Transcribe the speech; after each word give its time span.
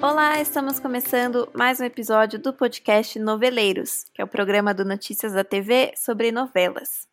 Olá, 0.00 0.40
estamos 0.40 0.78
começando 0.78 1.50
mais 1.52 1.80
um 1.80 1.84
episódio 1.84 2.38
do 2.38 2.52
podcast 2.52 3.18
Noveleiros, 3.18 4.04
que 4.14 4.22
é 4.22 4.24
o 4.24 4.28
programa 4.28 4.72
do 4.72 4.84
Notícias 4.84 5.32
da 5.32 5.42
TV 5.42 5.92
sobre 5.96 6.30
novelas. 6.30 7.08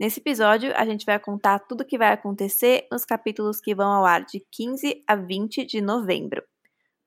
Nesse 0.00 0.20
episódio, 0.20 0.72
a 0.74 0.86
gente 0.86 1.04
vai 1.04 1.18
contar 1.18 1.58
tudo 1.58 1.82
o 1.82 1.84
que 1.84 1.98
vai 1.98 2.10
acontecer 2.10 2.86
nos 2.90 3.04
capítulos 3.04 3.60
que 3.60 3.74
vão 3.74 3.92
ao 3.92 4.06
ar 4.06 4.24
de 4.24 4.40
15 4.50 5.04
a 5.06 5.16
20 5.16 5.66
de 5.66 5.82
novembro. 5.82 6.42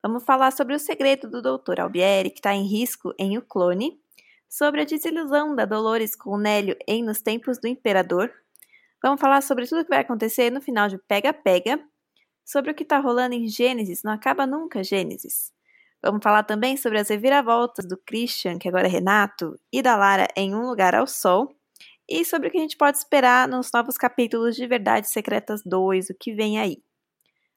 Vamos 0.00 0.22
falar 0.22 0.52
sobre 0.52 0.76
o 0.76 0.78
segredo 0.78 1.28
do 1.28 1.42
Dr. 1.42 1.80
Albieri, 1.80 2.30
que 2.30 2.38
está 2.38 2.54
em 2.54 2.68
risco 2.68 3.12
em 3.18 3.36
O 3.36 3.42
Clone, 3.42 3.98
sobre 4.48 4.82
a 4.82 4.84
desilusão 4.84 5.56
da 5.56 5.64
Dolores 5.64 6.14
com 6.14 6.38
Nélio 6.38 6.76
em 6.86 7.02
Nos 7.02 7.20
Tempos 7.20 7.58
do 7.58 7.66
Imperador. 7.66 8.30
Vamos 9.02 9.20
falar 9.20 9.40
sobre 9.40 9.66
tudo 9.66 9.80
o 9.80 9.84
que 9.84 9.90
vai 9.90 9.98
acontecer 9.98 10.52
no 10.52 10.60
final 10.60 10.88
de 10.88 10.96
Pega 10.96 11.32
Pega 11.32 11.80
sobre 12.44 12.70
o 12.70 12.74
que 12.74 12.82
está 12.82 12.98
rolando 12.98 13.34
em 13.34 13.48
Gênesis, 13.48 14.02
não 14.02 14.12
acaba 14.12 14.46
nunca 14.46 14.84
Gênesis. 14.84 15.52
Vamos 16.02 16.22
falar 16.22 16.42
também 16.42 16.76
sobre 16.76 16.98
as 16.98 17.08
reviravoltas 17.08 17.86
do 17.86 17.96
Christian, 17.96 18.58
que 18.58 18.68
agora 18.68 18.86
é 18.86 18.90
Renato, 18.90 19.58
e 19.72 19.80
da 19.80 19.96
Lara 19.96 20.28
em 20.36 20.54
Um 20.54 20.66
Lugar 20.66 20.94
ao 20.94 21.06
Sol, 21.06 21.48
e 22.06 22.24
sobre 22.24 22.48
o 22.48 22.50
que 22.50 22.58
a 22.58 22.60
gente 22.60 22.76
pode 22.76 22.98
esperar 22.98 23.48
nos 23.48 23.70
novos 23.72 23.96
capítulos 23.96 24.54
de 24.54 24.66
Verdades 24.66 25.10
Secretas 25.10 25.62
2, 25.64 26.10
o 26.10 26.14
que 26.14 26.34
vem 26.34 26.58
aí. 26.58 26.82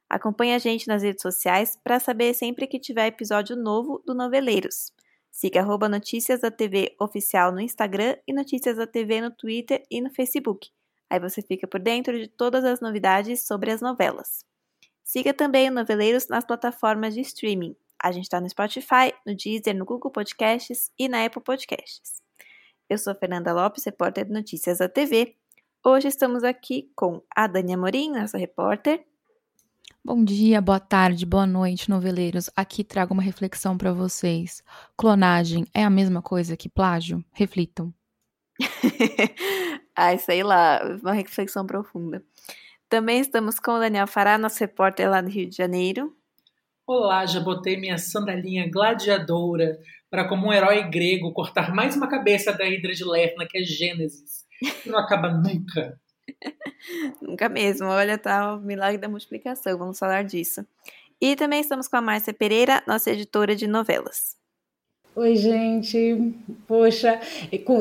Acompanhe 0.10 0.54
a 0.54 0.60
gente 0.60 0.88
nas 0.88 1.04
redes 1.04 1.22
sociais 1.22 1.78
para 1.84 2.00
saber 2.00 2.34
sempre 2.34 2.66
que 2.66 2.80
tiver 2.80 3.08
episódio 3.08 3.58
novo 3.58 4.02
do 4.06 4.16
Noveleiros. 4.16 4.94
Siga 5.30 5.60
arroba 5.60 5.90
Notícias 5.90 6.40
da 6.40 6.50
TV 6.50 6.96
Oficial 7.00 7.52
no 7.52 7.60
Instagram 7.60 8.16
e 8.26 8.34
Notícias 8.34 8.78
da 8.78 8.88
TV 8.88 9.20
no 9.20 9.32
Twitter 9.32 9.84
e 9.92 10.00
no 10.00 10.10
Facebook. 10.10 10.70
Aí 11.10 11.20
você 11.20 11.42
fica 11.42 11.68
por 11.68 11.82
dentro 11.82 12.18
de 12.18 12.28
todas 12.28 12.64
as 12.64 12.80
novidades 12.80 13.46
sobre 13.46 13.72
as 13.72 13.82
novelas. 13.82 14.46
Siga 15.08 15.34
também 15.34 15.70
o 15.70 15.72
Noveleiros 15.72 16.28
nas 16.28 16.44
plataformas 16.44 17.14
de 17.14 17.22
streaming. 17.22 17.74
A 17.98 18.12
gente 18.12 18.26
está 18.26 18.42
no 18.42 18.50
Spotify, 18.50 19.14
no 19.26 19.34
Deezer, 19.34 19.74
no 19.74 19.86
Google 19.86 20.12
Podcasts 20.12 20.92
e 21.00 21.08
na 21.08 21.24
Apple 21.24 21.42
Podcasts. 21.42 22.22
Eu 22.90 22.98
sou 22.98 23.16
Fernanda 23.16 23.54
Lopes, 23.54 23.86
repórter 23.86 24.26
de 24.26 24.34
Notícias 24.34 24.80
da 24.80 24.90
TV. 24.90 25.38
Hoje 25.82 26.10
estamos 26.10 26.44
aqui 26.44 26.92
com 26.94 27.24
a 27.34 27.48
Dani 27.48 27.74
Amorim, 27.74 28.12
nossa 28.12 28.38
repórter. 28.38 29.06
Bom 30.04 30.26
dia, 30.26 30.60
boa 30.60 30.80
tarde, 30.80 31.26
boa 31.26 31.48
noite, 31.48 31.90
noveleiros. 31.90 32.50
Aqui 32.54 32.84
trago 32.84 33.14
uma 33.14 33.24
reflexão 33.24 33.78
para 33.78 33.94
vocês. 33.94 34.62
Clonagem 34.98 35.66
é 35.74 35.86
a 35.86 35.90
mesma 35.90 36.22
coisa 36.22 36.58
que 36.58 36.68
plágio? 36.68 37.24
Reflitam. 37.32 37.94
Ai, 39.96 40.18
sei 40.18 40.44
lá, 40.44 40.82
uma 41.02 41.14
reflexão 41.14 41.66
profunda. 41.66 42.22
Também 42.90 43.20
estamos 43.20 43.60
com 43.60 43.72
o 43.72 43.80
Daniel 43.80 44.08
Fará, 44.08 44.38
nosso 44.38 44.60
repórter 44.62 45.10
lá 45.10 45.22
no 45.22 45.28
Rio 45.28 45.50
de 45.50 45.58
Janeiro. 45.58 46.16
Olá, 46.88 47.26
já 47.26 47.42
botei 47.42 47.76
minha 47.76 47.98
sandalinha 47.98 48.72
gladiadora 48.72 49.78
para, 50.10 50.26
como 50.26 50.48
um 50.48 50.54
herói 50.54 50.90
grego, 50.90 51.34
cortar 51.34 51.76
mais 51.76 51.98
uma 51.98 52.08
cabeça 52.08 52.54
da 52.54 52.66
Hidra 52.66 52.94
de 52.94 53.04
Lerna, 53.04 53.46
que 53.46 53.58
é 53.58 53.62
Gênesis, 53.62 54.46
que 54.82 54.90
não 54.90 55.00
acaba 55.00 55.30
nunca. 55.30 56.00
nunca 57.22 57.50
mesmo. 57.50 57.88
Olha, 57.88 58.18
tá 58.18 58.56
o 58.56 58.62
milagre 58.62 58.98
da 58.98 59.10
multiplicação, 59.10 59.78
vamos 59.78 60.00
falar 60.00 60.24
disso. 60.24 60.66
E 61.20 61.36
também 61.36 61.60
estamos 61.60 61.90
com 61.90 61.98
a 61.98 62.02
Márcia 62.02 62.34
Pereira, 62.34 62.82
nossa 62.88 63.12
editora 63.12 63.54
de 63.54 63.68
novelas. 63.68 64.38
Oi, 65.18 65.36
gente. 65.36 66.32
Poxa, 66.68 67.20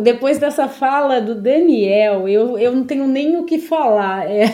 depois 0.03 0.39
dessa 0.39 0.69
fala 0.69 1.21
do 1.21 1.35
Daniel, 1.35 2.27
eu, 2.27 2.59
eu 2.59 2.75
não 2.75 2.83
tenho 2.83 3.07
nem 3.07 3.37
o 3.37 3.45
que 3.45 3.59
falar. 3.59 4.25
É... 4.27 4.47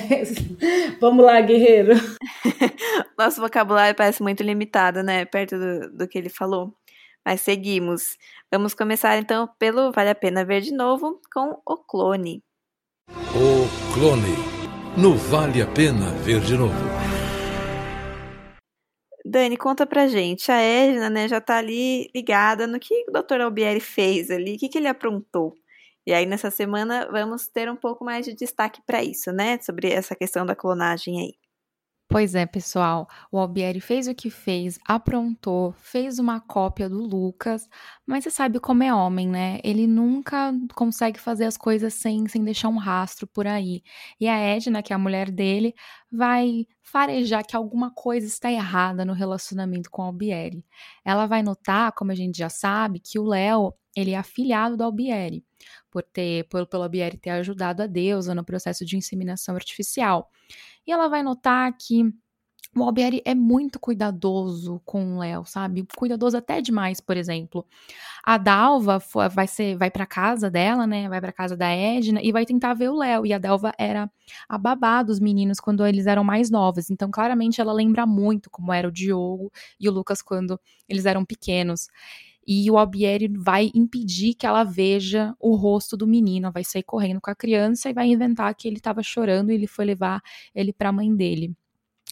Vamos 1.01 1.25
lá, 1.25 1.41
guerreiro. 1.41 1.93
Nosso 3.17 3.41
vocabulário 3.41 3.95
parece 3.95 4.21
muito 4.21 4.43
limitado, 4.43 5.01
né? 5.01 5.25
Perto 5.25 5.57
do, 5.57 5.97
do 5.97 6.09
que 6.09 6.19
ele 6.19 6.29
falou. 6.29 6.75
Mas 7.25 7.43
seguimos. 7.43 8.17
Vamos 8.51 8.75
começar 8.75 9.17
então 9.17 9.49
pelo 9.61 9.93
Vale 9.93 10.11
a 10.11 10.15
Pena 10.17 10.45
Ver 10.45 10.63
de 10.63 10.73
Novo 10.73 11.21
com 11.33 11.57
O 11.65 11.77
Clone. 11.77 12.43
O 13.09 13.95
Clone. 13.95 14.35
No 14.97 15.15
Vale 15.15 15.63
a 15.63 15.69
Pena 15.69 16.11
Ver 16.25 16.41
de 16.41 16.57
Novo. 16.57 17.12
Dani, 19.25 19.57
conta 19.57 19.87
pra 19.87 20.09
gente. 20.09 20.51
A 20.51 20.57
Edna, 20.61 21.09
né, 21.11 21.29
já 21.29 21.41
tá 21.41 21.57
ali 21.59 22.11
ligada 22.15 22.67
no 22.67 22.79
que 22.81 23.05
o 23.09 23.13
Dr. 23.13 23.41
Albieri 23.41 23.81
fez 23.81 24.31
ali, 24.31 24.57
o 24.57 24.59
que, 24.59 24.69
que 24.69 24.79
ele 24.79 24.89
aprontou. 24.89 25.55
E 26.07 26.13
aí, 26.13 26.27
nessa 26.27 26.51
semana, 26.51 27.09
vamos 27.11 27.47
ter 27.49 27.71
um 27.71 27.77
pouco 27.77 28.05
mais 28.05 28.27
de 28.27 28.35
destaque 28.35 28.81
para 28.87 29.03
isso, 29.05 29.31
né? 29.33 29.59
Sobre 29.61 29.91
essa 29.93 30.17
questão 30.17 30.45
da 30.45 30.57
clonagem 30.57 31.21
aí. 31.21 31.42
Pois 32.13 32.35
é, 32.35 32.45
pessoal. 32.45 33.09
O 33.31 33.39
Albieri 33.39 33.81
fez 33.81 34.07
o 34.07 34.15
que 34.15 34.29
fez, 34.29 34.79
aprontou, 34.87 35.73
fez 35.79 36.19
uma 36.19 36.41
cópia 36.41 36.87
do 36.87 36.99
Lucas, 36.99 37.67
mas 38.05 38.23
você 38.23 38.31
sabe 38.31 38.61
como 38.61 38.83
é 38.83 38.93
homem, 38.93 39.27
né? 39.27 39.59
Ele 39.65 39.87
nunca 39.87 40.53
consegue 40.75 41.19
fazer 41.19 41.47
as 41.47 41.57
coisas 41.57 41.95
sem, 41.95 42.29
sem 42.29 42.45
deixar 42.45 42.69
um 42.69 42.77
rastro 42.77 43.27
por 43.27 43.47
aí. 43.47 43.83
E 44.21 44.29
a 44.29 44.37
Edna, 44.37 44.83
que 44.83 44.93
é 44.93 44.97
a 44.97 44.99
mulher 44.99 45.31
dele, 45.31 45.75
vai 46.11 46.67
farejar 46.83 47.47
que 47.47 47.57
alguma 47.57 47.91
coisa 47.91 48.27
está 48.27 48.53
errada 48.53 49.07
no 49.07 49.15
relacionamento 49.15 49.91
com 49.91 50.03
o 50.03 50.05
Albieri. 50.05 50.63
Ela 51.03 51.25
vai 51.25 51.43
notar, 51.43 51.93
como 51.93 52.13
a 52.13 52.15
gente 52.15 52.37
já 52.37 52.51
sabe, 52.51 53.01
que 53.01 53.19
o 53.19 53.25
Léo 53.25 53.73
ele 53.97 54.11
é 54.11 54.19
afilhado 54.19 54.77
do 54.77 54.85
Albieri, 54.85 55.43
por 55.91 56.03
ter, 56.03 56.47
pelo, 56.49 56.67
pelo 56.67 56.83
Albieri 56.83 57.17
ter 57.17 57.31
ajudado 57.31 57.83
a 57.83 57.87
deusa 57.87 58.35
no 58.35 58.45
processo 58.45 58.85
de 58.85 58.99
inseminação 58.99 59.55
artificial. 59.55 60.31
E 60.87 60.93
ela 60.93 61.09
vai 61.09 61.23
notar 61.23 61.73
que 61.79 62.13
o 62.75 62.83
Albieri 62.85 63.21
é 63.27 63.35
muito 63.35 63.79
cuidadoso 63.79 64.81
com 64.85 65.17
o 65.17 65.19
Léo, 65.19 65.45
sabe? 65.45 65.87
Cuidadoso 65.95 66.39
até 66.39 66.63
demais, 66.63 67.01
por 67.01 67.19
exemplo. 67.19 67.67
A 68.25 68.39
Dalva 68.39 68.99
vai 69.31 69.47
ser, 69.47 69.77
vai 69.77 69.91
para 69.91 70.07
casa 70.07 70.51
dela, 70.51 70.87
né? 70.87 71.09
Vai 71.09 71.21
para 71.21 71.33
casa 71.33 71.57
da 71.57 71.69
Edna 71.71 72.21
e 72.23 72.33
vai 72.33 72.47
tentar 72.47 72.75
ver 72.75 72.89
o 72.91 72.97
Léo. 72.97 73.27
E 73.27 73.33
a 73.35 73.39
Dalva 73.39 73.73
era 73.79 74.11
a 74.49 74.59
babá 74.59 75.03
dos 75.03 75.21
meninos 75.21 75.61
quando 75.61 75.87
eles 75.87 76.07
eram 76.07 76.25
mais 76.25 76.51
novos. 76.51 76.91
Então, 76.91 77.11
claramente, 77.11 77.61
ela 77.61 77.73
lembra 77.73 78.07
muito 78.07 78.51
como 78.51 78.73
era 78.73 78.89
o 78.89 78.93
Diogo 78.93 79.53
e 79.79 79.89
o 79.89 79.93
Lucas 79.93 80.23
quando 80.23 80.59
eles 80.89 81.05
eram 81.05 81.25
pequenos 81.25 81.89
e 82.47 82.71
o 82.71 82.77
Albieri 82.77 83.29
vai 83.29 83.71
impedir 83.75 84.35
que 84.35 84.47
ela 84.47 84.65
veja 84.65 85.35
o 85.39 85.55
rosto 85.55 85.97
do 85.97 86.07
menino, 86.07 86.53
vai 86.53 86.65
sair 86.65 86.83
correndo 86.83 87.21
com 87.21 87.31
a 87.31 87.35
criança 87.35 87.89
e 87.89 87.93
vai 87.93 88.09
inventar 88.09 88.55
que 88.55 88.67
ele 88.67 88.77
estava 88.77 89.03
chorando 89.03 89.51
e 89.51 89.55
ele 89.55 89.67
foi 89.67 89.85
levar 89.85 90.21
ele 90.55 90.73
para 90.73 90.89
a 90.89 90.93
mãe 90.93 91.15
dele. 91.15 91.55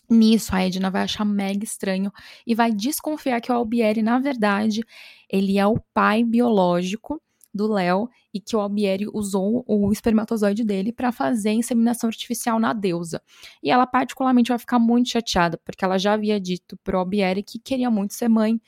Nisso, 0.08 0.54
a 0.54 0.66
Edna 0.66 0.90
vai 0.90 1.02
achar 1.02 1.24
mega 1.24 1.64
estranho 1.64 2.12
e 2.46 2.54
vai 2.54 2.72
desconfiar 2.72 3.40
que 3.40 3.52
o 3.52 3.54
Albieri, 3.54 4.02
na 4.02 4.18
verdade, 4.18 4.82
ele 5.28 5.56
é 5.56 5.66
o 5.66 5.78
pai 5.94 6.24
biológico 6.24 7.22
do 7.52 7.72
Léo 7.72 8.08
e 8.32 8.40
que 8.40 8.56
o 8.56 8.60
Albieri 8.60 9.06
usou 9.12 9.64
o 9.66 9.92
espermatozoide 9.92 10.64
dele 10.64 10.92
para 10.92 11.12
fazer 11.12 11.50
inseminação 11.50 12.08
artificial 12.08 12.58
na 12.58 12.72
deusa. 12.72 13.20
E 13.62 13.70
ela 13.70 13.86
particularmente 13.86 14.48
vai 14.48 14.58
ficar 14.58 14.78
muito 14.78 15.10
chateada, 15.10 15.58
porque 15.64 15.84
ela 15.84 15.98
já 15.98 16.14
havia 16.14 16.40
dito 16.40 16.76
pro 16.82 16.98
Albieri 16.98 17.42
que 17.42 17.58
queria 17.58 17.90
muito 17.90 18.14
ser 18.14 18.28
mãe 18.28 18.60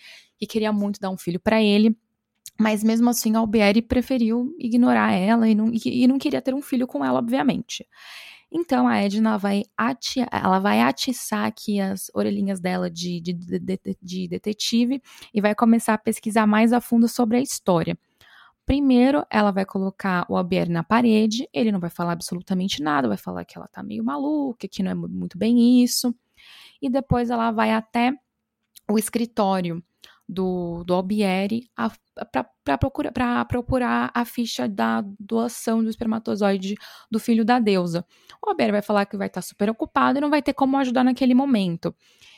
e 0.42 0.46
queria 0.46 0.72
muito 0.72 0.98
dar 0.98 1.08
um 1.08 1.16
filho 1.16 1.38
para 1.38 1.62
ele. 1.62 1.96
Mas 2.58 2.82
mesmo 2.82 3.08
assim, 3.08 3.36
Albieri 3.36 3.80
preferiu 3.80 4.54
ignorar 4.58 5.12
ela 5.12 5.48
e 5.48 5.54
não, 5.54 5.70
e, 5.72 6.06
não 6.08 6.18
queria 6.18 6.42
ter 6.42 6.52
um 6.52 6.60
filho 6.60 6.86
com 6.86 7.04
ela, 7.04 7.20
obviamente. 7.20 7.86
Então 8.50 8.88
a 8.88 8.98
Edna 8.98 9.38
vai, 9.38 9.62
ati 9.76 10.20
ela 10.30 10.58
vai 10.58 10.80
atiçar 10.80 11.46
aqui 11.46 11.80
as 11.80 12.10
orelhinhas 12.12 12.60
dela 12.60 12.90
de, 12.90 13.20
de, 13.20 13.32
de, 13.32 13.78
de, 14.02 14.28
detetive 14.28 15.00
e 15.32 15.40
vai 15.40 15.54
começar 15.54 15.94
a 15.94 15.98
pesquisar 15.98 16.46
mais 16.46 16.72
a 16.72 16.80
fundo 16.80 17.08
sobre 17.08 17.38
a 17.38 17.40
história. 17.40 17.96
Primeiro, 18.66 19.24
ela 19.30 19.52
vai 19.52 19.64
colocar 19.64 20.26
o 20.28 20.36
Albieri 20.36 20.70
na 20.70 20.82
parede, 20.82 21.48
ele 21.52 21.72
não 21.72 21.80
vai 21.80 21.90
falar 21.90 22.12
absolutamente 22.12 22.82
nada, 22.82 23.08
vai 23.08 23.16
falar 23.16 23.44
que 23.44 23.56
ela 23.56 23.68
tá 23.68 23.82
meio 23.82 24.04
maluca, 24.04 24.68
que 24.68 24.82
não 24.82 24.90
é 24.90 24.94
muito 24.94 25.38
bem 25.38 25.82
isso. 25.82 26.14
E 26.80 26.90
depois 26.90 27.30
ela 27.30 27.50
vai 27.52 27.72
até 27.72 28.12
o 28.90 28.98
escritório 28.98 29.82
do, 30.32 30.82
do 30.84 30.94
Albieri 30.94 31.70
para 32.64 33.46
procurar, 33.46 34.10
a 34.14 34.24
ficha 34.24 34.68
da 34.68 35.04
doação 35.18 35.82
do 35.82 35.90
espermatozoide 35.90 36.74
do 37.10 37.20
filho 37.20 37.44
da 37.44 37.58
deusa. 37.58 38.04
O 38.44 38.50
Albieri 38.50 38.72
vai 38.72 38.82
falar 38.82 39.06
que 39.06 39.16
vai 39.16 39.26
estar 39.26 39.42
super 39.42 39.70
ocupado 39.70 40.18
e 40.18 40.20
não 40.20 40.30
vai 40.30 40.42
ter 40.42 40.54
como 40.54 40.76
ajudar 40.78 41.04
naquele 41.04 41.34
momento. 41.34 41.94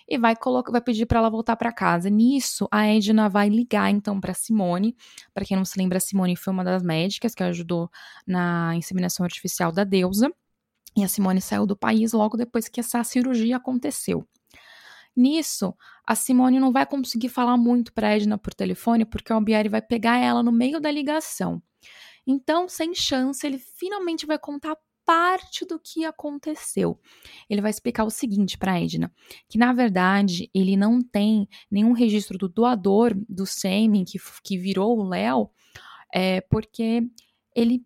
E 0.06 0.19
vai, 0.19 0.37
colocar, 0.37 0.70
vai 0.70 0.82
pedir 0.82 1.06
para 1.06 1.19
ela 1.19 1.31
voltar 1.31 1.56
para 1.56 1.73
casa. 1.73 2.11
Nisso, 2.11 2.69
a 2.70 2.87
Edna 2.87 3.29
vai 3.29 3.49
ligar 3.49 3.91
então 3.91 4.20
para 4.20 4.35
Simone. 4.35 4.94
Para 5.32 5.44
quem 5.44 5.56
não 5.56 5.64
se 5.64 5.79
lembra, 5.79 5.99
Simone 5.99 6.37
foi 6.37 6.52
uma 6.52 6.62
das 6.62 6.82
médicas 6.82 7.35
que 7.35 7.43
ajudou 7.43 7.91
na 8.26 8.75
inseminação 8.76 9.25
artificial 9.25 9.73
da 9.73 9.82
deusa. 9.82 10.31
E 10.96 11.02
a 11.02 11.08
Simone 11.08 11.41
saiu 11.41 11.67
do 11.67 11.76
país 11.76 12.12
logo 12.12 12.37
depois 12.37 12.69
que 12.69 12.81
essa 12.81 13.02
cirurgia 13.02 13.56
aconteceu. 13.56 14.26
Nisso, 15.17 15.75
a 16.05 16.15
Simone 16.15 16.59
não 16.59 16.73
vai 16.73 16.85
conseguir 16.85 17.29
falar 17.29 17.57
muito 17.57 17.93
para 17.93 18.15
Edna 18.17 18.37
por 18.37 18.53
telefone, 18.53 19.05
porque 19.05 19.33
o 19.33 19.37
Albieri 19.37 19.69
vai 19.69 19.81
pegar 19.81 20.19
ela 20.19 20.43
no 20.43 20.53
meio 20.53 20.81
da 20.81 20.91
ligação. 20.91 21.63
Então, 22.27 22.69
sem 22.69 22.95
chance, 22.95 23.47
ele 23.47 23.59
finalmente 23.59 24.27
vai 24.27 24.39
contar 24.39 24.77
parte 25.05 25.67
do 25.67 25.79
que 25.79 26.05
aconteceu. 26.05 26.99
Ele 27.49 27.61
vai 27.61 27.71
explicar 27.71 28.05
o 28.05 28.11
seguinte 28.11 28.57
para 28.57 28.81
Edna, 28.81 29.13
que 29.49 29.59
na 29.59 29.73
verdade 29.73 30.51
ele 30.55 30.77
não 30.77 31.03
tem 31.03 31.47
nenhum 31.71 31.93
registro 31.93 32.39
do 32.39 32.49
doador 32.49 33.15
do 33.29 33.47
sêmen 33.47 34.05
que, 34.05 34.19
que 34.43 34.57
virou 34.57 34.99
o 34.99 35.09
Léo, 35.09 35.51
é, 36.13 36.41
porque 36.41 37.03
ele 37.55 37.85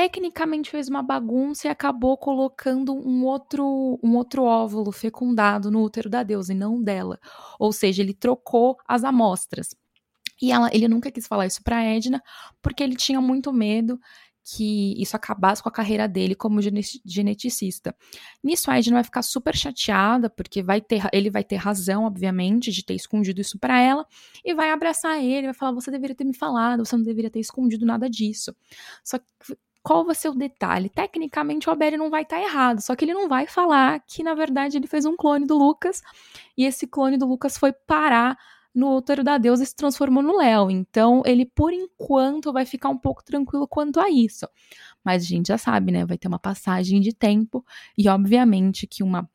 tecnicamente 0.00 0.70
fez 0.70 0.88
uma 0.88 1.02
bagunça 1.02 1.66
e 1.68 1.70
acabou 1.70 2.16
colocando 2.16 2.94
um 2.94 3.22
outro, 3.26 4.00
um 4.02 4.16
outro 4.16 4.44
óvulo 4.44 4.90
fecundado 4.90 5.70
no 5.70 5.82
útero 5.82 6.08
da 6.08 6.22
deusa 6.22 6.54
e 6.54 6.56
não 6.56 6.82
dela. 6.82 7.18
Ou 7.58 7.70
seja, 7.70 8.02
ele 8.02 8.14
trocou 8.14 8.78
as 8.88 9.04
amostras. 9.04 9.76
E 10.40 10.52
ela, 10.52 10.70
ele 10.72 10.88
nunca 10.88 11.10
quis 11.10 11.26
falar 11.26 11.46
isso 11.46 11.62
para 11.62 11.82
Edna, 11.84 12.22
porque 12.62 12.82
ele 12.82 12.96
tinha 12.96 13.20
muito 13.20 13.52
medo 13.52 14.00
que 14.42 14.94
isso 15.00 15.14
acabasse 15.16 15.62
com 15.62 15.68
a 15.68 15.72
carreira 15.72 16.08
dele 16.08 16.34
como 16.34 16.60
geneticista. 16.62 17.94
Nisso 18.42 18.70
a 18.70 18.78
Edna 18.78 18.96
vai 18.96 19.04
ficar 19.04 19.22
super 19.22 19.54
chateada, 19.54 20.30
porque 20.30 20.62
vai 20.62 20.80
ter, 20.80 21.02
ele 21.12 21.30
vai 21.30 21.44
ter 21.44 21.56
razão, 21.56 22.04
obviamente, 22.04 22.72
de 22.72 22.82
ter 22.84 22.94
escondido 22.94 23.40
isso 23.40 23.58
para 23.58 23.78
ela, 23.80 24.06
e 24.42 24.54
vai 24.54 24.70
abraçar 24.70 25.22
ele, 25.22 25.48
vai 25.48 25.54
falar: 25.54 25.72
"Você 25.72 25.90
deveria 25.90 26.16
ter 26.16 26.24
me 26.24 26.34
falado, 26.34 26.86
você 26.86 26.96
não 26.96 27.04
deveria 27.04 27.30
ter 27.30 27.40
escondido 27.40 27.84
nada 27.84 28.08
disso". 28.08 28.56
Só 29.04 29.18
que 29.18 29.26
qual 29.82 30.04
vai 30.04 30.14
ser 30.14 30.28
o 30.28 30.34
detalhe? 30.34 30.88
Tecnicamente 30.88 31.68
o 31.68 31.70
Alberi 31.70 31.96
não 31.96 32.10
vai 32.10 32.22
estar 32.22 32.36
tá 32.36 32.42
errado, 32.42 32.80
só 32.80 32.94
que 32.94 33.04
ele 33.04 33.14
não 33.14 33.28
vai 33.28 33.46
falar 33.46 34.00
que 34.00 34.22
na 34.22 34.34
verdade 34.34 34.76
ele 34.76 34.86
fez 34.86 35.04
um 35.04 35.16
clone 35.16 35.46
do 35.46 35.56
Lucas 35.56 36.02
e 36.56 36.64
esse 36.64 36.86
clone 36.86 37.16
do 37.16 37.26
Lucas 37.26 37.56
foi 37.56 37.72
parar 37.72 38.38
no 38.74 38.94
útero 38.96 39.24
da 39.24 39.36
deusa 39.36 39.62
e 39.62 39.66
se 39.66 39.74
transformou 39.74 40.22
no 40.22 40.36
Léo. 40.36 40.70
Então 40.70 41.22
ele 41.24 41.44
por 41.44 41.72
enquanto 41.72 42.52
vai 42.52 42.64
ficar 42.66 42.88
um 42.88 42.98
pouco 42.98 43.24
tranquilo 43.24 43.66
quanto 43.66 44.00
a 44.00 44.10
isso. 44.10 44.46
Mas 45.04 45.24
a 45.24 45.26
gente 45.26 45.48
já 45.48 45.58
sabe, 45.58 45.92
né? 45.92 46.04
Vai 46.04 46.18
ter 46.18 46.28
uma 46.28 46.38
passagem 46.38 47.00
de 47.00 47.12
tempo 47.12 47.64
e 47.96 48.08
obviamente 48.08 48.86
que 48.86 49.02
uma 49.02 49.28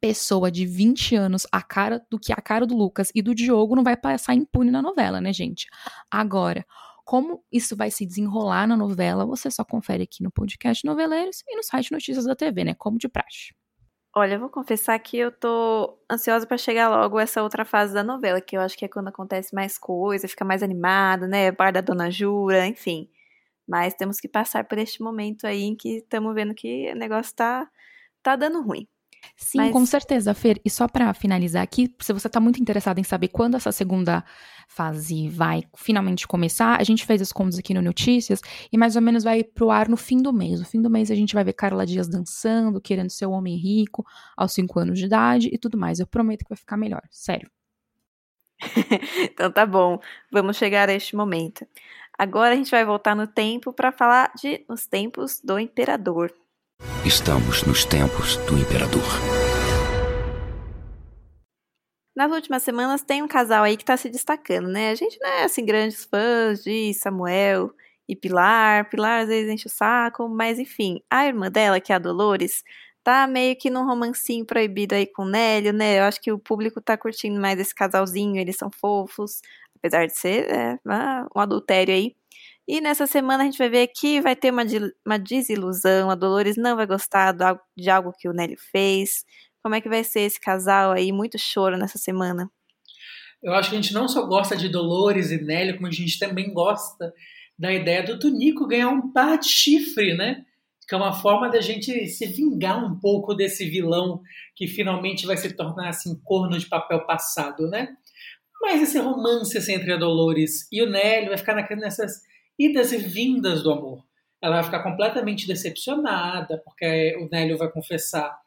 pessoa 0.00 0.50
de 0.50 0.66
20 0.66 1.14
anos 1.14 1.46
a 1.52 1.62
cara 1.62 2.04
do 2.10 2.18
que 2.18 2.32
a 2.32 2.36
cara 2.36 2.66
do 2.66 2.76
Lucas 2.76 3.12
e 3.14 3.22
do 3.22 3.34
Diogo 3.34 3.76
não 3.76 3.84
vai 3.84 3.96
passar 3.96 4.34
impune 4.34 4.70
na 4.70 4.82
novela, 4.82 5.20
né, 5.20 5.32
gente? 5.32 5.68
Agora, 6.10 6.66
como 7.04 7.44
isso 7.50 7.76
vai 7.76 7.90
se 7.90 8.06
desenrolar 8.06 8.66
na 8.66 8.76
novela, 8.76 9.26
você 9.26 9.50
só 9.50 9.64
confere 9.64 10.04
aqui 10.04 10.22
no 10.22 10.30
podcast 10.30 10.84
Noveleiros 10.84 11.42
e 11.48 11.56
no 11.56 11.62
site 11.62 11.92
Notícias 11.92 12.24
da 12.24 12.36
TV, 12.36 12.64
né? 12.64 12.74
Como 12.74 12.98
de 12.98 13.08
praxe. 13.08 13.54
Olha, 14.14 14.34
eu 14.34 14.40
vou 14.40 14.50
confessar 14.50 14.98
que 14.98 15.16
eu 15.16 15.32
tô 15.32 15.98
ansiosa 16.10 16.46
para 16.46 16.58
chegar 16.58 16.90
logo 16.90 17.18
essa 17.18 17.42
outra 17.42 17.64
fase 17.64 17.94
da 17.94 18.04
novela, 18.04 18.42
que 18.42 18.56
eu 18.56 18.60
acho 18.60 18.76
que 18.76 18.84
é 18.84 18.88
quando 18.88 19.08
acontece 19.08 19.54
mais 19.54 19.78
coisa, 19.78 20.28
fica 20.28 20.44
mais 20.44 20.62
animado, 20.62 21.26
né? 21.26 21.50
Bar 21.50 21.72
da 21.72 21.80
Dona 21.80 22.10
Jura, 22.10 22.66
enfim. 22.66 23.08
Mas 23.66 23.94
temos 23.94 24.20
que 24.20 24.28
passar 24.28 24.64
por 24.68 24.78
este 24.78 25.02
momento 25.02 25.46
aí 25.46 25.62
em 25.62 25.74
que 25.76 25.98
estamos 25.98 26.34
vendo 26.34 26.54
que 26.54 26.92
o 26.92 26.96
negócio 26.96 27.34
tá, 27.34 27.70
tá 28.22 28.36
dando 28.36 28.62
ruim. 28.62 28.86
Sim, 29.36 29.58
Mas... 29.58 29.72
com 29.72 29.84
certeza, 29.84 30.34
Fer. 30.34 30.60
E 30.64 30.70
só 30.70 30.86
para 30.88 31.12
finalizar 31.14 31.62
aqui, 31.62 31.94
se 32.00 32.12
você 32.12 32.26
está 32.26 32.40
muito 32.40 32.60
interessado 32.60 32.98
em 32.98 33.04
saber 33.04 33.28
quando 33.28 33.56
essa 33.56 33.72
segunda 33.72 34.24
fase 34.68 35.28
vai 35.28 35.64
finalmente 35.76 36.26
começar, 36.26 36.80
a 36.80 36.84
gente 36.84 37.04
fez 37.04 37.20
as 37.20 37.32
contas 37.32 37.58
aqui 37.58 37.74
no 37.74 37.82
Notícias 37.82 38.40
e 38.72 38.78
mais 38.78 38.96
ou 38.96 39.02
menos 39.02 39.22
vai 39.24 39.44
pro 39.44 39.70
ar 39.70 39.88
no 39.88 39.96
fim 39.96 40.22
do 40.22 40.32
mês. 40.32 40.60
No 40.60 40.66
fim 40.66 40.80
do 40.80 40.88
mês 40.90 41.10
a 41.10 41.14
gente 41.14 41.34
vai 41.34 41.44
ver 41.44 41.52
Carla 41.52 41.84
Dias 41.84 42.08
dançando, 42.08 42.80
querendo 42.80 43.10
ser 43.10 43.26
o 43.26 43.32
homem 43.32 43.56
rico 43.56 44.04
aos 44.36 44.52
5 44.52 44.78
anos 44.78 44.98
de 44.98 45.06
idade 45.06 45.50
e 45.52 45.58
tudo 45.58 45.76
mais. 45.76 46.00
Eu 46.00 46.06
prometo 46.06 46.44
que 46.44 46.48
vai 46.48 46.58
ficar 46.58 46.76
melhor, 46.76 47.02
sério. 47.10 47.50
então 49.24 49.50
tá 49.50 49.66
bom, 49.66 49.98
vamos 50.30 50.56
chegar 50.56 50.88
a 50.88 50.92
este 50.92 51.16
momento. 51.16 51.66
Agora 52.18 52.54
a 52.54 52.56
gente 52.56 52.70
vai 52.70 52.84
voltar 52.84 53.16
no 53.16 53.26
tempo 53.26 53.72
para 53.72 53.90
falar 53.90 54.32
de 54.40 54.64
Os 54.68 54.86
Tempos 54.86 55.40
do 55.42 55.58
Imperador. 55.58 56.32
Estamos 57.04 57.64
nos 57.64 57.84
tempos 57.84 58.36
do 58.46 58.56
imperador. 58.56 59.02
Nas 62.14 62.30
últimas 62.30 62.62
semanas 62.62 63.02
tem 63.02 63.22
um 63.22 63.28
casal 63.28 63.64
aí 63.64 63.76
que 63.76 63.84
tá 63.84 63.96
se 63.96 64.08
destacando, 64.08 64.68
né? 64.68 64.90
A 64.90 64.94
gente 64.94 65.18
não 65.20 65.28
é 65.28 65.44
assim 65.44 65.64
grandes 65.64 66.04
fãs 66.04 66.62
de 66.62 66.92
Samuel 66.94 67.74
e 68.08 68.14
Pilar. 68.14 68.88
Pilar 68.88 69.22
às 69.22 69.28
vezes 69.28 69.50
enche 69.50 69.66
o 69.66 69.70
saco, 69.70 70.28
mas 70.28 70.58
enfim, 70.58 71.02
a 71.10 71.26
irmã 71.26 71.50
dela, 71.50 71.80
que 71.80 71.92
é 71.92 71.96
a 71.96 71.98
Dolores, 71.98 72.62
tá 73.02 73.26
meio 73.26 73.56
que 73.56 73.70
num 73.70 73.84
romancinho 73.84 74.44
proibido 74.44 74.94
aí 74.94 75.06
com 75.06 75.22
o 75.22 75.28
Nélio, 75.28 75.72
né? 75.72 75.98
Eu 75.98 76.04
acho 76.04 76.20
que 76.20 76.30
o 76.30 76.38
público 76.38 76.80
tá 76.80 76.96
curtindo 76.96 77.40
mais 77.40 77.58
esse 77.58 77.74
casalzinho, 77.74 78.38
eles 78.40 78.56
são 78.56 78.70
fofos, 78.70 79.40
apesar 79.76 80.06
de 80.06 80.16
ser 80.16 80.50
é, 80.50 80.78
um 81.34 81.40
adultério 81.40 81.94
aí. 81.94 82.14
E 82.66 82.80
nessa 82.80 83.06
semana 83.06 83.42
a 83.42 83.46
gente 83.46 83.58
vai 83.58 83.68
ver 83.68 83.88
que 83.88 84.20
vai 84.20 84.36
ter 84.36 84.52
uma, 84.52 84.62
uma 85.04 85.18
desilusão, 85.18 86.10
a 86.10 86.14
Dolores 86.14 86.56
não 86.56 86.76
vai 86.76 86.86
gostar 86.86 87.34
de 87.76 87.90
algo 87.90 88.12
que 88.16 88.28
o 88.28 88.32
Nélio 88.32 88.56
fez. 88.70 89.24
Como 89.62 89.74
é 89.74 89.80
que 89.80 89.88
vai 89.88 90.04
ser 90.04 90.20
esse 90.20 90.40
casal 90.40 90.92
aí? 90.92 91.12
Muito 91.12 91.38
choro 91.38 91.76
nessa 91.76 91.98
semana. 91.98 92.50
Eu 93.42 93.52
acho 93.54 93.70
que 93.70 93.76
a 93.76 93.80
gente 93.80 93.92
não 93.92 94.06
só 94.06 94.24
gosta 94.24 94.56
de 94.56 94.68
Dolores 94.68 95.32
e 95.32 95.42
Nélio, 95.42 95.74
como 95.74 95.88
a 95.88 95.90
gente 95.90 96.18
também 96.18 96.52
gosta 96.52 97.12
da 97.58 97.72
ideia 97.72 98.02
do 98.02 98.18
Tunico 98.18 98.66
ganhar 98.66 98.88
um 98.88 99.12
par 99.12 99.38
de 99.38 99.48
chifre, 99.48 100.14
né? 100.14 100.44
Que 100.88 100.94
é 100.94 100.98
uma 100.98 101.12
forma 101.12 101.48
da 101.50 101.60
gente 101.60 102.06
se 102.06 102.26
vingar 102.26 102.84
um 102.84 102.98
pouco 102.98 103.34
desse 103.34 103.68
vilão 103.68 104.20
que 104.54 104.68
finalmente 104.68 105.26
vai 105.26 105.36
se 105.36 105.52
tornar 105.52 105.88
assim 105.88 106.20
corno 106.22 106.56
de 106.56 106.66
papel 106.66 107.04
passado, 107.04 107.68
né? 107.68 107.88
Mas 108.60 108.82
esse 108.82 108.98
romance 108.98 109.58
assim, 109.58 109.74
entre 109.74 109.92
a 109.92 109.96
Dolores 109.96 110.68
e 110.70 110.80
o 110.80 110.88
Nélio 110.88 111.30
vai 111.30 111.38
ficar 111.38 111.54
nessas 111.76 112.20
idas 112.58 112.92
e 112.92 112.98
vindas 112.98 113.62
do 113.62 113.72
amor. 113.72 114.04
Ela 114.40 114.56
vai 114.56 114.64
ficar 114.64 114.82
completamente 114.82 115.46
decepcionada, 115.46 116.58
porque 116.64 117.16
o 117.20 117.28
Nélio 117.30 117.56
vai 117.56 117.70
confessar 117.70 118.40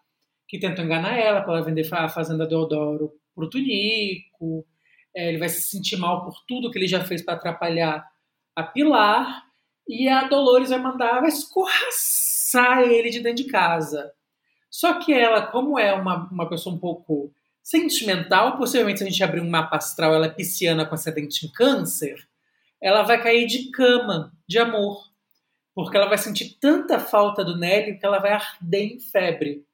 que 0.48 0.60
tentou 0.60 0.86
enganar 0.86 1.18
ela 1.18 1.42
para 1.42 1.54
ela 1.54 1.66
vender 1.66 1.88
a 1.94 2.10
fazenda 2.10 2.46
Deodoro 2.46 3.14
para 3.34 3.46
o 3.46 3.50
Tunico. 3.50 4.66
É, 5.16 5.30
ele 5.30 5.38
vai 5.38 5.50
se 5.50 5.62
sentir 5.62 5.98
mal 5.98 6.24
por 6.24 6.36
tudo 6.48 6.70
que 6.70 6.78
ele 6.78 6.88
já 6.88 7.04
fez 7.04 7.22
para 7.22 7.36
atrapalhar 7.36 8.06
a 8.56 8.64
Pilar. 8.64 9.44
E 9.88 10.10
a 10.10 10.28
Dolores 10.28 10.70
vai 10.70 10.80
mandar, 10.80 11.22
vai 11.22 11.30
escorraçar 11.30 12.80
ele 12.82 13.10
de 13.10 13.20
dentro 13.20 13.44
de 13.44 13.50
casa. 13.52 14.12
Só 14.70 15.00
que 15.00 15.14
ela, 15.14 15.48
como 15.48 15.80
é 15.80 15.94
uma, 15.94 16.28
uma 16.30 16.50
pessoa 16.50 16.76
um 16.76 16.80
pouco 16.80 17.32
sentimental, 17.64 18.58
possivelmente 18.58 19.00
se 19.00 19.06
a 19.06 19.10
gente 19.10 19.24
abrir 19.24 19.42
um 19.42 19.50
mapa 19.50 19.78
astral, 19.78 20.14
ela 20.14 20.26
é 20.26 20.30
pisciana 20.30 20.86
com 20.86 20.96
acidente 20.96 21.46
em 21.46 21.50
câncer, 21.50 22.28
ela 22.82 23.04
vai 23.04 23.22
cair 23.22 23.46
de 23.46 23.72
cama 23.72 24.32
de 24.48 24.60
amor, 24.60 25.04
porque 25.74 25.98
ela 25.98 26.08
vai 26.08 26.18
sentir 26.18 26.58
tanta 26.60 27.00
falta 27.00 27.44
do 27.44 27.58
Nélio 27.58 28.00
que 28.00 28.06
ela 28.06 28.20
vai 28.20 28.34
arder 28.34 28.94
em 28.94 29.00
febre. 29.00 29.66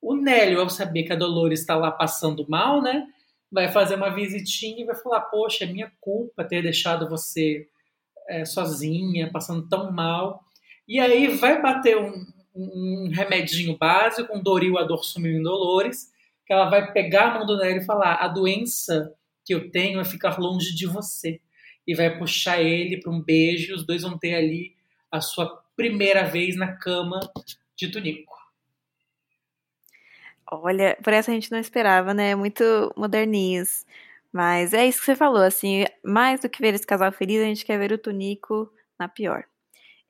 O 0.00 0.14
Nélio, 0.14 0.60
ao 0.60 0.70
saber 0.70 1.04
que 1.04 1.12
a 1.12 1.16
Dolores 1.16 1.60
está 1.60 1.76
lá 1.76 1.90
passando 1.90 2.48
mal, 2.48 2.82
né, 2.82 3.06
vai 3.50 3.70
fazer 3.70 3.96
uma 3.96 4.10
visitinha 4.10 4.82
e 4.82 4.86
vai 4.86 4.96
falar: 4.96 5.20
Poxa, 5.22 5.64
é 5.64 5.66
minha 5.66 5.92
culpa 6.00 6.44
ter 6.44 6.62
deixado 6.62 7.08
você 7.08 7.68
é, 8.28 8.44
sozinha, 8.44 9.30
passando 9.30 9.68
tão 9.68 9.92
mal. 9.92 10.42
E 10.88 10.98
aí 10.98 11.28
vai 11.28 11.60
bater 11.60 11.96
um, 11.98 12.24
um 12.54 13.10
remedinho 13.12 13.76
básico, 13.76 14.36
um 14.36 14.42
Doril, 14.42 14.78
a 14.78 14.84
dor 14.84 15.04
sumiu 15.04 15.38
em 15.38 15.42
Dolores, 15.42 16.10
que 16.46 16.52
ela 16.52 16.68
vai 16.68 16.92
pegar 16.92 17.30
a 17.30 17.34
mão 17.38 17.46
do 17.46 17.58
Nélio 17.58 17.82
e 17.82 17.86
falar: 17.86 18.14
A 18.14 18.28
doença 18.28 19.14
que 19.44 19.54
eu 19.54 19.70
tenho 19.70 20.00
é 20.00 20.04
ficar 20.04 20.38
longe 20.38 20.74
de 20.74 20.86
você 20.86 21.40
e 21.86 21.94
vai 21.94 22.16
puxar 22.18 22.60
ele 22.60 23.00
para 23.00 23.10
um 23.10 23.20
beijo. 23.20 23.74
Os 23.74 23.84
dois 23.84 24.02
vão 24.02 24.18
ter 24.18 24.34
ali 24.34 24.74
a 25.10 25.20
sua 25.20 25.62
primeira 25.76 26.24
vez 26.24 26.56
na 26.56 26.72
cama 26.76 27.20
de 27.76 27.90
Tunico. 27.90 28.32
Olha, 30.50 30.96
por 31.02 31.12
essa 31.12 31.30
a 31.30 31.34
gente 31.34 31.50
não 31.50 31.58
esperava, 31.58 32.12
né? 32.12 32.34
Muito 32.34 32.92
moderninhos. 32.96 33.86
Mas 34.32 34.72
é 34.72 34.86
isso 34.86 35.00
que 35.00 35.06
você 35.06 35.16
falou, 35.16 35.42
assim, 35.42 35.84
mais 36.04 36.40
do 36.40 36.48
que 36.48 36.60
ver 36.60 36.74
esse 36.74 36.86
casal 36.86 37.12
feliz, 37.12 37.40
a 37.40 37.44
gente 37.44 37.64
quer 37.64 37.78
ver 37.78 37.92
o 37.92 37.98
Tunico 37.98 38.70
na 38.98 39.08
pior. 39.08 39.44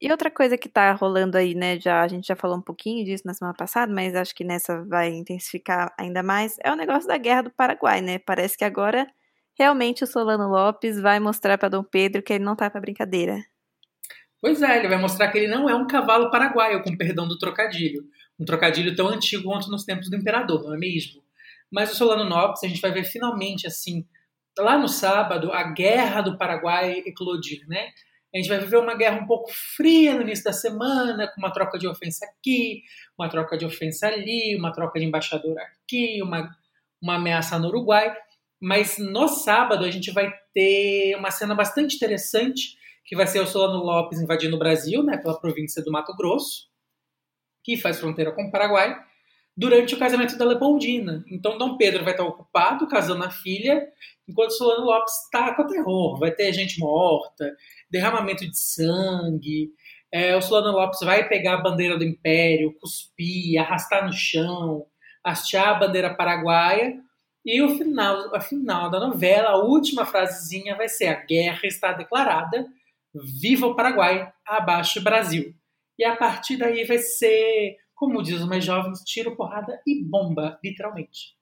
E 0.01 0.11
outra 0.11 0.31
coisa 0.31 0.59
que 0.59 0.69
tá 0.69 0.93
rolando 0.93 1.37
aí, 1.39 1.55
né, 1.55 1.79
já, 1.79 2.03
a 2.03 2.09
gente 2.09 2.27
já 2.27 2.35
falou 2.35 2.57
um 2.57 2.63
pouquinho 2.63 3.05
disso 3.05 3.23
na 3.25 3.35
semana 3.35 3.55
passada, 3.57 3.93
mas 3.93 4.17
acho 4.17 4.35
que 4.35 4.43
nessa 4.43 4.85
vai 4.85 5.11
intensificar 5.11 5.95
ainda 5.97 6.25
mais, 6.25 6.57
é 6.65 6.73
o 6.73 6.77
negócio 6.77 7.07
da 7.07 7.17
guerra 7.17 7.43
do 7.43 7.51
Paraguai, 7.53 8.01
né? 8.01 8.19
Parece 8.19 8.57
que 8.59 8.65
agora 8.65 9.07
Realmente 9.59 10.05
o 10.05 10.07
Solano 10.07 10.49
Lopes 10.49 11.01
vai 11.01 11.21
mostrar 11.21 11.59
para 11.59 11.69
Dom 11.69 11.85
Pedro 11.85 12.23
que 12.23 12.33
ele 12.33 12.45
não 12.45 12.57
tá 12.57 12.71
para 12.71 12.81
brincadeira. 12.81 13.39
Pois 14.41 14.61
é, 14.61 14.79
ele 14.79 14.89
vai 14.89 14.99
mostrar 14.99 15.29
que 15.29 15.39
ele 15.39 15.47
não 15.47 15.69
é 15.69 15.75
um 15.75 15.87
cavalo 15.87 16.31
paraguaio, 16.31 16.83
com 16.83 16.97
perdão 16.97 17.29
do 17.29 17.39
trocadilho. 17.39 18.05
Um 18.39 18.45
trocadilho 18.45 18.97
tão 18.97 19.09
antigo 19.09 19.45
quanto 19.45 19.71
nos 19.71 19.85
tempos 19.85 20.11
do 20.11 20.17
imperador, 20.17 20.63
não 20.65 20.75
é 20.75 20.79
mesmo? 20.79 21.23
Mas 21.71 21.93
o 21.93 21.95
Solano 21.95 22.29
Lopes, 22.29 22.65
a 22.65 22.69
gente 22.69 22.81
vai 22.81 22.91
ver 22.91 23.05
finalmente, 23.05 23.67
assim, 23.67 24.07
lá 24.59 24.77
no 24.77 24.89
sábado, 24.89 25.53
a 25.53 25.63
guerra 25.63 26.23
do 26.23 26.37
Paraguai 26.37 27.03
eclodir, 27.07 27.67
né? 27.69 27.91
A 28.35 28.39
gente 28.39 28.49
vai 28.49 28.59
viver 28.59 28.79
uma 28.79 28.95
guerra 28.95 29.21
um 29.21 29.27
pouco 29.27 29.51
fria 29.53 30.15
no 30.15 30.23
início 30.23 30.45
da 30.45 30.53
semana, 30.53 31.29
com 31.29 31.41
uma 31.41 31.53
troca 31.53 31.79
de 31.79 31.87
ofensa 31.87 32.25
aqui, 32.25 32.83
uma 33.19 33.29
troca 33.29 33.59
de 33.59 33.65
ofensa 33.67 34.09
ali, 34.09 34.57
uma 34.57 34.73
troca 34.73 34.99
de 34.99 35.05
embaixador 35.05 35.57
aqui, 35.59 36.23
uma, 36.23 36.51
uma 37.01 37.17
ameaça 37.17 37.59
no 37.59 37.69
Uruguai. 37.69 38.17
Mas 38.63 38.97
no 38.97 39.27
sábado 39.27 39.85
a 39.85 39.91
gente 39.91 40.13
vai 40.13 40.33
ter 40.55 41.17
uma 41.17 41.33
cena 41.33 41.53
bastante 41.53 41.97
interessante 41.97 42.77
que 43.05 43.17
vai 43.17 43.27
ser 43.27 43.41
o 43.41 43.47
Solano 43.47 43.83
Lopes 43.83 44.21
invadindo 44.21 44.55
o 44.55 44.59
Brasil, 44.59 45.03
né, 45.03 45.17
pela 45.17 45.41
província 45.41 45.83
do 45.83 45.91
Mato 45.91 46.15
Grosso, 46.17 46.69
que 47.65 47.77
faz 47.77 47.99
fronteira 47.99 48.31
com 48.31 48.45
o 48.45 48.53
Paraguai, 48.53 48.97
durante 49.57 49.97
o 49.97 49.99
casamento 49.99 50.39
da 50.39 50.45
Leopoldina. 50.45 51.25
Então 51.29 51.59
Dom 51.59 51.77
Pedro 51.77 52.05
vai 52.05 52.13
estar 52.13 52.23
ocupado 52.23 52.87
casando 52.87 53.25
a 53.25 53.31
filha, 53.31 53.85
enquanto 54.29 54.53
Solano 54.53 54.87
Lopes 54.87 55.13
está 55.25 55.57
com 55.57 55.67
terror. 55.67 56.17
Vai 56.21 56.31
ter 56.31 56.53
gente 56.53 56.79
morta, 56.79 57.53
derramamento 57.91 58.49
de 58.49 58.57
sangue. 58.57 59.73
É, 60.13 60.37
o 60.37 60.41
Solano 60.41 60.77
Lopes 60.77 61.01
vai 61.01 61.29
pegar 61.29 61.55
a 61.55 61.63
bandeira 61.63 61.99
do 61.99 62.05
Império, 62.05 62.77
cuspir, 62.81 63.61
arrastar 63.61 64.07
no 64.07 64.13
chão, 64.13 64.87
hastear 65.25 65.71
a 65.71 65.75
bandeira 65.75 66.15
paraguaia. 66.15 66.97
E 67.45 67.61
o 67.61 67.77
final, 67.77 68.35
a 68.35 68.41
final 68.41 68.91
da 68.91 69.01
novela, 69.01 69.51
a 69.51 69.57
última 69.57 70.07
frasezinha 70.07 70.77
vai 70.77 70.89
ser: 70.89 71.09
a 71.09 71.25
guerra 71.25 71.61
está 71.65 71.93
declarada 71.93 72.67
Viva 73.15 73.67
o 73.67 73.77
Paraguai, 73.77 74.33
abaixo 74.47 74.99
o 74.99 75.03
Brasil. 75.03 75.55
E 75.99 76.05
a 76.05 76.17
partir 76.17 76.57
daí 76.57 76.85
vai 76.85 76.99
ser, 76.99 77.77
como 77.95 78.23
diz 78.23 78.41
os 78.41 78.49
mais 78.49 78.65
jovens, 78.65 79.01
tiro, 79.05 79.37
porrada 79.37 79.81
e 79.87 80.03
bomba, 80.03 80.59
literalmente. 80.65 81.37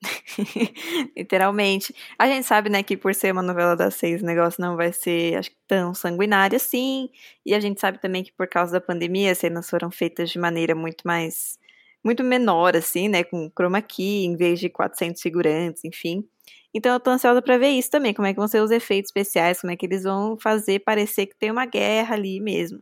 literalmente. 1.16 1.94
A 2.18 2.26
gente 2.26 2.46
sabe, 2.46 2.70
né, 2.70 2.82
que 2.82 2.96
por 2.96 3.14
ser 3.14 3.32
uma 3.32 3.42
novela 3.42 3.76
das 3.76 3.94
seis, 3.96 4.22
o 4.22 4.24
negócio 4.24 4.62
não 4.62 4.76
vai 4.76 4.92
ser 4.92 5.36
acho, 5.36 5.50
tão 5.66 5.92
sanguinário 5.92 6.56
assim. 6.56 7.10
E 7.44 7.54
a 7.54 7.60
gente 7.60 7.80
sabe 7.80 8.00
também 8.00 8.24
que 8.24 8.32
por 8.32 8.48
causa 8.48 8.72
da 8.72 8.80
pandemia, 8.80 9.32
as 9.32 9.38
cenas 9.38 9.68
foram 9.68 9.90
feitas 9.90 10.30
de 10.30 10.38
maneira 10.38 10.74
muito 10.74 11.06
mais. 11.06 11.58
Muito 12.04 12.24
menor, 12.24 12.76
assim, 12.76 13.08
né, 13.08 13.24
com 13.24 13.50
chroma 13.50 13.82
key, 13.82 14.24
em 14.24 14.36
vez 14.36 14.60
de 14.60 14.68
400 14.68 15.20
figurantes, 15.20 15.84
enfim. 15.84 16.24
Então 16.74 16.92
eu 16.92 17.00
tô 17.00 17.10
ansiosa 17.10 17.42
para 17.42 17.58
ver 17.58 17.70
isso 17.70 17.90
também, 17.90 18.14
como 18.14 18.26
é 18.26 18.32
que 18.32 18.38
vão 18.38 18.48
ser 18.48 18.62
os 18.62 18.70
efeitos 18.70 19.10
especiais, 19.10 19.60
como 19.60 19.72
é 19.72 19.76
que 19.76 19.86
eles 19.86 20.04
vão 20.04 20.38
fazer 20.38 20.80
parecer 20.80 21.26
que 21.26 21.36
tem 21.38 21.50
uma 21.50 21.66
guerra 21.66 22.14
ali 22.14 22.40
mesmo. 22.40 22.80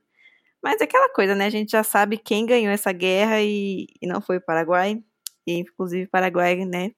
Mas 0.63 0.81
é 0.81 0.85
aquela 0.85 1.09
coisa, 1.13 1.35
né? 1.35 1.47
A 1.47 1.51
gente 1.51 1.71
já 1.73 1.85
sabe 1.85 2.19
quem 2.19 2.47
ganhou 2.47 2.73
essa 2.73 2.93
guerra 2.93 3.41
e, 3.43 3.87
e 4.03 4.07
não 4.07 4.21
foi 4.21 4.39
o 4.39 4.41
Paraguai. 4.41 5.03
E 5.47 5.59
inclusive 5.61 6.05
o 6.07 6.11
Paraguai, 6.11 6.57
né? 6.65 6.91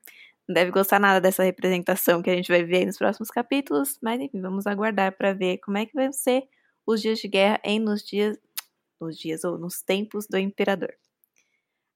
Não 0.49 0.55
deve 0.55 0.71
gostar 0.71 0.99
nada 1.01 1.21
dessa 1.21 1.43
representação 1.45 2.23
que 2.23 2.31
a 2.31 2.37
gente 2.37 2.51
vai 2.51 2.65
ver 2.65 2.87
nos 2.87 2.97
próximos 2.99 3.31
capítulos. 3.31 3.99
Mas 4.03 4.21
enfim, 4.21 4.41
vamos 4.41 4.67
aguardar 4.67 5.17
para 5.17 5.35
ver 5.35 5.59
como 5.59 5.79
é 5.79 5.87
que 5.87 5.93
vão 5.95 6.13
ser 6.13 6.45
os 6.87 7.03
dias 7.03 7.19
de 7.19 7.29
guerra 7.29 7.61
em 7.65 7.79
nos 7.79 8.03
dias. 8.03 8.39
Nos 9.01 9.19
dias 9.19 9.45
ou 9.45 9.59
nos 9.59 9.83
tempos 9.83 10.27
do 10.27 10.39
imperador. 10.39 10.95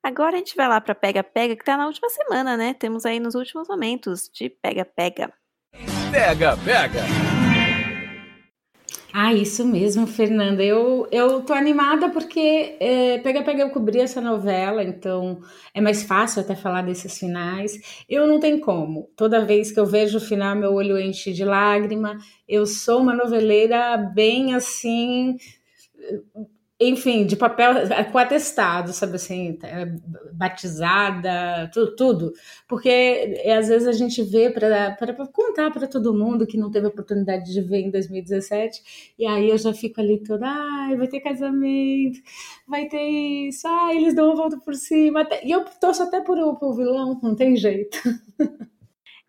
Agora 0.02 0.34
a 0.34 0.38
gente 0.38 0.56
vai 0.56 0.66
lá 0.66 0.80
para 0.80 0.96
Pega 0.96 1.22
Pega, 1.22 1.54
que 1.54 1.64
tá 1.64 1.76
na 1.76 1.86
última 1.86 2.08
semana, 2.08 2.56
né? 2.56 2.74
Temos 2.74 3.06
aí 3.06 3.20
nos 3.20 3.36
últimos 3.36 3.68
momentos 3.68 4.28
de 4.34 4.50
Pega 4.50 4.84
Pega. 4.84 5.32
Pega, 6.10 6.56
pega! 6.64 7.02
Ah, 9.14 9.32
isso 9.32 9.64
mesmo, 9.64 10.06
Fernanda. 10.06 10.64
Eu, 10.64 11.06
eu 11.12 11.42
tô 11.42 11.52
animada 11.52 12.08
porque 12.08 12.76
é, 12.80 13.18
Pega 13.18 13.44
Pega 13.44 13.62
eu 13.62 13.70
cobri 13.70 14.00
essa 14.00 14.20
novela, 14.20 14.82
então 14.82 15.40
é 15.72 15.80
mais 15.80 16.02
fácil 16.02 16.40
até 16.40 16.56
falar 16.56 16.82
desses 16.82 17.16
finais. 17.16 18.04
Eu 18.08 18.26
não 18.26 18.40
tenho 18.40 18.60
como. 18.60 19.08
Toda 19.16 19.44
vez 19.44 19.70
que 19.70 19.78
eu 19.78 19.86
vejo 19.86 20.18
o 20.18 20.20
final, 20.20 20.56
meu 20.56 20.72
olho 20.72 20.98
enche 20.98 21.32
de 21.32 21.44
lágrima. 21.44 22.18
Eu 22.48 22.66
sou 22.66 23.00
uma 23.00 23.14
noveleira 23.14 23.96
bem 23.98 24.54
assim 24.54 25.36
enfim, 26.88 27.26
de 27.26 27.36
papel 27.36 27.74
com 28.10 28.18
atestado, 28.18 28.92
sabe 28.92 29.16
assim, 29.16 29.58
é, 29.62 29.86
batizada, 30.32 31.70
tudo, 31.72 31.96
tudo. 31.96 32.32
Porque 32.68 32.88
é, 32.88 33.56
às 33.56 33.68
vezes 33.68 33.86
a 33.86 33.92
gente 33.92 34.22
vê 34.22 34.50
para 34.50 34.96
contar 35.32 35.70
para 35.70 35.86
todo 35.86 36.14
mundo 36.14 36.46
que 36.46 36.56
não 36.56 36.70
teve 36.70 36.86
oportunidade 36.86 37.52
de 37.52 37.60
ver 37.60 37.80
em 37.80 37.90
2017, 37.90 39.14
e 39.18 39.26
aí 39.26 39.50
eu 39.50 39.58
já 39.58 39.72
fico 39.72 40.00
ali 40.00 40.22
toda, 40.22 40.46
ai, 40.46 40.96
vai 40.96 41.08
ter 41.08 41.20
casamento, 41.20 42.18
vai 42.66 42.86
ter 42.86 43.02
isso, 43.48 43.66
ai, 43.68 43.96
eles 43.98 44.14
dão 44.14 44.26
uma 44.26 44.36
volta 44.36 44.58
por 44.58 44.74
cima. 44.74 45.26
E 45.44 45.50
eu 45.50 45.64
torço 45.80 46.02
até 46.02 46.20
por, 46.20 46.36
por 46.58 46.76
vilão, 46.76 47.18
não 47.22 47.34
tem 47.34 47.56
jeito. 47.56 47.98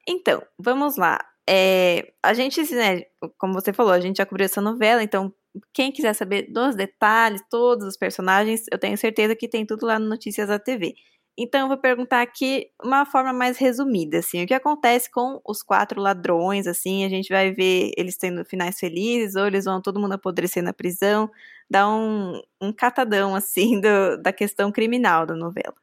Então, 0.06 0.44
vamos 0.60 0.98
lá. 0.98 1.18
É, 1.48 2.14
a 2.22 2.34
gente, 2.34 2.62
né, 2.76 3.04
como 3.38 3.54
você 3.54 3.72
falou, 3.74 3.94
a 3.94 4.00
gente 4.00 4.18
já 4.18 4.26
cobriu 4.26 4.46
essa 4.46 4.62
novela, 4.62 5.04
então 5.04 5.34
quem 5.74 5.92
quiser 5.92 6.14
saber 6.14 6.52
dos 6.52 6.76
detalhes, 6.76 7.42
todos 7.50 7.88
os 7.88 7.98
personagens, 7.98 8.66
eu 8.72 8.80
tenho 8.80 8.98
certeza 8.98 9.36
que 9.36 9.48
tem 9.48 9.66
tudo 9.66 9.86
lá 9.86 10.00
no 10.00 10.08
Notícias 10.08 10.48
da 10.48 10.60
TV. 10.60 10.96
Então 11.38 11.62
eu 11.62 11.68
vou 11.68 11.78
perguntar 11.78 12.22
aqui 12.22 12.68
uma 12.84 13.06
forma 13.06 13.34
mais 13.34 13.58
resumida, 13.58 14.20
assim, 14.20 14.44
o 14.44 14.48
que 14.48 14.54
acontece 14.54 15.10
com 15.10 15.42
os 15.44 15.64
quatro 15.64 16.00
ladrões, 16.00 16.68
assim, 16.68 17.04
a 17.04 17.10
gente 17.10 17.30
vai 17.30 17.52
ver 17.52 17.92
eles 17.98 18.18
tendo 18.18 18.46
finais 18.46 18.78
felizes, 18.78 19.36
ou 19.36 19.48
eles 19.48 19.66
vão 19.66 19.82
todo 19.82 20.00
mundo 20.00 20.14
apodrecer 20.14 20.62
na 20.62 20.74
prisão, 20.74 21.32
dá 21.68 21.90
um, 21.90 22.40
um 22.62 22.72
catadão, 22.72 23.34
assim, 23.34 23.82
do, 23.82 24.22
da 24.22 24.32
questão 24.32 24.72
criminal 24.72 25.26
da 25.26 25.34
novela. 25.34 25.74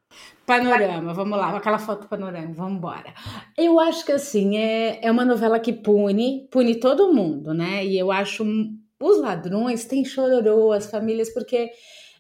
Panorama, 0.47 1.13
vamos 1.13 1.37
lá, 1.37 1.57
aquela 1.57 1.81
foto 1.81 2.07
panorama, 2.07 2.55
vamos 2.55 2.75
embora. 2.75 3.13
Eu 3.59 3.81
acho 3.81 4.07
que, 4.07 4.13
assim, 4.13 4.57
é, 4.57 5.05
é 5.05 5.11
uma 5.11 5.25
novela 5.25 5.59
que 5.59 5.73
pune, 5.73 6.47
pune 6.49 6.79
todo 6.79 7.13
mundo, 7.13 7.53
né, 7.53 7.85
e 7.85 7.99
eu 7.99 8.13
acho 8.13 8.45
os 9.01 9.19
ladrões 9.21 9.85
têm 9.85 10.05
chororô, 10.05 10.73
as 10.73 10.91
famílias, 10.91 11.33
porque 11.33 11.71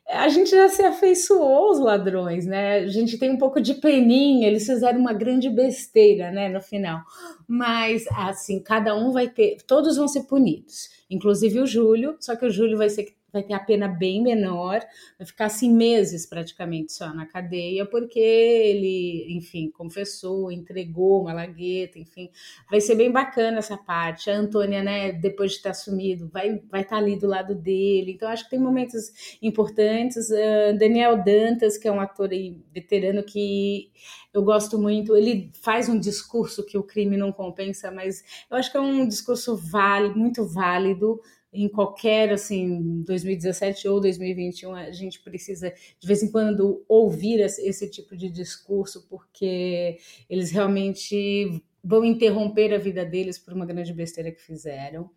a 0.08 0.28
gente 0.28 0.50
já 0.50 0.68
se 0.68 0.82
afeiçoou 0.82 1.68
aos 1.68 1.78
ladrões, 1.78 2.46
né? 2.46 2.78
A 2.78 2.88
gente 2.88 3.16
tem 3.18 3.30
um 3.30 3.38
pouco 3.38 3.60
de 3.60 3.74
peninha, 3.74 4.48
eles 4.48 4.66
fizeram 4.66 4.98
uma 4.98 5.12
grande 5.12 5.48
besteira, 5.48 6.30
né, 6.32 6.48
no 6.48 6.60
final. 6.60 7.00
Mas, 7.46 8.04
assim, 8.08 8.60
cada 8.60 8.94
um 8.96 9.12
vai 9.12 9.28
ter, 9.28 9.58
todos 9.66 9.96
vão 9.96 10.08
ser 10.08 10.24
punidos, 10.24 10.88
inclusive 11.08 11.60
o 11.60 11.66
Júlio, 11.66 12.16
só 12.18 12.34
que 12.34 12.44
o 12.46 12.50
Júlio 12.50 12.78
vai 12.78 12.88
ser 12.88 13.14
vai 13.32 13.42
ter 13.42 13.54
a 13.54 13.60
pena 13.60 13.88
bem 13.88 14.22
menor, 14.22 14.80
vai 15.18 15.26
ficar 15.26 15.46
assim 15.46 15.72
meses 15.72 16.26
praticamente 16.26 16.92
só 16.92 17.12
na 17.14 17.26
cadeia, 17.26 17.86
porque 17.86 18.18
ele, 18.18 19.26
enfim, 19.36 19.70
confessou, 19.70 20.50
entregou 20.50 21.22
uma 21.22 21.32
lagueta, 21.32 21.98
enfim, 21.98 22.30
vai 22.70 22.80
ser 22.80 22.94
bem 22.94 23.10
bacana 23.10 23.58
essa 23.58 23.76
parte. 23.76 24.30
A 24.30 24.36
Antônia, 24.36 24.82
né, 24.82 25.12
depois 25.12 25.52
de 25.52 25.62
ter 25.62 25.70
assumido, 25.70 26.28
vai 26.28 26.60
vai 26.70 26.82
estar 26.82 26.96
tá 26.96 27.02
ali 27.02 27.16
do 27.16 27.26
lado 27.26 27.54
dele. 27.54 28.12
Então 28.12 28.28
acho 28.28 28.44
que 28.44 28.50
tem 28.50 28.58
momentos 28.58 29.38
importantes. 29.42 30.30
Uh, 30.30 30.78
Daniel 30.78 31.22
Dantas, 31.22 31.76
que 31.76 31.88
é 31.88 31.92
um 31.92 32.00
ator 32.00 32.30
veterano 32.72 33.22
que 33.22 33.90
eu 34.32 34.42
gosto 34.42 34.78
muito, 34.78 35.16
ele 35.16 35.50
faz 35.60 35.88
um 35.88 35.98
discurso 35.98 36.64
que 36.64 36.78
o 36.78 36.82
crime 36.84 37.16
não 37.16 37.32
compensa, 37.32 37.90
mas 37.90 38.22
eu 38.48 38.56
acho 38.56 38.70
que 38.70 38.76
é 38.76 38.80
um 38.80 39.06
discurso 39.06 39.56
válido, 39.56 40.18
muito 40.18 40.46
válido 40.46 41.20
em 41.52 41.68
qualquer, 41.68 42.32
assim, 42.32 43.02
2017 43.02 43.88
ou 43.88 44.00
2021, 44.00 44.74
a 44.74 44.90
gente 44.92 45.20
precisa, 45.20 45.72
de 45.98 46.06
vez 46.06 46.22
em 46.22 46.30
quando, 46.30 46.84
ouvir 46.88 47.40
esse, 47.40 47.90
tipo 47.90 48.16
de 48.16 48.28
discurso, 48.30 49.06
porque 49.08 49.98
eles 50.28 50.50
realmente 50.50 51.62
vão 51.82 52.04
interromper 52.04 52.72
a 52.72 52.78
vida 52.78 53.04
deles 53.04 53.38
por 53.38 53.52
uma 53.52 53.66
grande 53.66 53.92
besteira 53.92 54.30
que 54.30 54.40
fizeram. 54.40 55.10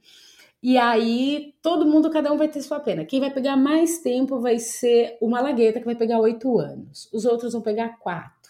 E 0.61 0.77
aí, 0.77 1.53
todo 1.61 1.85
mundo, 1.85 2.09
cada 2.09 2.31
um 2.31 2.37
vai 2.37 2.47
ter 2.47 2.61
sua 2.61 2.79
pena. 2.79 3.05
Quem 3.05 3.19
vai 3.19 3.31
pegar 3.31 3.57
mais 3.57 3.99
tempo 3.99 4.39
vai 4.39 4.57
ser 4.59 5.17
o 5.19 5.29
Malagueta, 5.29 5.79
que 5.79 5.85
vai 5.85 5.95
pegar 5.95 6.19
oito 6.19 6.57
anos. 6.57 7.09
Os 7.11 7.25
outros 7.25 7.51
vão 7.51 7.61
pegar 7.61 7.99
quatro. 7.99 8.42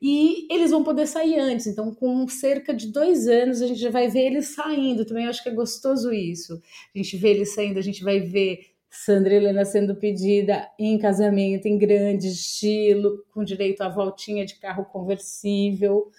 E 0.00 0.46
eles 0.52 0.70
vão 0.70 0.82
poder 0.82 1.06
sair 1.06 1.38
antes, 1.38 1.66
então 1.66 1.94
com 1.94 2.26
cerca 2.28 2.74
de 2.74 2.88
dois 2.88 3.28
anos 3.28 3.62
a 3.62 3.66
gente 3.66 3.80
já 3.80 3.90
vai 3.90 4.08
ver 4.08 4.26
eles 4.26 4.54
saindo. 4.54 5.04
Também 5.04 5.26
acho 5.26 5.42
que 5.42 5.48
é 5.48 5.54
gostoso 5.54 6.12
isso. 6.12 6.60
A 6.94 6.98
gente 6.98 7.16
vê 7.16 7.30
eles 7.30 7.54
saindo, 7.54 7.78
a 7.78 7.82
gente 7.82 8.02
vai 8.02 8.20
ver 8.20 8.70
Sandra 8.90 9.34
Helena 9.34 9.64
sendo 9.64 9.94
pedida 9.94 10.68
em 10.76 10.98
casamento 10.98 11.66
em 11.66 11.78
grande 11.78 12.26
estilo, 12.26 13.24
com 13.32 13.44
direito 13.44 13.82
à 13.82 13.88
voltinha 13.88 14.44
de 14.44 14.56
carro 14.56 14.84
conversível. 14.84 16.10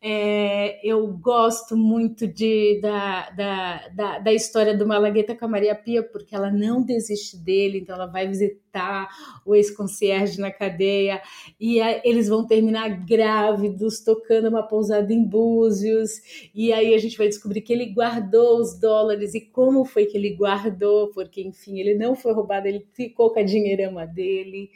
É, 0.00 0.78
eu 0.88 1.08
gosto 1.08 1.76
muito 1.76 2.24
de, 2.24 2.80
da, 2.80 3.30
da, 3.30 3.88
da, 3.88 4.18
da, 4.20 4.32
história 4.32 4.76
do 4.76 4.86
Malagueta 4.86 5.34
com 5.34 5.44
a 5.44 5.48
Maria 5.48 5.74
Pia, 5.74 6.04
porque 6.04 6.36
ela 6.36 6.52
não 6.52 6.80
desiste 6.80 7.36
dele, 7.36 7.80
então 7.80 7.96
ela 7.96 8.06
vai 8.06 8.28
visitar 8.28 9.08
o 9.44 9.56
ex-concierge 9.56 10.40
na 10.40 10.52
cadeia, 10.52 11.20
e 11.58 11.80
aí, 11.80 12.00
eles 12.04 12.28
vão 12.28 12.46
terminar 12.46 12.88
grávidos, 13.04 13.98
tocando 13.98 14.48
uma 14.48 14.62
pousada 14.62 15.12
em 15.12 15.24
Búzios, 15.24 16.12
e 16.54 16.72
aí 16.72 16.94
a 16.94 16.98
gente 16.98 17.18
vai 17.18 17.26
descobrir 17.26 17.62
que 17.62 17.72
ele 17.72 17.86
guardou 17.86 18.60
os 18.60 18.78
dólares 18.78 19.34
e 19.34 19.40
como 19.40 19.84
foi 19.84 20.06
que 20.06 20.16
ele 20.16 20.36
guardou, 20.36 21.10
porque, 21.10 21.42
enfim, 21.42 21.80
ele 21.80 21.96
não 21.96 22.14
foi 22.14 22.32
roubado, 22.32 22.68
ele 22.68 22.86
ficou 22.92 23.32
com 23.32 23.40
a 23.40 23.42
dinheirama 23.42 24.06
dele 24.06 24.70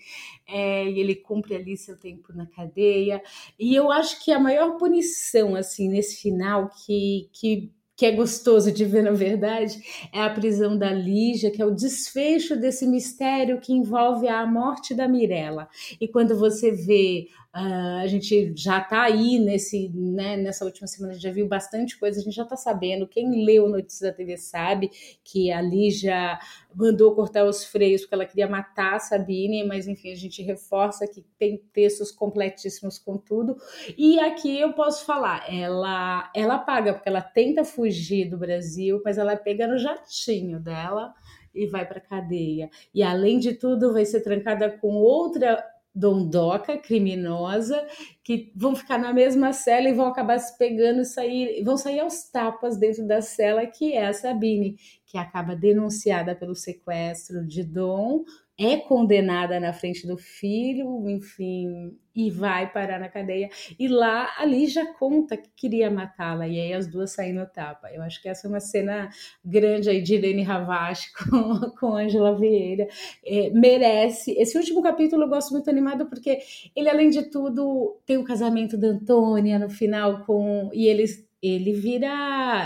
é, 0.46 0.88
e 0.88 0.99
ele 0.99 1.14
cumpre 1.14 1.54
ali 1.54 1.76
seu 1.76 1.96
tempo 1.99 2.32
na 2.34 2.46
cadeia. 2.46 3.22
E 3.58 3.75
eu 3.75 3.90
acho 3.90 4.22
que 4.25 4.32
a 4.32 4.38
maior 4.38 4.76
punição, 4.78 5.54
assim, 5.54 5.88
nesse 5.88 6.20
final, 6.20 6.70
que, 6.84 7.28
que 7.32 7.72
que 7.94 8.06
é 8.06 8.11
gostoso 8.11 8.72
de 8.72 8.84
ver, 8.84 9.02
na 9.04 9.12
verdade, 9.12 9.80
é 10.12 10.20
a 10.20 10.30
prisão 10.30 10.76
da 10.76 10.92
Lígia, 10.92 11.52
que 11.52 11.62
é 11.62 11.64
o 11.64 11.70
desfecho 11.70 12.56
desse 12.56 12.84
mistério 12.84 13.61
que 13.61 13.72
envolve 13.72 14.26
a 14.26 14.44
morte 14.44 14.92
da 14.92 15.06
Mirella. 15.06 15.68
E 16.00 16.08
quando 16.08 16.37
você 16.37 16.72
vê 16.72 17.28
Uh, 17.54 18.00
a 18.02 18.06
gente 18.06 18.54
já 18.56 18.78
está 18.78 19.02
aí 19.02 19.38
nesse, 19.38 19.90
né, 19.90 20.38
nessa 20.38 20.64
última 20.64 20.87
semana, 20.87 21.12
já 21.12 21.30
viu 21.30 21.47
bastante 21.47 21.99
coisa, 21.99 22.18
a 22.18 22.23
gente 22.23 22.35
já 22.35 22.44
está 22.44 22.56
sabendo. 22.56 23.06
Quem 23.06 23.44
leu 23.44 23.68
Notícias 23.68 24.11
da 24.11 24.16
TV 24.16 24.38
sabe 24.38 24.90
que 25.23 25.52
a 25.52 25.61
Lígia 25.61 26.38
mandou 26.75 27.14
cortar 27.14 27.44
os 27.44 27.62
freios 27.62 28.00
porque 28.00 28.14
ela 28.14 28.25
queria 28.25 28.49
matar 28.49 28.94
a 28.94 28.99
Sabine, 28.99 29.64
mas 29.64 29.87
enfim, 29.87 30.12
a 30.12 30.16
gente 30.16 30.42
reforça 30.42 31.06
que 31.06 31.23
tem 31.38 31.62
textos 31.75 32.11
completíssimos 32.11 32.99
com 32.99 33.18
tudo. 33.18 33.54
E 33.99 34.18
aqui 34.18 34.59
eu 34.59 34.73
posso 34.73 35.04
falar, 35.04 35.44
ela, 35.52 36.30
ela 36.35 36.59
paga, 36.59 36.94
porque 36.94 37.09
ela 37.11 37.21
tenta 37.21 37.64
fugir 37.64 38.30
do 38.30 38.38
Brasil, 38.38 39.02
mas 39.04 39.18
ela 39.18 39.37
pega 39.37 39.68
no 39.68 39.76
jatinho 39.76 40.59
dela 40.59 41.12
e 41.54 41.66
vai 41.66 41.87
para 41.87 42.00
cadeia. 42.00 42.71
E 42.94 43.02
além 43.02 43.38
de 43.38 43.52
tudo, 43.52 43.92
vai 43.92 44.06
ser 44.06 44.23
trancada 44.23 44.71
com 44.71 44.94
outra 44.94 45.62
dondoca 45.94 46.78
criminosa 46.78 47.87
que 48.25 48.50
vão 48.56 48.75
ficar 48.75 48.99
na 48.99 49.12
mesma 49.12 49.52
cela 49.52 49.88
e 49.88 49.92
vão 49.92 50.06
acabar 50.06 50.38
se 50.38 50.56
pegando 50.56 51.02
e 51.02 51.04
sair, 51.04 51.62
vão 51.62 51.76
sair 51.76 52.00
aos 52.00 52.30
tapas 52.30 52.78
dentro 52.78 53.06
da 53.06 53.20
cela, 53.20 53.66
que 53.66 53.92
é 53.92 54.06
a 54.06 54.12
Sabine, 54.12 54.76
que 55.04 55.18
acaba 55.18 55.54
denunciada 55.54 56.34
pelo 56.34 56.54
sequestro 56.54 57.46
de 57.46 57.62
Dom, 57.62 58.25
é 58.64 58.76
condenada 58.78 59.59
na 59.59 59.73
frente 59.73 60.07
do 60.07 60.16
filho, 60.16 61.09
enfim, 61.09 61.97
e 62.14 62.31
vai 62.31 62.71
parar 62.71 63.00
na 63.00 63.09
cadeia. 63.09 63.49
E 63.78 63.88
lá, 63.88 64.28
ali 64.38 64.66
já 64.66 64.87
conta 64.95 65.37
que 65.37 65.50
queria 65.57 65.90
matá-la, 65.90 66.47
e 66.47 66.61
aí 66.61 66.73
as 66.73 66.87
duas 66.87 67.12
saem 67.12 67.33
no 67.33 67.47
tapa. 67.47 67.90
Eu 67.92 68.02
acho 68.02 68.21
que 68.21 68.28
essa 68.28 68.47
é 68.47 68.50
uma 68.50 68.61
cena 68.61 69.09
grande 69.45 69.88
aí 69.88 70.02
de 70.02 70.14
Irene 70.14 70.42
Ravache 70.42 71.11
com, 71.31 71.71
com 71.78 71.97
Angela 71.97 72.37
Vieira. 72.37 72.87
É, 73.25 73.50
merece. 73.50 74.33
Esse 74.33 74.57
último 74.59 74.83
capítulo 74.83 75.25
eu 75.25 75.28
gosto 75.28 75.52
muito 75.52 75.71
animado, 75.71 76.07
porque 76.07 76.38
ele, 76.76 76.88
além 76.88 77.11
de 77.11 77.31
tudo, 77.31 77.99
tem 78.07 78.19
o 78.19 78.25
casamento 78.25 78.76
da 78.76 78.88
Antônia 78.88 79.59
no 79.59 79.71
final, 79.71 80.25
com 80.25 80.71
e 80.73 80.87
eles 80.87 81.26
ele 81.42 81.72
vira, 81.72 82.06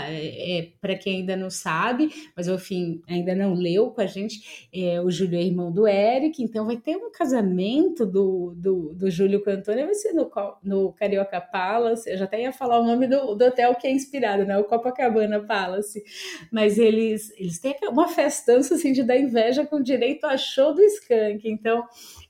é, 0.07 0.59
é 0.59 0.71
para 0.79 0.95
quem 0.95 1.21
ainda 1.21 1.35
não 1.35 1.49
sabe, 1.49 2.09
mas 2.35 2.47
enfim, 2.47 3.01
ainda 3.07 3.33
não 3.33 3.55
leu 3.55 3.89
com 3.89 4.01
a 4.01 4.05
gente, 4.05 4.67
é, 4.71 5.01
o 5.01 5.09
Júlio 5.09 5.39
é 5.39 5.41
irmão 5.41 5.71
do 5.71 5.87
Eric, 5.87 6.43
então 6.43 6.65
vai 6.65 6.77
ter 6.77 6.95
um 6.95 7.11
casamento 7.11 8.05
do, 8.05 8.53
do, 8.55 8.93
do 8.93 9.09
Júlio 9.09 9.43
com 9.43 9.49
a 9.49 9.53
Antônia, 9.53 9.85
vai 9.85 9.95
ser 9.95 10.13
no, 10.13 10.29
no 10.61 10.93
Carioca 10.93 11.41
Palace, 11.41 12.07
eu 12.07 12.17
já 12.17 12.25
até 12.25 12.41
ia 12.41 12.53
falar 12.53 12.79
o 12.79 12.85
nome 12.85 13.07
do, 13.07 13.33
do 13.33 13.45
hotel 13.45 13.73
que 13.73 13.87
é 13.87 13.91
inspirado, 13.91 14.45
né, 14.45 14.55
o 14.59 14.65
Copacabana 14.65 15.39
Palace, 15.39 16.03
mas 16.51 16.77
eles, 16.77 17.31
eles 17.37 17.57
têm 17.59 17.75
uma 17.89 18.07
festança 18.07 18.75
assim 18.75 18.91
de 18.91 19.01
dar 19.01 19.17
inveja 19.17 19.65
com 19.65 19.81
direito 19.81 20.25
a 20.25 20.37
show 20.37 20.75
do 20.75 20.83
Skank, 20.83 21.49
então 21.49 21.83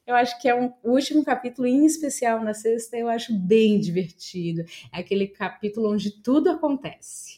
eu 0.07 0.15
acho 0.15 0.39
que 0.41 0.47
é 0.47 0.55
um 0.55 0.73
o 0.83 0.91
último 0.91 1.23
capítulo, 1.23 1.67
em 1.67 1.85
especial 1.85 2.43
na 2.43 2.53
sexta, 2.53 2.97
eu 2.97 3.09
acho 3.09 3.37
bem 3.37 3.79
divertido. 3.79 4.63
É 4.93 4.99
aquele 4.99 5.27
capítulo 5.27 5.91
onde 5.91 6.21
tudo 6.23 6.49
acontece. 6.49 7.37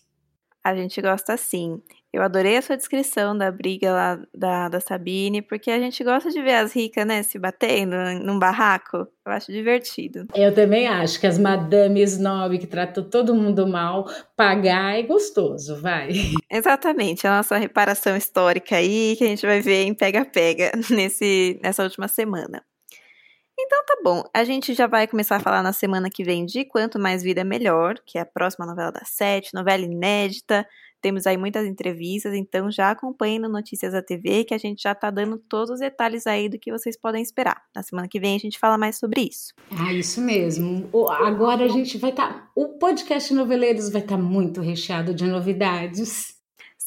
A 0.64 0.76
gente 0.76 1.02
gosta 1.02 1.36
sim. 1.38 1.82
Eu 2.12 2.22
adorei 2.22 2.58
a 2.58 2.62
sua 2.62 2.76
descrição 2.76 3.38
da 3.38 3.52
briga 3.52 3.92
lá 3.92 4.20
da, 4.36 4.68
da 4.68 4.80
Sabine, 4.80 5.42
porque 5.42 5.70
a 5.70 5.80
gente 5.80 6.04
gosta 6.04 6.30
de 6.32 6.42
ver 6.42 6.56
as 6.56 6.74
ricas, 6.74 7.06
né, 7.06 7.24
se 7.24 7.38
batendo 7.40 7.96
num 8.24 8.38
barraco. 8.38 8.98
Eu 9.26 9.32
acho 9.32 9.52
divertido. 9.52 10.26
Eu 10.34 10.54
também 10.54 10.88
acho 10.88 11.20
que 11.20 11.28
as 11.28 11.38
madames 11.38 12.14
snob 12.14 12.58
que 12.58 12.68
tratam 12.68 13.04
todo 13.04 13.36
mundo 13.36 13.68
mal, 13.68 14.06
pagar 14.36 14.98
é 14.98 15.04
gostoso, 15.04 15.80
vai. 15.80 16.10
Exatamente, 16.52 17.26
a 17.28 17.38
nossa 17.38 17.58
reparação 17.58 18.18
histórica 18.18 18.76
aí 18.76 19.16
que 19.18 19.24
a 19.24 19.28
gente 19.28 19.46
vai 19.46 19.62
ver 19.62 19.84
em 19.84 19.94
pega-pega 19.94 20.72
nesse 20.90 21.60
nessa 21.64 21.84
última 21.84 22.08
semana. 22.08 22.64
Então 23.62 23.84
tá 23.86 23.98
bom, 24.02 24.24
a 24.34 24.46
gente 24.46 24.74
já 24.74 24.88
vai 24.88 25.06
começar 25.06 25.36
a 25.36 25.40
falar 25.40 25.62
na 25.62 25.74
semana 25.74 26.10
que 26.10 26.24
vem 26.24 26.46
de 26.46 26.64
Quanto 26.64 26.98
Mais 26.98 27.22
Vida 27.22 27.44
Melhor, 27.44 28.00
que 28.06 28.18
é 28.18 28.22
a 28.22 28.26
próxima 28.26 28.66
novela 28.66 28.90
da 28.90 29.04
Sete, 29.04 29.54
novela 29.54 29.84
inédita, 29.84 30.66
temos 31.02 31.28
aí 31.28 31.38
muitas 31.38 31.66
entrevistas, 31.66 32.34
então 32.34 32.72
já 32.72 32.92
acompanhem 32.92 33.38
no 33.38 33.50
Notícias 33.50 33.94
da 33.94 34.02
TV 34.02 34.46
que 34.46 34.54
a 34.54 34.58
gente 34.58 34.84
já 34.84 34.96
tá 34.96 35.10
dando 35.10 35.38
todos 35.38 35.72
os 35.72 35.80
detalhes 35.80 36.26
aí 36.26 36.48
do 36.48 36.58
que 36.58 36.72
vocês 36.72 36.98
podem 36.98 37.22
esperar. 37.22 37.62
Na 37.76 37.84
semana 37.84 38.08
que 38.08 38.20
vem 38.20 38.36
a 38.36 38.40
gente 38.40 38.58
fala 38.58 38.78
mais 38.78 38.98
sobre 38.98 39.22
isso. 39.22 39.54
Ah, 39.72 39.94
isso 39.94 40.22
mesmo. 40.22 40.90
Agora 41.22 41.66
a 41.66 41.70
gente 41.70 41.98
vai 41.98 42.12
estar. 42.12 42.34
Tá... 42.34 42.52
O 42.56 42.78
podcast 42.78 43.34
Noveleiros 43.34 43.90
vai 43.90 44.02
estar 44.02 44.16
tá 44.16 44.22
muito 44.22 44.62
recheado 44.62 45.14
de 45.14 45.26
novidades. 45.26 46.39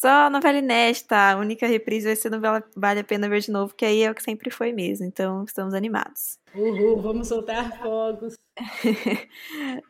Só 0.02 0.28
novela 0.28 0.58
inédita, 0.58 1.14
a 1.14 1.36
única 1.36 1.64
reprise 1.64 2.08
vai 2.08 2.16
ser 2.16 2.28
novela 2.28 2.60
Vale 2.74 2.98
a 2.98 3.04
Pena 3.04 3.28
Ver 3.28 3.38
de 3.38 3.52
Novo, 3.52 3.72
que 3.72 3.84
aí 3.84 4.02
é 4.02 4.10
o 4.10 4.14
que 4.16 4.20
sempre 4.20 4.50
foi 4.50 4.72
mesmo, 4.72 5.06
então 5.06 5.44
estamos 5.44 5.74
animados. 5.74 6.40
Uhul, 6.52 7.00
vamos 7.00 7.28
soltar 7.28 7.78
fogos. 7.80 8.36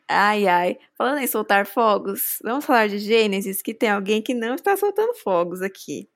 ai, 0.07 0.47
ai. 0.47 0.77
Falando 0.95 1.17
em 1.17 1.25
soltar 1.25 1.65
fogos, 1.65 2.37
vamos 2.43 2.63
falar 2.63 2.89
de 2.89 2.99
Gênesis, 2.99 3.63
que 3.63 3.73
tem 3.73 3.89
alguém 3.89 4.21
que 4.21 4.35
não 4.35 4.53
está 4.53 4.77
soltando 4.77 5.15
fogos 5.15 5.63
aqui. 5.63 6.07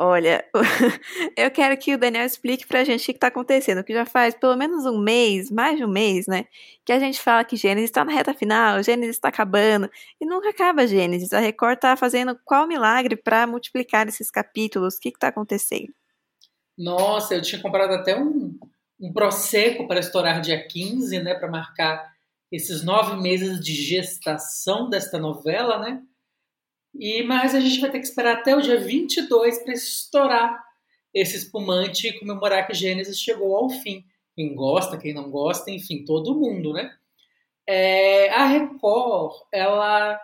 Olha, 0.00 0.44
eu 1.36 1.50
quero 1.50 1.76
que 1.76 1.92
o 1.92 1.98
Daniel 1.98 2.24
explique 2.24 2.64
pra 2.64 2.84
gente 2.84 3.02
o 3.02 3.04
que, 3.06 3.10
está 3.10 3.26
acontecendo, 3.26 3.82
que 3.82 3.92
já 3.92 4.06
faz 4.06 4.32
pelo 4.32 4.54
menos 4.56 4.86
um 4.86 4.96
mês, 4.96 5.50
mais 5.50 5.76
de 5.76 5.84
um 5.84 5.88
mês, 5.88 6.28
né? 6.28 6.46
Que 6.84 6.92
a 6.92 7.00
gente 7.00 7.20
fala 7.20 7.42
que 7.42 7.56
Gênesis 7.56 7.90
está 7.90 8.04
na 8.04 8.12
reta 8.12 8.32
final, 8.32 8.80
Gênesis 8.80 9.16
está 9.16 9.26
acabando, 9.26 9.90
e 10.20 10.24
nunca 10.24 10.50
acaba 10.50 10.86
Gênesis. 10.86 11.32
A 11.32 11.40
Record 11.40 11.80
tá 11.80 11.96
fazendo 11.96 12.38
qual 12.44 12.64
milagre 12.68 13.16
para 13.16 13.44
multiplicar 13.44 14.06
esses 14.06 14.30
capítulos? 14.30 14.94
O 14.94 15.00
que, 15.00 15.08
está 15.08 15.28
acontecendo? 15.28 15.92
Nossa, 16.78 17.34
eu 17.34 17.42
tinha 17.42 17.60
comprado 17.60 17.92
até 17.94 18.16
um, 18.16 18.56
um 19.00 19.12
Prosecco 19.12 19.88
para 19.88 19.98
estourar 19.98 20.40
dia 20.40 20.64
15, 20.64 21.18
né? 21.18 21.34
Para 21.34 21.50
marcar 21.50 22.08
esses 22.52 22.84
nove 22.84 23.20
meses 23.20 23.58
de 23.58 23.74
gestação 23.74 24.88
desta 24.88 25.18
novela, 25.18 25.80
né? 25.80 26.00
E 26.98 27.22
mas 27.22 27.54
a 27.54 27.60
gente 27.60 27.80
vai 27.80 27.90
ter 27.90 28.00
que 28.00 28.06
esperar 28.06 28.38
até 28.38 28.56
o 28.56 28.60
dia 28.60 28.78
22 28.78 29.62
para 29.62 29.72
estourar 29.72 30.64
esse 31.14 31.36
espumante 31.36 32.08
e 32.08 32.18
comemorar 32.18 32.66
que 32.66 32.74
Gênesis 32.74 33.18
chegou 33.18 33.56
ao 33.56 33.70
fim. 33.70 34.04
Quem 34.34 34.54
gosta, 34.54 34.98
quem 34.98 35.14
não 35.14 35.30
gosta, 35.30 35.70
enfim, 35.70 36.04
todo 36.04 36.34
mundo, 36.34 36.72
né? 36.72 36.92
É, 37.66 38.30
a 38.30 38.46
Record, 38.46 39.32
ela 39.52 40.18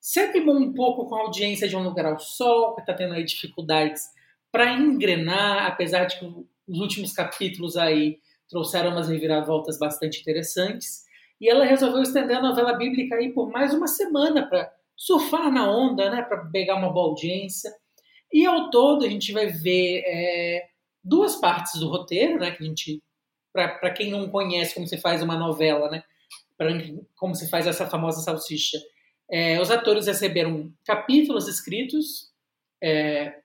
sempre 0.00 0.40
um 0.40 0.72
pouco 0.72 1.06
com 1.08 1.14
a 1.14 1.20
audiência 1.20 1.68
de 1.68 1.76
Um 1.76 1.82
Lugar 1.82 2.06
ao 2.06 2.18
Sol, 2.18 2.74
que 2.74 2.82
está 2.82 2.92
tendo 2.92 3.14
aí 3.14 3.24
dificuldades 3.24 4.02
para 4.50 4.72
engrenar, 4.72 5.66
apesar 5.66 6.04
de 6.04 6.18
que 6.18 6.26
os 6.68 6.78
últimos 6.80 7.12
capítulos 7.12 7.76
aí 7.76 8.18
trouxeram 8.48 8.90
umas 8.90 9.08
reviravoltas 9.08 9.78
bastante 9.78 10.20
interessantes. 10.20 11.04
E 11.40 11.48
ela 11.48 11.64
resolveu 11.64 12.02
estender 12.02 12.36
a 12.36 12.42
novela 12.42 12.74
bíblica 12.74 13.16
aí 13.16 13.32
por 13.32 13.50
mais 13.50 13.72
uma 13.72 13.86
semana 13.86 14.46
para 14.46 14.70
surfar 15.02 15.50
na 15.50 15.68
onda, 15.68 16.08
né, 16.08 16.22
para 16.22 16.46
pegar 16.46 16.76
uma 16.76 16.92
boa 16.92 17.08
audiência. 17.08 17.74
E 18.32 18.46
ao 18.46 18.70
todo 18.70 19.04
a 19.04 19.08
gente 19.08 19.32
vai 19.32 19.48
ver 19.48 20.00
é, 20.06 20.68
duas 21.02 21.34
partes 21.34 21.80
do 21.80 21.88
roteiro, 21.88 22.38
né, 22.38 22.52
que 22.52 22.62
a 22.62 22.66
gente, 22.66 23.02
para 23.52 23.90
quem 23.90 24.12
não 24.12 24.28
conhece 24.28 24.74
como 24.74 24.86
se 24.86 24.96
faz 24.96 25.20
uma 25.20 25.36
novela, 25.36 25.90
né, 25.90 26.04
pra, 26.56 26.68
como 27.16 27.34
se 27.34 27.50
faz 27.50 27.66
essa 27.66 27.90
famosa 27.90 28.22
salsicha, 28.22 28.78
é, 29.28 29.60
os 29.60 29.72
atores 29.72 30.06
receberam 30.06 30.72
capítulos 30.84 31.48
escritos 31.48 32.30
é, 32.80 33.40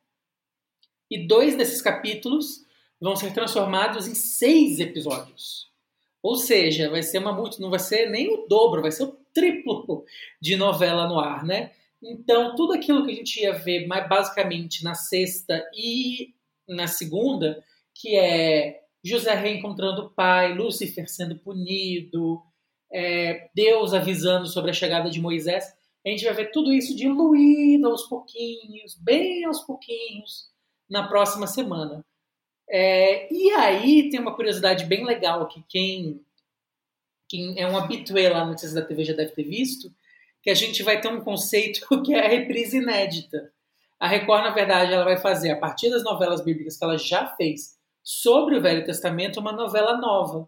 e 1.09 1.25
dois 1.25 1.57
desses 1.57 1.81
capítulos 1.81 2.67
vão 3.01 3.15
ser 3.15 3.33
transformados 3.33 4.07
em 4.07 4.13
seis 4.13 4.79
episódios. 4.79 5.71
Ou 6.21 6.35
seja, 6.35 6.87
vai 6.87 7.01
ser 7.01 7.17
uma 7.17 7.33
multi, 7.33 7.59
não 7.59 7.71
vai 7.71 7.79
ser 7.79 8.11
nem 8.11 8.31
o 8.31 8.45
dobro, 8.45 8.83
vai 8.83 8.91
ser 8.91 9.05
o 9.05 9.17
triplo 9.37 10.03
de 10.41 10.55
novela 10.55 11.07
no 11.07 11.19
ar, 11.19 11.45
né? 11.45 11.71
Então, 12.01 12.55
tudo 12.55 12.73
aquilo 12.73 13.05
que 13.05 13.11
a 13.11 13.15
gente 13.15 13.39
ia 13.39 13.53
ver 13.53 13.85
mais 13.85 14.09
basicamente 14.09 14.83
na 14.83 14.95
sexta 14.95 15.63
e 15.75 16.33
na 16.67 16.87
segunda, 16.87 17.63
que 17.93 18.17
é 18.17 18.81
José 19.03 19.33
reencontrando 19.35 20.03
o 20.03 20.09
pai, 20.09 20.53
Lúcifer 20.55 21.07
sendo 21.07 21.37
punido, 21.37 22.41
é, 22.91 23.49
Deus 23.53 23.93
avisando 23.93 24.47
sobre 24.47 24.71
a 24.71 24.73
chegada 24.73 25.09
de 25.09 25.21
Moisés. 25.21 25.65
A 26.05 26.09
gente 26.09 26.25
vai 26.25 26.33
ver 26.33 26.51
tudo 26.51 26.73
isso 26.73 26.95
diluído 26.95 27.87
aos 27.87 28.03
pouquinhos, 28.03 28.95
bem 28.95 29.45
aos 29.45 29.61
pouquinhos, 29.61 30.49
na 30.89 31.07
próxima 31.07 31.45
semana. 31.45 32.03
É, 32.69 33.31
e 33.31 33.51
aí 33.51 34.09
tem 34.09 34.19
uma 34.19 34.35
curiosidade 34.35 34.85
bem 34.85 35.05
legal 35.05 35.47
que 35.47 35.63
quem, 35.69 36.21
quem 37.27 37.59
é 37.59 37.67
um 37.67 37.77
habitué 37.77 38.29
lá 38.29 38.45
no 38.45 38.55
da 38.55 38.81
TV 38.81 39.03
já 39.03 39.13
deve 39.13 39.31
ter 39.31 39.43
visto, 39.43 39.91
que 40.41 40.49
a 40.49 40.55
gente 40.55 40.81
vai 40.83 41.01
ter 41.01 41.09
um 41.09 41.21
conceito 41.21 41.87
que 42.03 42.13
é 42.13 42.25
a 42.25 42.29
reprise 42.29 42.77
inédita. 42.77 43.51
A 43.99 44.07
Record, 44.07 44.43
na 44.43 44.51
verdade, 44.51 44.93
ela 44.93 45.03
vai 45.03 45.17
fazer, 45.17 45.51
a 45.51 45.57
partir 45.57 45.89
das 45.89 46.03
novelas 46.03 46.43
bíblicas 46.43 46.77
que 46.77 46.83
ela 46.83 46.97
já 46.97 47.27
fez 47.35 47.77
sobre 48.03 48.55
o 48.55 48.61
Velho 48.61 48.85
Testamento, 48.85 49.39
uma 49.39 49.51
novela 49.51 49.97
nova, 49.97 50.47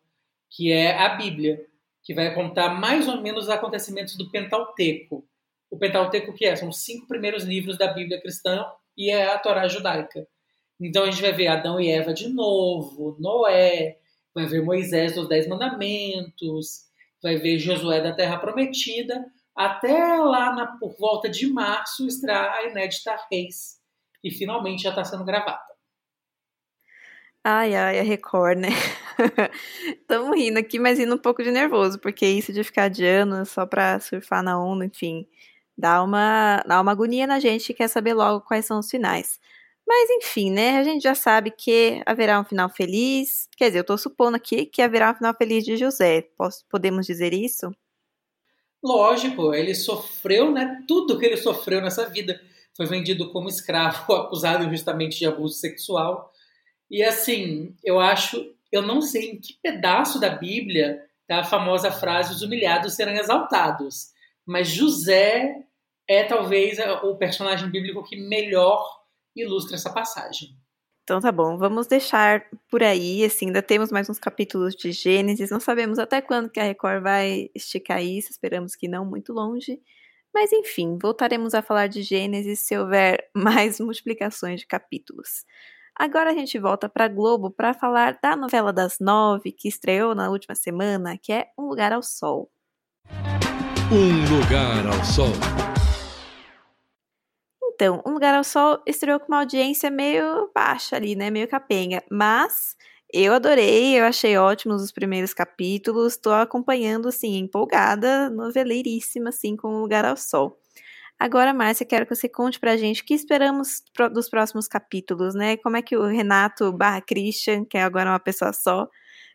que 0.50 0.72
é 0.72 0.98
a 0.98 1.10
Bíblia, 1.10 1.65
que 2.04 2.13
vai 2.13 2.34
contar 2.34 2.70
mais 2.70 3.08
ou 3.08 3.22
menos 3.22 3.46
os 3.46 3.50
acontecimentos 3.50 4.15
do 4.15 4.30
Pentateuco. 4.30 5.28
O 5.70 5.78
Pentateuco 5.78 6.34
que 6.34 6.46
é? 6.46 6.56
São 6.56 6.70
os 6.70 6.80
cinco 6.80 7.08
primeiros 7.08 7.44
livros 7.44 7.78
da 7.78 7.92
Bíblia 7.92 8.22
cristã 8.22 8.65
e 8.98 9.12
é 9.12 9.34
a 9.34 9.38
Torá 9.38 9.68
judaica. 9.68 10.28
Então 10.80 11.04
a 11.04 11.12
gente 11.12 11.22
vai 11.22 11.34
ver 11.34 11.48
Adão 11.48 11.80
e 11.80 11.89
Eva 11.89 12.13
de 12.13 12.30
novo, 12.30 13.18
Noé, 13.20 13.98
vai 14.39 14.47
ver 14.47 14.63
Moisés 14.63 15.15
dos 15.15 15.28
Dez 15.28 15.47
Mandamentos, 15.47 16.86
vai 17.21 17.36
ver 17.36 17.60
Josué 17.60 18.02
da 18.02 18.13
Terra 18.13 18.38
Prometida, 18.38 19.25
até 19.56 20.17
lá 20.17 20.56
na, 20.56 20.67
por 20.78 20.95
volta 20.97 21.30
de 21.30 21.47
março 21.52 22.08
estrear 22.08 22.54
a 22.54 22.63
inédita 22.63 23.17
Reis, 23.30 23.80
que 24.21 24.32
finalmente 24.32 24.84
já 24.84 24.89
está 24.89 25.04
sendo 25.04 25.25
gravada. 25.25 25.60
Ai, 27.43 27.75
ai, 27.75 27.99
a 27.99 28.04
Record, 28.04 28.60
né? 28.60 28.69
Estamos 30.02 30.38
rindo 30.38 30.60
aqui, 30.60 30.80
mas 30.80 30.99
rindo 30.99 31.15
um 31.15 31.17
pouco 31.17 31.43
de 31.43 31.52
nervoso, 31.52 31.99
porque 31.99 32.25
isso 32.25 32.54
de 32.54 32.63
ficar 32.63 32.84
adiando 32.84 33.45
só 33.45 33.65
pra 33.65 33.99
surfar 33.99 34.43
na 34.43 34.62
onda, 34.62 34.86
enfim, 34.86 35.28
dá 35.78 36.02
uma, 36.04 36.63
dá 36.65 36.80
uma 36.82 36.91
agonia 36.91 37.28
na 37.28 37.39
gente 37.39 37.67
que 37.67 37.73
quer 37.73 37.88
saber 37.89 38.13
logo 38.13 38.41
quais 38.41 38.65
são 38.65 38.80
os 38.80 38.89
finais. 38.89 39.39
Mas 39.89 40.08
enfim, 40.12 40.52
né? 40.52 40.78
A 40.78 40.84
gente 40.84 41.02
já 41.02 41.15
sabe 41.15 41.49
que 41.49 42.04
haverá 42.06 42.39
um 42.39 42.45
final 42.45 42.69
feliz. 42.69 43.49
Quer 43.58 43.69
dizer, 43.69 43.80
eu 43.80 43.84
tô 43.84 43.97
supondo 43.97 44.38
aqui 44.38 44.67
que 44.67 44.84
haverá 44.84 45.10
um 45.10 45.15
final 45.15 45.34
feliz 45.36 45.65
de 45.65 45.75
José. 45.75 46.30
Posso, 46.38 46.63
podemos 46.69 47.08
dizer 47.08 47.34
isso? 47.34 47.71
Lógico, 48.84 49.52
ele 49.52 49.73
sofreu, 49.73 50.52
né? 50.52 50.84
Tudo 50.88 51.17
que 51.17 51.25
ele 51.25 51.38
sofreu 51.38 51.82
nessa 51.82 52.08
vida. 52.08 52.39
Foi 52.78 52.86
vendido 52.86 53.32
como 53.32 53.49
escravo, 53.49 54.13
acusado 54.13 54.69
justamente 54.69 55.17
de 55.17 55.25
abuso 55.25 55.56
sexual. 55.56 56.32
E 56.88 57.02
assim, 57.02 57.75
eu 57.84 57.99
acho, 57.99 58.54
eu 58.71 58.84
não 58.84 59.02
sei 59.02 59.32
em 59.32 59.41
que 59.41 59.56
pedaço 59.60 60.19
da 60.19 60.30
Bíblia 60.30 61.04
tá 61.28 61.39
a 61.39 61.43
famosa 61.43 61.91
frase: 61.91 62.36
os 62.36 62.43
humilhados 62.43 62.93
serão 62.93 63.13
exaltados. 63.13 64.12
Mas 64.45 64.67
José 64.67 65.65
é 66.08 66.23
talvez 66.25 66.78
o 67.02 67.15
personagem 67.15 67.71
bíblico 67.71 68.04
que 68.04 68.15
melhor 68.15 68.98
ilustra 69.36 69.76
essa 69.76 69.92
passagem. 69.92 70.58
Então 71.04 71.20
tá 71.20 71.32
bom, 71.32 71.58
vamos 71.58 71.88
deixar 71.88 72.46
por 72.70 72.84
aí, 72.84 73.26
assim, 73.26 73.48
ainda 73.48 73.63
temos 73.63 73.92
mais 73.92 74.08
uns 74.08 74.20
capítulos 74.20 74.76
de 74.76 74.92
Gênesis, 74.92 75.50
não 75.50 75.60
sabemos 75.60 75.98
até 75.98 76.22
quando 76.22 76.52
que 76.52 76.60
a 76.60 76.63
Record 76.63 77.02
vai 77.02 77.50
esticar 77.56 78.04
isso, 78.04 78.30
esperamos 78.30 78.76
que 78.76 78.88
não 78.88 79.06
muito 79.06 79.34
longe. 79.34 79.82
Mas 80.32 80.54
enfim, 80.54 81.00
voltaremos 81.02 81.56
a 81.56 81.63
falar 81.63 81.88
de 81.88 82.04
Gênesis 82.04 82.60
se 82.60 82.78
houver 82.78 83.28
mais 83.34 83.80
multiplicações 83.80 84.60
de 84.60 84.68
capítulos. 84.68 85.46
Agora 85.98 86.30
a 86.30 86.34
gente 86.34 86.58
volta 86.60 86.88
para 86.88 87.08
Globo 87.08 87.50
para 87.50 87.74
falar 87.74 88.18
da 88.22 88.36
novela 88.36 88.72
das 88.72 89.00
nove 89.00 89.52
que 89.52 89.68
estreou 89.68 90.13
na 90.13 90.30
última 90.30 90.56
semana, 90.56 91.18
que 91.18 91.34
é 91.34 91.48
Um 91.58 91.63
Lugar 91.63 91.92
ao 91.92 92.04
Sol. 92.04 92.50
Um 93.92 94.38
Lugar 94.38 94.86
ao 94.86 95.04
Sol. 95.04 95.79
Então, 97.80 98.04
Um 98.06 98.12
Lugar 98.12 98.36
ao 98.36 98.44
Sol 98.44 98.84
estreou 98.86 99.22
com 99.22 99.28
uma 99.30 99.39
audiência 99.39 99.89
meio 99.89 100.52
baixa 100.54 100.98
ali, 100.98 101.15
né? 101.15 101.30
Meio 101.30 101.48
capenga. 101.48 102.04
Mas 102.12 102.76
eu 103.13 103.34
adorei, 103.34 103.98
eu 103.98 104.04
achei 104.04 104.36
ótimos 104.38 104.84
os 104.84 104.92
primeiros 104.92 105.34
capítulos. 105.34 106.18
Tô 106.18 106.30
acompanhando, 106.34 107.08
assim, 107.08 107.38
empolgada, 107.38 108.30
noveleiríssima, 108.32 109.30
assim, 109.30 109.56
com 109.56 109.70
Um 109.70 109.80
Lugar 109.80 110.04
ao 110.04 110.18
Sol. 110.18 110.60
Agora, 111.20 111.54
Márcia, 111.54 111.86
quero 111.86 112.06
que 112.06 112.15
você 112.15 112.30
conte 112.30 112.60
pra 112.60 112.78
gente 112.78 113.02
o 113.04 113.06
que 113.06 113.13
esperamos 113.13 113.82
dos 114.13 114.30
próximos 114.30 114.68
capítulos, 114.68 115.36
né? 115.36 115.58
Como 115.58 115.78
é 115.78 115.82
que 115.82 115.96
o 115.98 116.06
Renato 116.08 116.74
barra 116.74 117.02
Christian, 117.02 117.65
que 117.65 117.78
é 117.78 117.84
agora 117.84 118.12
uma 118.12 118.20
pessoa 118.20 118.52
só, 118.54 118.89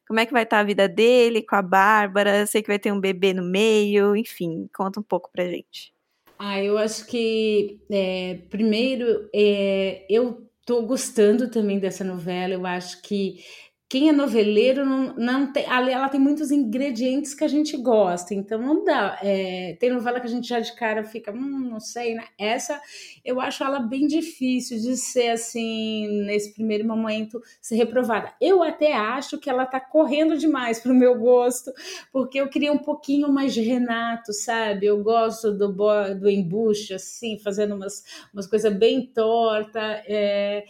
como 0.08 0.20
é 0.20 0.26
que 0.26 0.32
vai 0.34 0.44
estar 0.44 0.60
a 0.60 0.64
vida 0.64 0.88
dele 0.88 1.42
com 1.42 1.56
a 1.56 1.62
Bárbara? 1.62 2.46
Sei 2.46 2.62
que 2.62 2.68
vai 2.68 2.78
ter 2.80 2.92
um 2.92 3.00
bebê 3.00 3.32
no 3.34 3.44
meio, 3.44 4.16
enfim, 4.16 4.68
conta 4.74 5.00
um 5.00 5.04
pouco 5.04 5.30
pra 5.32 5.46
gente. 5.46 5.93
Ah, 6.38 6.60
eu 6.62 6.76
acho 6.78 7.06
que, 7.06 7.80
é, 7.90 8.34
primeiro, 8.50 9.28
é, 9.34 10.04
eu 10.10 10.48
estou 10.60 10.86
gostando 10.86 11.50
também 11.50 11.78
dessa 11.78 12.02
novela. 12.04 12.54
Eu 12.54 12.66
acho 12.66 13.00
que 13.02 13.44
quem 13.88 14.08
é 14.08 14.12
noveleiro 14.12 14.84
não, 14.84 15.14
não 15.14 15.52
tem, 15.52 15.64
ela 15.64 16.08
tem 16.08 16.18
muitos 16.18 16.50
ingredientes 16.50 17.34
que 17.34 17.44
a 17.44 17.48
gente 17.48 17.76
gosta, 17.76 18.34
então 18.34 18.58
não 18.58 18.82
dá. 18.82 19.18
É, 19.22 19.76
tem 19.78 19.90
novela 19.90 20.20
que 20.20 20.26
a 20.26 20.30
gente 20.30 20.48
já 20.48 20.58
de 20.58 20.74
cara 20.74 21.04
fica, 21.04 21.30
hum, 21.30 21.68
não 21.70 21.78
sei, 21.78 22.14
né? 22.14 22.24
Essa 22.38 22.80
eu 23.24 23.40
acho 23.40 23.62
ela 23.62 23.80
bem 23.80 24.06
difícil 24.06 24.78
de 24.80 24.96
ser 24.96 25.30
assim, 25.30 26.08
nesse 26.24 26.54
primeiro 26.54 26.86
momento, 26.86 27.40
ser 27.60 27.76
reprovada. 27.76 28.32
Eu 28.40 28.62
até 28.62 28.94
acho 28.94 29.38
que 29.38 29.50
ela 29.50 29.66
tá 29.66 29.78
correndo 29.78 30.36
demais 30.36 30.80
pro 30.80 30.94
meu 30.94 31.18
gosto, 31.18 31.70
porque 32.10 32.40
eu 32.40 32.48
queria 32.48 32.72
um 32.72 32.78
pouquinho 32.78 33.30
mais 33.32 33.52
de 33.52 33.60
Renato, 33.60 34.32
sabe? 34.32 34.86
Eu 34.86 35.02
gosto 35.02 35.52
do, 35.52 35.68
do 35.68 36.30
embuste, 36.30 36.94
assim, 36.94 37.38
fazendo 37.38 37.74
umas, 37.74 38.02
umas 38.32 38.46
coisas 38.46 38.72
bem 38.74 39.06
torta. 39.06 39.80
É, 40.06 40.64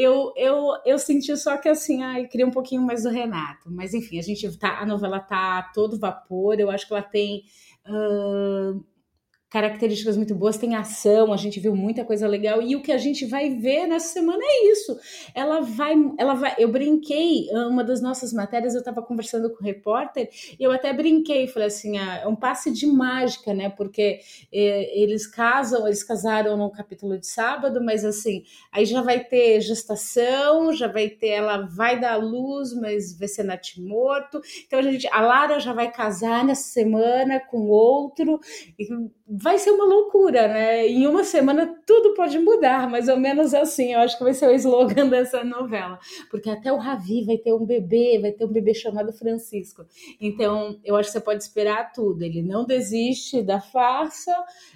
eu, 0.00 0.32
eu, 0.36 0.74
eu 0.86 0.98
senti 0.98 1.36
só 1.36 1.56
que 1.56 1.68
assim, 1.68 2.02
ai, 2.02 2.26
queria 2.26 2.46
um 2.46 2.50
pouquinho 2.50 2.82
mais 2.82 3.02
do 3.02 3.10
Renato. 3.10 3.70
Mas 3.70 3.94
enfim, 3.94 4.18
a 4.18 4.22
gente 4.22 4.56
tá, 4.58 4.80
a 4.80 4.86
novela 4.86 5.18
tá 5.18 5.58
a 5.58 5.62
todo 5.62 5.98
vapor. 5.98 6.60
Eu 6.60 6.70
acho 6.70 6.86
que 6.86 6.92
ela 6.92 7.02
tem 7.02 7.42
uh, 7.86 8.84
características 9.50 10.16
muito 10.16 10.34
boas, 10.34 10.58
tem 10.58 10.74
ação, 10.74 11.32
a 11.32 11.36
gente 11.36 11.58
viu 11.58 11.74
muita 11.74 12.04
coisa 12.04 12.28
legal 12.28 12.60
e 12.60 12.76
o 12.76 12.82
que 12.82 12.92
a 12.92 12.98
gente 12.98 13.24
vai 13.24 13.48
ver 13.50 13.86
nessa 13.86 14.08
semana 14.08 14.42
é 14.42 14.70
isso. 14.70 14.98
Ela 15.34 15.60
vai, 15.60 15.94
ela 16.18 16.34
vai. 16.34 16.54
Eu 16.58 16.70
brinquei, 16.70 17.46
uma 17.52 17.82
das 17.82 18.02
nossas 18.02 18.32
matérias, 18.32 18.74
eu 18.74 18.80
estava 18.80 19.02
conversando 19.02 19.50
com 19.50 19.62
o 19.62 19.66
repórter 19.66 20.28
e 20.58 20.62
eu 20.62 20.70
até 20.70 20.92
brinquei, 20.92 21.46
falei 21.46 21.68
assim, 21.68 21.96
ah, 21.96 22.20
é 22.24 22.26
um 22.26 22.36
passe 22.36 22.70
de 22.70 22.86
mágica, 22.86 23.54
né? 23.54 23.70
Porque 23.70 24.20
é, 24.52 25.00
eles 25.00 25.26
casam, 25.26 25.86
eles 25.86 26.04
casaram 26.04 26.56
no 26.56 26.70
capítulo 26.70 27.18
de 27.18 27.26
sábado, 27.26 27.82
mas 27.82 28.04
assim, 28.04 28.42
aí 28.70 28.84
já 28.84 29.00
vai 29.00 29.24
ter 29.24 29.62
gestação, 29.62 30.72
já 30.74 30.88
vai 30.88 31.08
ter, 31.08 31.28
ela 31.28 31.66
vai 31.66 31.98
dar 31.98 32.16
luz, 32.16 32.74
mas 32.74 33.18
vai 33.18 33.28
ser 33.28 33.44
natimorto. 33.44 34.42
Então 34.66 34.78
a 34.78 34.82
gente, 34.82 35.08
a 35.10 35.22
Lara 35.22 35.58
já 35.58 35.72
vai 35.72 35.90
casar 35.90 36.44
nessa 36.44 36.68
semana 36.68 37.40
com 37.40 37.68
outro. 37.68 38.38
E, 38.78 38.86
vai 39.40 39.58
ser 39.58 39.70
uma 39.70 39.84
loucura, 39.84 40.48
né? 40.48 40.86
Em 40.86 41.06
uma 41.06 41.22
semana 41.22 41.66
tudo 41.86 42.14
pode 42.14 42.38
mudar, 42.38 42.90
mais 42.90 43.08
ou 43.08 43.16
menos 43.16 43.54
assim. 43.54 43.92
Eu 43.92 44.00
acho 44.00 44.18
que 44.18 44.24
vai 44.24 44.34
ser 44.34 44.48
o 44.48 44.54
slogan 44.54 45.06
dessa 45.08 45.44
novela, 45.44 45.98
porque 46.30 46.50
até 46.50 46.72
o 46.72 46.76
Ravi 46.76 47.24
vai 47.24 47.38
ter 47.38 47.52
um 47.52 47.64
bebê, 47.64 48.18
vai 48.20 48.32
ter 48.32 48.44
um 48.44 48.52
bebê 48.52 48.74
chamado 48.74 49.12
Francisco. 49.12 49.84
Então, 50.20 50.78
eu 50.84 50.96
acho 50.96 51.08
que 51.08 51.12
você 51.12 51.20
pode 51.20 51.42
esperar 51.42 51.92
tudo. 51.92 52.22
Ele 52.22 52.42
não 52.42 52.64
desiste 52.64 53.42
da 53.42 53.60
farsa. 53.60 54.34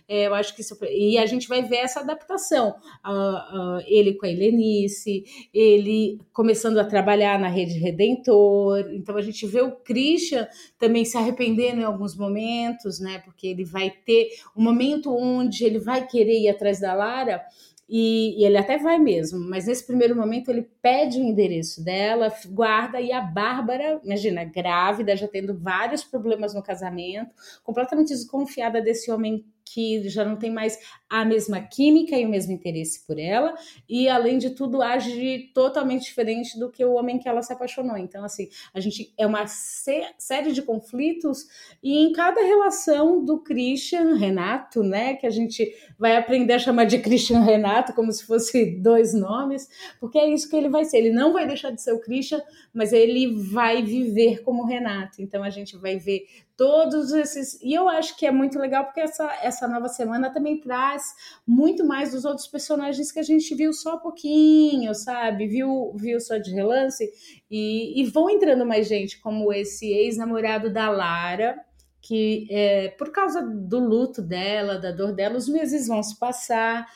É, 0.09 0.27
eu 0.27 0.35
acho 0.35 0.55
que 0.55 0.61
isso, 0.61 0.79
e 0.85 1.19
a 1.19 1.27
gente 1.27 1.49
vai 1.49 1.63
ver 1.63 1.79
essa 1.79 2.01
adaptação. 2.01 2.75
Uh, 3.05 3.79
uh, 3.79 3.83
ele 3.87 4.15
com 4.15 4.27
a 4.27 4.29
Helenice, 4.29 5.25
ele 5.53 6.21
começando 6.33 6.79
a 6.79 6.85
trabalhar 6.85 7.39
na 7.39 7.49
rede 7.49 7.79
Redentor. 7.79 8.91
Então 8.93 9.17
a 9.17 9.23
gente 9.23 9.47
vê 9.47 9.61
o 9.61 9.73
Christian 9.73 10.47
também 10.79 11.05
se 11.05 11.17
arrependendo 11.17 11.81
em 11.81 11.85
alguns 11.85 12.17
momentos, 12.17 13.01
né? 13.01 13.21
Porque 13.25 13.47
ele 13.47 13.65
vai 13.65 13.91
ter 13.91 14.29
um 14.57 14.63
momento 14.63 15.15
onde 15.15 15.65
ele 15.65 15.79
vai 15.79 16.07
querer 16.07 16.41
ir 16.41 16.49
atrás 16.49 16.81
da 16.81 16.95
Lara. 16.95 17.43
E, 17.89 18.41
e, 18.41 18.45
ele 18.47 18.57
até 18.57 18.79
vai 18.79 18.99
mesmo, 18.99 19.39
mas 19.51 19.67
nesse 19.67 19.87
primeiro 19.87 20.17
momento 20.17 20.49
ele 20.49 20.67
pede 20.81 21.19
o 21.19 21.23
endereço 21.23 21.85
dela, 21.85 22.33
guarda, 22.49 22.99
e 22.99 23.13
a 23.13 23.21
Bárbara, 23.21 24.01
imagina, 24.03 24.45
grávida, 24.45 25.15
já 25.15 25.29
tendo 25.29 25.59
vários 25.59 26.03
problemas 26.03 26.55
no 26.55 26.63
casamento, 26.63 27.35
completamente 27.63 28.09
desconfiada 28.09 28.81
desse 28.81 29.11
homem 29.11 29.45
que 29.65 30.09
já 30.09 30.25
não 30.25 30.37
tem 30.37 30.51
mais 30.51 30.79
a 31.09 31.25
mesma 31.25 31.61
química 31.61 32.17
e 32.17 32.25
o 32.25 32.29
mesmo 32.29 32.53
interesse 32.53 33.07
por 33.07 33.19
ela, 33.19 33.55
e 33.89 34.09
além 34.09 34.39
de 34.39 34.51
tudo 34.51 34.83
age 34.83 35.51
totalmente 35.55 36.05
diferente 36.05 36.59
do 36.59 36.71
que 36.71 36.85
o 36.85 36.95
homem 36.95 37.19
que 37.19 37.29
ela 37.29 37.43
se 37.43 37.53
apaixonou. 37.53 37.97
Então, 37.97 38.25
assim, 38.25 38.49
a 38.73 38.81
gente 38.81 39.13
é 39.19 39.27
uma 39.27 39.47
série 39.47 40.53
de 40.53 40.63
conflitos, 40.63 41.47
e 41.83 41.99
em 41.99 42.13
cada 42.13 42.41
relação 42.41 43.25
do 43.25 43.39
Christian 43.39 44.15
Renato, 44.15 44.83
né, 44.83 45.15
que 45.15 45.27
a 45.27 45.31
gente 45.31 45.75
vai 45.99 46.17
aprender 46.17 46.55
a 46.55 46.59
chamar 46.59 46.85
de 46.85 46.99
Christian 46.99 47.41
Renato 47.41 47.93
como 47.93 48.13
se 48.13 48.25
fosse 48.25 48.81
dois 48.81 49.13
nomes, 49.15 49.69
porque 50.01 50.19
é 50.19 50.29
isso 50.29 50.49
que 50.49 50.57
ele 50.57 50.69
vai 50.69 50.85
ser. 50.85 50.99
Ele 50.99 51.11
não 51.11 51.33
vai 51.33 51.47
deixar 51.47 51.71
de 51.71 51.81
ser 51.81 51.93
o 51.93 52.01
Christian, 52.01 52.43
mas 52.73 52.93
ele 52.93 53.35
vai 53.37 53.83
viver 53.83 54.43
como 54.43 54.65
Renato. 54.65 55.21
Então 55.21 55.43
a 55.43 55.51
gente 55.51 55.77
vai 55.77 55.99
ver 55.99 56.27
todos 56.63 57.11
esses. 57.11 57.61
E 57.61 57.75
eu 57.75 57.89
acho 57.89 58.17
que 58.17 58.25
é 58.25 58.31
muito 58.31 58.57
legal 58.57 58.85
porque 58.85 59.01
essa, 59.01 59.29
essa 59.43 59.67
nova 59.67 59.89
semana 59.89 60.33
também 60.33 60.61
traz 60.61 61.03
muito 61.45 61.85
mais 61.85 62.13
dos 62.13 62.25
outros 62.25 62.47
personagens 62.47 63.11
que 63.11 63.19
a 63.19 63.23
gente 63.25 63.53
viu 63.53 63.73
só 63.73 63.97
pouquinho, 63.97 64.95
sabe? 64.95 65.49
Viu, 65.49 65.93
viu 65.97 66.21
só 66.21 66.37
de 66.39 66.53
relance. 66.53 67.05
E, 67.51 68.01
e 68.01 68.05
vão 68.05 68.31
entrando 68.31 68.65
mais 68.65 68.87
gente, 68.87 69.21
como 69.21 69.53
esse 69.53 69.87
ex-namorado 69.93 70.73
da 70.73 70.89
Lara, 70.89 71.59
que 72.01 72.47
é, 72.49 72.91
por 72.91 73.11
causa 73.11 73.43
do 73.43 73.81
luto 73.81 74.23
dela, 74.23 74.79
da 74.79 74.93
dor 74.93 75.13
dela, 75.13 75.39
os 75.39 75.49
meses 75.49 75.89
vão 75.89 76.01
se 76.01 76.17
passar 76.17 76.87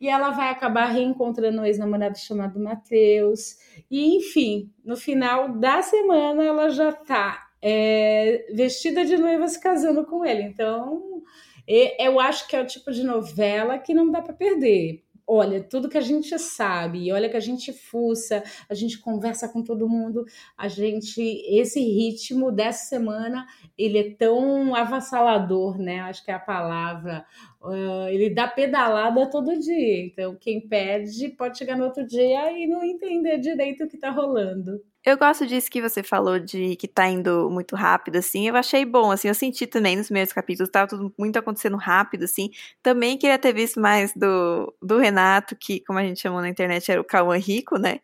e 0.00 0.08
ela 0.08 0.30
vai 0.30 0.48
acabar 0.48 0.86
reencontrando 0.86 1.60
um 1.60 1.64
ex-namorado 1.66 2.18
chamado 2.18 2.58
Matheus. 2.58 3.58
E, 3.90 4.16
enfim, 4.16 4.72
no 4.82 4.96
final 4.96 5.58
da 5.58 5.82
semana 5.82 6.42
ela 6.42 6.70
já 6.70 6.90
tá 6.90 7.49
é, 7.62 8.46
vestida 8.52 9.04
de 9.04 9.16
noiva 9.16 9.48
se 9.48 9.60
casando 9.60 10.04
com 10.06 10.24
ele. 10.24 10.42
Então, 10.42 11.22
eu 11.66 12.18
acho 12.18 12.48
que 12.48 12.56
é 12.56 12.60
o 12.62 12.66
tipo 12.66 12.90
de 12.90 13.04
novela 13.04 13.78
que 13.78 13.94
não 13.94 14.10
dá 14.10 14.20
para 14.20 14.34
perder. 14.34 15.04
Olha, 15.32 15.62
tudo 15.62 15.88
que 15.88 15.96
a 15.96 16.00
gente 16.00 16.36
sabe, 16.40 17.12
olha 17.12 17.28
que 17.28 17.36
a 17.36 17.40
gente 17.40 17.72
fuça, 17.72 18.42
a 18.68 18.74
gente 18.74 18.98
conversa 18.98 19.48
com 19.48 19.62
todo 19.62 19.88
mundo, 19.88 20.24
a 20.58 20.66
gente, 20.66 21.22
esse 21.46 21.78
ritmo 21.78 22.50
dessa 22.50 22.88
semana, 22.88 23.46
ele 23.78 23.98
é 23.98 24.10
tão 24.16 24.74
avassalador, 24.74 25.78
né? 25.78 26.00
Acho 26.00 26.24
que 26.24 26.32
é 26.32 26.34
a 26.34 26.40
palavra. 26.40 27.24
Uh, 27.62 28.08
ele 28.08 28.30
dá 28.30 28.48
pedalada 28.48 29.30
todo 29.30 29.56
dia. 29.56 30.04
Então, 30.04 30.34
quem 30.34 30.66
perde 30.66 31.28
pode 31.28 31.56
chegar 31.58 31.76
no 31.76 31.84
outro 31.84 32.04
dia 32.04 32.50
e 32.50 32.66
não 32.66 32.82
entender 32.82 33.38
direito 33.38 33.84
o 33.84 33.88
que 33.88 33.98
tá 33.98 34.10
rolando. 34.10 34.82
Eu 35.04 35.16
gosto 35.16 35.46
disso 35.46 35.70
que 35.70 35.80
você 35.80 36.02
falou 36.02 36.38
de 36.38 36.76
que 36.76 36.86
tá 36.86 37.08
indo 37.08 37.48
muito 37.50 37.74
rápido, 37.74 38.16
assim. 38.16 38.46
Eu 38.46 38.54
achei 38.56 38.84
bom, 38.84 39.10
assim. 39.10 39.28
Eu 39.28 39.34
senti 39.34 39.66
também 39.66 39.96
nos 39.96 40.06
primeiros 40.06 40.32
capítulos, 40.32 40.70
tava 40.70 40.88
tudo 40.88 41.12
muito 41.18 41.38
acontecendo 41.38 41.76
rápido, 41.78 42.24
assim. 42.24 42.50
Também 42.82 43.16
queria 43.16 43.38
ter 43.38 43.54
visto 43.54 43.80
mais 43.80 44.12
do, 44.14 44.74
do 44.82 44.98
Renato, 44.98 45.56
que, 45.56 45.80
como 45.80 45.98
a 45.98 46.02
gente 46.02 46.20
chamou 46.20 46.40
na 46.42 46.50
internet, 46.50 46.90
era 46.92 47.00
o 47.00 47.04
Cauã 47.04 47.36
Rico, 47.38 47.78
né? 47.78 48.00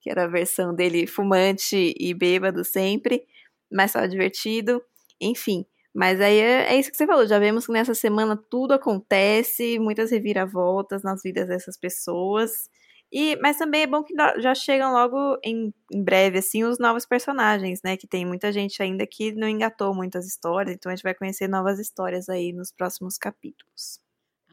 Que 0.00 0.08
era 0.10 0.24
a 0.24 0.28
versão 0.28 0.72
dele 0.74 1.06
fumante 1.06 1.92
e 1.98 2.14
bêbado 2.14 2.64
sempre, 2.64 3.24
mas 3.70 3.92
só 3.92 4.06
divertido. 4.06 4.80
Enfim. 5.20 5.66
Mas 5.92 6.20
aí 6.20 6.38
é, 6.38 6.74
é 6.74 6.78
isso 6.78 6.90
que 6.92 6.96
você 6.96 7.06
falou. 7.06 7.26
Já 7.26 7.38
vemos 7.40 7.66
que 7.66 7.72
nessa 7.72 7.94
semana 7.94 8.36
tudo 8.36 8.74
acontece, 8.74 9.78
muitas 9.80 10.12
reviravoltas 10.12 11.02
nas 11.02 11.22
vidas 11.22 11.48
dessas 11.48 11.76
pessoas. 11.76 12.70
E, 13.18 13.34
mas 13.40 13.56
também 13.56 13.80
é 13.80 13.86
bom 13.86 14.02
que 14.02 14.14
já 14.36 14.54
chegam 14.54 14.92
logo 14.92 15.38
em, 15.42 15.72
em, 15.90 16.04
breve, 16.04 16.36
assim, 16.36 16.64
os 16.64 16.78
novos 16.78 17.06
personagens, 17.06 17.80
né? 17.82 17.96
Que 17.96 18.06
tem 18.06 18.26
muita 18.26 18.52
gente 18.52 18.82
ainda 18.82 19.06
que 19.06 19.32
não 19.32 19.48
engatou 19.48 19.94
muitas 19.94 20.26
histórias, 20.26 20.76
então 20.76 20.92
a 20.92 20.94
gente 20.94 21.02
vai 21.02 21.14
conhecer 21.14 21.48
novas 21.48 21.78
histórias 21.78 22.28
aí 22.28 22.52
nos 22.52 22.70
próximos 22.70 23.16
capítulos. 23.16 23.98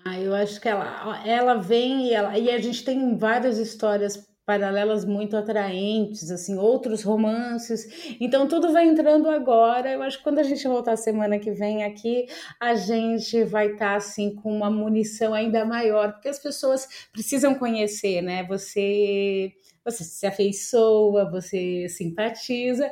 Ah, 0.06 0.17
eu 0.17 0.34
acho 0.34 0.62
que 0.62 0.69
ela, 0.69 1.28
ela 1.28 1.56
vem 1.56 2.08
e, 2.08 2.13
ela, 2.13 2.38
e 2.38 2.49
a 2.49 2.58
gente 2.58 2.86
tem 2.86 3.17
várias 3.17 3.58
histórias 3.58 4.15
paralelas 4.46 5.06
muito 5.06 5.38
atraentes, 5.38 6.30
assim, 6.30 6.58
outros 6.58 7.04
romances. 7.04 8.16
Então 8.20 8.48
tudo 8.48 8.72
vai 8.74 8.86
entrando 8.86 9.30
agora. 9.30 9.92
Eu 9.92 10.04
acho 10.04 10.18
que 10.18 10.24
quando 10.24 10.40
a 10.40 10.44
gente 10.44 10.68
voltar 10.68 10.98
semana 10.98 11.40
que 11.40 11.52
vem 11.52 11.84
aqui, 11.84 12.26
a 12.60 12.76
gente 12.76 13.44
vai 13.46 13.68
estar 13.68 13.92
tá, 13.92 13.96
assim 13.96 14.36
com 14.36 14.52
uma 14.56 14.70
munição 14.70 15.34
ainda 15.34 15.66
maior, 15.66 16.14
porque 16.14 16.30
as 16.30 16.40
pessoas 16.40 16.88
precisam 17.12 17.56
conhecer, 17.56 18.22
né? 18.22 18.44
Você 18.46 19.54
você 19.86 20.04
se 20.04 20.26
afeiçoa, 20.26 21.30
você 21.30 21.88
simpatiza, 21.90 22.90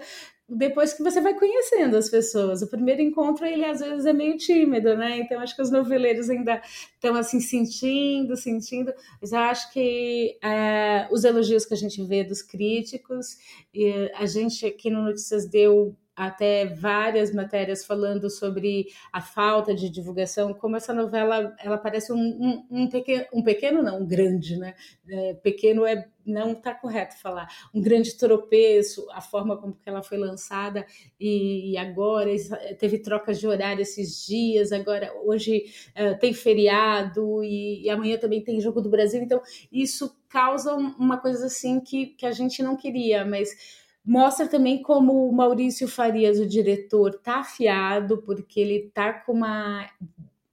depois 0.56 0.94
que 0.94 1.02
você 1.02 1.22
vai 1.22 1.34
conhecendo 1.34 1.96
as 1.96 2.10
pessoas. 2.10 2.62
O 2.62 2.68
primeiro 2.68 3.02
encontro, 3.02 3.46
ele 3.46 3.64
às 3.64 3.80
vezes 3.80 4.06
é 4.06 4.14
meio 4.14 4.38
tímido, 4.38 4.96
né? 4.98 5.20
Então, 5.20 5.40
acho 5.40 5.56
que 5.56 5.62
os 5.62 5.72
noveleiros 5.72 6.30
ainda 6.30 6.62
estão 6.94 7.16
assim 7.16 7.40
sentindo, 7.40 8.36
sentindo. 8.36 8.94
Mas 9.22 9.32
eu 9.32 9.40
acho 9.40 9.72
que 9.72 10.38
é, 10.44 11.08
os 11.12 11.24
elogios 11.24 11.66
que 11.66 11.74
a 11.74 11.78
gente 11.78 12.04
vê 12.04 12.24
dos 12.24 12.42
críticos, 12.42 13.38
e 13.74 14.12
a 14.16 14.26
gente 14.26 14.66
aqui 14.66 14.90
no 14.90 15.04
Notícias 15.04 15.46
deu 15.46 15.96
até 16.16 16.66
várias 16.66 17.34
matérias 17.34 17.86
falando 17.86 18.30
sobre 18.30 18.88
a 19.12 19.22
falta 19.22 19.74
de 19.74 19.90
divulgação, 19.90 20.54
como 20.54 20.76
essa 20.76 20.94
novela 20.94 21.56
ela 21.60 21.78
parece 21.78 22.12
um, 22.12 22.18
um, 22.18 22.68
um 22.70 22.90
pequeno, 22.90 23.26
um 23.34 23.44
pequeno 23.44 23.82
não, 23.82 24.02
um 24.02 24.06
grande, 24.06 24.58
né? 24.58 24.76
É, 25.08 25.34
pequeno 25.36 25.86
é 25.86 26.08
não 26.26 26.52
está 26.52 26.74
correto 26.74 27.20
falar, 27.20 27.48
um 27.74 27.82
grande 27.82 28.16
tropeço, 28.16 29.08
a 29.12 29.22
forma 29.22 29.58
como 29.58 29.74
que 29.74 29.90
ela 29.90 30.04
foi 30.04 30.18
lançada 30.18 30.86
e, 31.20 31.72
e 31.72 31.78
agora 31.78 32.30
teve 32.78 33.00
trocas 33.00 33.40
de 33.40 33.48
horário 33.48 33.82
esses 33.82 34.26
dias, 34.26 34.72
agora 34.72 35.12
hoje 35.24 35.66
uh, 35.98 36.18
tem 36.20 36.34
feriado 36.34 37.44
e, 37.44 37.84
e, 37.84 37.90
amanhã 37.90 38.18
também 38.18 38.44
tem 38.44 38.62
jogo 38.62 38.82
do 38.82 38.90
Brasil, 38.90 39.22
então 39.22 39.42
isso 39.72 40.16
causa 40.30 40.74
uma 40.76 41.18
coisa 41.18 41.48
assim 41.48 41.80
que, 41.80 42.08
que 42.08 42.26
a 42.26 42.32
gente 42.32 42.62
não 42.64 42.78
queria, 42.78 43.26
mas 43.26 43.81
Mostra 44.04 44.48
também 44.48 44.82
como 44.82 45.28
o 45.28 45.32
Maurício 45.32 45.88
Farias, 45.88 46.40
o 46.40 46.48
diretor, 46.48 47.20
tá 47.20 47.40
afiado, 47.40 48.18
porque 48.24 48.60
ele 48.60 48.92
tá 48.94 49.14
com 49.14 49.34
uma 49.34 49.88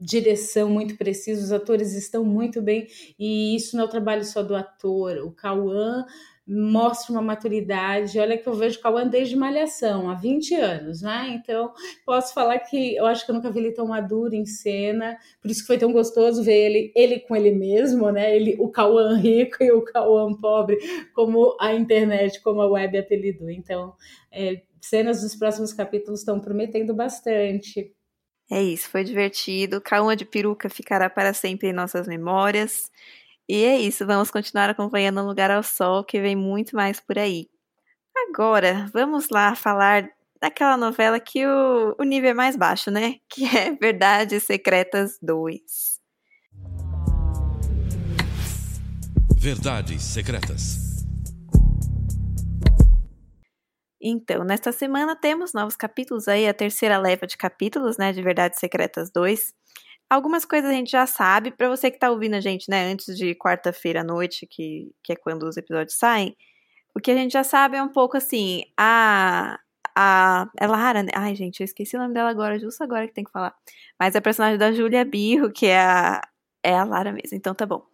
direção 0.01 0.71
muito 0.71 0.97
precisa, 0.97 1.43
os 1.43 1.53
atores 1.53 1.95
estão 1.95 2.25
muito 2.25 2.63
bem, 2.63 2.87
e 3.19 3.57
isso 3.57 3.77
não 3.77 3.85
é 3.85 3.87
o 3.87 3.91
trabalho 3.91 4.25
só 4.25 4.43
do 4.43 4.55
ator. 4.55 5.19
O 5.25 5.33
Cauã 5.33 6.05
mostra 6.49 7.13
uma 7.13 7.21
maturidade. 7.21 8.19
Olha 8.19 8.39
que 8.39 8.49
eu 8.49 8.55
vejo 8.55 8.81
Cauã 8.81 9.07
desde 9.07 9.37
Malhação, 9.37 10.09
há 10.09 10.15
20 10.15 10.55
anos, 10.55 11.03
né? 11.03 11.39
Então, 11.39 11.73
posso 12.07 12.33
falar 12.33 12.59
que 12.61 12.97
eu 12.97 13.07
acho 13.07 13.27
que 13.27 13.31
eu 13.31 13.35
nunca 13.35 13.51
vi 13.51 13.59
ele 13.59 13.73
tão 13.73 13.89
maduro 13.89 14.35
em 14.35 14.47
cena, 14.47 15.19
por 15.43 15.51
isso 15.51 15.61
que 15.61 15.67
foi 15.67 15.77
tão 15.77 15.93
gostoso 15.93 16.43
ver 16.43 16.55
ele, 16.55 16.93
ele 16.97 17.21
com 17.21 17.37
ele 17.37 17.51
mesmo, 17.51 18.11
né? 18.11 18.35
Ele, 18.35 18.57
o 18.59 18.71
Cauã 18.71 19.15
rico 19.19 19.63
e 19.63 19.71
o 19.71 19.83
Cauã 19.83 20.33
pobre, 20.35 20.79
como 21.15 21.55
a 21.61 21.75
internet, 21.75 22.41
como 22.43 22.63
a 22.63 22.67
web 22.67 22.97
apelidou. 22.97 23.51
Então, 23.51 23.95
é, 24.33 24.63
cenas 24.81 25.21
dos 25.21 25.37
próximos 25.37 25.75
capítulos 25.75 26.21
estão 26.21 26.41
prometendo 26.41 26.95
bastante. 26.95 27.93
É 28.51 28.63
isso, 28.63 28.89
foi 28.89 29.05
divertido. 29.05 29.83
Cauã 29.83 30.17
de 30.17 30.25
peruca 30.25 30.71
ficará 30.71 31.11
para 31.11 31.35
sempre 31.35 31.69
em 31.69 31.75
nossas 31.75 32.09
memórias. 32.09 32.91
E 33.49 33.65
é 33.65 33.79
isso, 33.79 34.05
vamos 34.05 34.31
continuar 34.31 34.69
acompanhando 34.69 35.23
o 35.23 35.27
Lugar 35.27 35.51
ao 35.51 35.63
Sol, 35.63 36.05
que 36.05 36.21
vem 36.21 36.37
muito 36.37 36.77
mais 36.77 37.01
por 37.01 37.19
aí. 37.19 37.49
Agora, 38.29 38.91
vamos 38.93 39.31
lá 39.31 39.55
falar 39.55 40.07
daquela 40.39 40.77
novela 40.77 41.19
que 41.19 41.47
o, 41.47 41.97
o 41.99 42.03
nível 42.05 42.31
é 42.31 42.35
mais 42.35 42.57
baixo, 42.57 42.91
né? 42.91 43.17
Que 43.27 43.47
é 43.47 43.73
Verdades 43.75 44.43
Secretas 44.43 45.19
2. 45.23 45.99
Verdades 49.39 50.03
Secretas. 50.03 50.89
Então, 53.99 54.45
nesta 54.45 54.73
semana 54.73 55.17
temos 55.17 55.55
novos 55.55 55.75
capítulos 55.75 56.29
aí, 56.29 56.47
a 56.47 56.53
terceira 56.53 56.99
leva 56.99 57.27
de 57.27 57.37
capítulos, 57.37 57.97
né, 57.97 58.13
de 58.13 58.23
Verdades 58.23 58.59
Secretas 58.59 59.11
2. 59.11 59.55
Algumas 60.11 60.45
coisas 60.45 60.71
a 60.71 60.73
gente 60.75 60.91
já 60.91 61.07
sabe, 61.07 61.51
para 61.51 61.69
você 61.69 61.91
que 61.91 61.99
tá 61.99 62.11
ouvindo 62.11 62.35
a 62.35 62.41
gente, 62.41 62.71
né, 62.71 62.91
antes 62.91 63.17
de 63.17 63.35
quarta-feira 63.35 64.01
à 64.01 64.05
noite, 64.05 64.47
que, 64.47 64.91
que 65.03 65.13
é 65.13 65.17
quando 65.17 65.43
os 65.45 65.57
episódios 65.59 65.99
saem, 65.99 66.35
o 66.95 67.01
que 67.01 67.11
a 67.11 67.15
gente 67.15 67.33
já 67.33 67.45
sabe 67.45 67.77
é 67.77 67.83
um 67.83 67.89
pouco 67.89 68.17
assim, 68.17 68.63
a. 68.77 69.59
A. 69.97 70.49
É 70.59 70.67
Lara, 70.67 71.03
né? 71.03 71.11
Ai, 71.15 71.35
gente, 71.35 71.61
eu 71.61 71.65
esqueci 71.65 71.97
o 71.97 72.01
nome 72.01 72.15
dela 72.15 72.31
agora, 72.31 72.59
justo 72.59 72.83
agora 72.85 73.07
que 73.07 73.15
tem 73.15 73.25
que 73.25 73.31
falar. 73.33 73.55
Mas 73.99 74.15
é 74.15 74.19
a 74.19 74.23
personagem 74.23 74.59
da 74.59 74.73
Julia 74.73 75.05
Birro, 75.05 75.51
que 75.53 75.67
é 75.67 75.79
a. 75.81 76.23
É 76.63 76.75
a 76.75 76.85
Lara 76.85 77.13
mesmo, 77.13 77.37
então 77.37 77.55
tá 77.55 77.65
bom. 77.67 77.85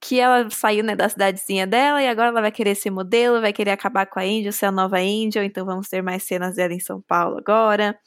Que 0.00 0.20
ela 0.20 0.48
saiu, 0.50 0.84
né, 0.84 0.96
da 0.96 1.08
cidadezinha 1.08 1.66
dela 1.66 2.02
e 2.02 2.08
agora 2.08 2.28
ela 2.28 2.40
vai 2.42 2.52
querer 2.52 2.74
ser 2.74 2.90
modelo, 2.90 3.40
vai 3.40 3.52
querer 3.52 3.70
acabar 3.72 4.06
com 4.06 4.18
a 4.20 4.22
Angel, 4.22 4.52
ser 4.52 4.66
a 4.66 4.72
nova 4.72 4.98
Angel, 4.98 5.44
então 5.44 5.64
vamos 5.66 5.88
ter 5.88 6.02
mais 6.02 6.22
cenas 6.24 6.56
dela 6.56 6.74
em 6.74 6.80
São 6.80 7.00
Paulo 7.02 7.38
agora. 7.38 7.98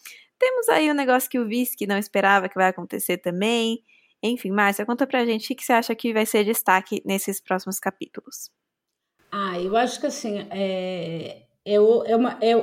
Temos 0.44 0.68
aí 0.68 0.92
um 0.92 0.94
negócio 0.94 1.30
que 1.30 1.40
o 1.40 1.48
Visky 1.48 1.88
não 1.88 1.98
esperava 1.98 2.50
que 2.50 2.56
vai 2.56 2.68
acontecer 2.68 3.18
também. 3.18 3.82
Enfim, 4.22 4.52
Márcia, 4.52 4.86
conta 4.86 5.08
pra 5.08 5.24
gente 5.24 5.54
o 5.54 5.56
que 5.56 5.64
você 5.64 5.72
acha 5.72 5.96
que 5.96 6.12
vai 6.12 6.26
ser 6.26 6.44
destaque 6.44 7.02
nesses 7.06 7.40
próximos 7.40 7.80
capítulos. 7.80 8.52
Ah, 9.32 9.58
eu 9.58 9.78
acho 9.78 10.02
que 10.02 10.06
assim, 10.06 10.46
é, 10.52 11.44
é, 11.64 11.76
é 11.76 11.80
uma, 11.80 12.38
é, 12.42 12.58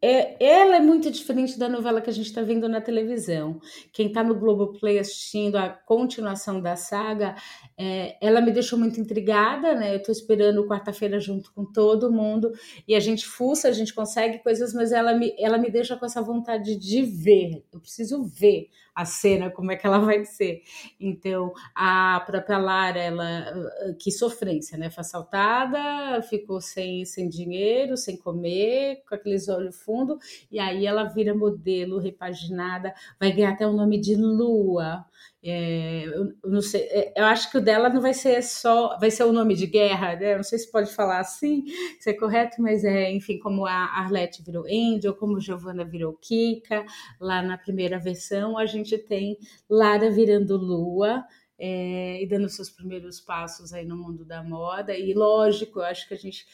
é, 0.00 0.36
ela 0.44 0.76
é 0.76 0.80
muito 0.80 1.10
diferente 1.10 1.58
da 1.58 1.68
novela 1.68 2.00
que 2.00 2.08
a 2.08 2.12
gente 2.12 2.26
está 2.26 2.42
vendo 2.42 2.68
na 2.68 2.80
televisão. 2.80 3.60
Quem 3.92 4.06
está 4.06 4.22
no 4.22 4.34
Globoplay 4.34 4.98
assistindo 4.98 5.56
a 5.56 5.68
continuação 5.68 6.60
da 6.60 6.76
saga, 6.76 7.34
é, 7.76 8.16
ela 8.20 8.40
me 8.40 8.52
deixou 8.52 8.78
muito 8.78 9.00
intrigada, 9.00 9.74
né? 9.74 9.92
Eu 9.92 9.98
estou 9.98 10.12
esperando 10.12 10.66
quarta-feira 10.68 11.18
junto 11.18 11.52
com 11.52 11.64
todo 11.64 12.12
mundo 12.12 12.52
e 12.86 12.94
a 12.94 13.00
gente 13.00 13.26
fuça, 13.26 13.68
a 13.68 13.72
gente 13.72 13.92
consegue 13.92 14.38
coisas, 14.38 14.72
mas 14.72 14.92
ela 14.92 15.14
me, 15.14 15.34
ela 15.38 15.58
me 15.58 15.70
deixa 15.70 15.96
com 15.96 16.06
essa 16.06 16.22
vontade 16.22 16.76
de 16.76 17.02
ver. 17.02 17.64
Eu 17.72 17.80
preciso 17.80 18.24
ver 18.24 18.68
a 18.98 19.04
cena, 19.04 19.48
como 19.48 19.70
é 19.70 19.76
que 19.76 19.86
ela 19.86 20.00
vai 20.00 20.24
ser. 20.24 20.60
Então, 20.98 21.52
a 21.72 22.20
própria 22.26 22.58
Lara, 22.58 22.98
ela, 22.98 23.94
que 24.00 24.10
sofrência, 24.10 24.76
né? 24.76 24.90
Foi 24.90 25.02
assaltada, 25.02 26.20
ficou 26.22 26.60
sem, 26.60 27.04
sem 27.04 27.28
dinheiro, 27.28 27.96
sem 27.96 28.16
comer, 28.16 29.04
com 29.08 29.14
aqueles 29.14 29.48
olhos 29.48 29.76
fundo, 29.88 30.18
e 30.52 30.58
aí 30.58 30.84
ela 30.84 31.04
vira 31.04 31.34
modelo, 31.34 31.98
repaginada, 31.98 32.92
vai 33.18 33.32
ganhar 33.32 33.52
até 33.52 33.66
o 33.66 33.72
nome 33.72 33.98
de 33.98 34.14
Lua. 34.14 35.06
É, 35.42 36.04
eu, 36.04 36.34
não 36.44 36.60
sei, 36.60 36.82
é, 36.90 37.12
eu 37.16 37.24
acho 37.24 37.50
que 37.50 37.56
o 37.56 37.60
dela 37.60 37.88
não 37.88 38.02
vai 38.02 38.12
ser 38.12 38.42
só, 38.42 38.98
vai 38.98 39.10
ser 39.10 39.24
o 39.24 39.32
nome 39.32 39.54
de 39.54 39.66
guerra, 39.66 40.14
né? 40.16 40.36
não 40.36 40.42
sei 40.42 40.58
se 40.58 40.70
pode 40.70 40.92
falar 40.92 41.20
assim, 41.20 41.64
se 41.98 42.10
é 42.10 42.12
correto, 42.12 42.60
mas 42.60 42.84
é, 42.84 43.10
enfim, 43.12 43.38
como 43.38 43.64
a 43.64 43.72
Arlette 43.72 44.42
virou 44.42 44.64
Angel, 44.66 45.14
como 45.14 45.40
Giovanna 45.40 45.84
virou 45.84 46.12
Kika, 46.14 46.84
lá 47.18 47.40
na 47.40 47.56
primeira 47.56 47.98
versão 47.98 48.58
a 48.58 48.66
gente 48.66 48.98
tem 48.98 49.38
Lara 49.70 50.10
virando 50.10 50.56
Lua, 50.56 51.24
é, 51.58 52.22
e 52.22 52.26
dando 52.28 52.48
seus 52.48 52.70
primeiros 52.70 53.20
passos 53.20 53.72
aí 53.72 53.84
no 53.84 53.96
mundo 53.96 54.24
da 54.24 54.42
moda, 54.42 54.96
e 54.96 55.14
lógico, 55.14 55.80
eu 55.80 55.84
acho 55.84 56.06
que 56.06 56.14
a 56.14 56.18
gente 56.18 56.46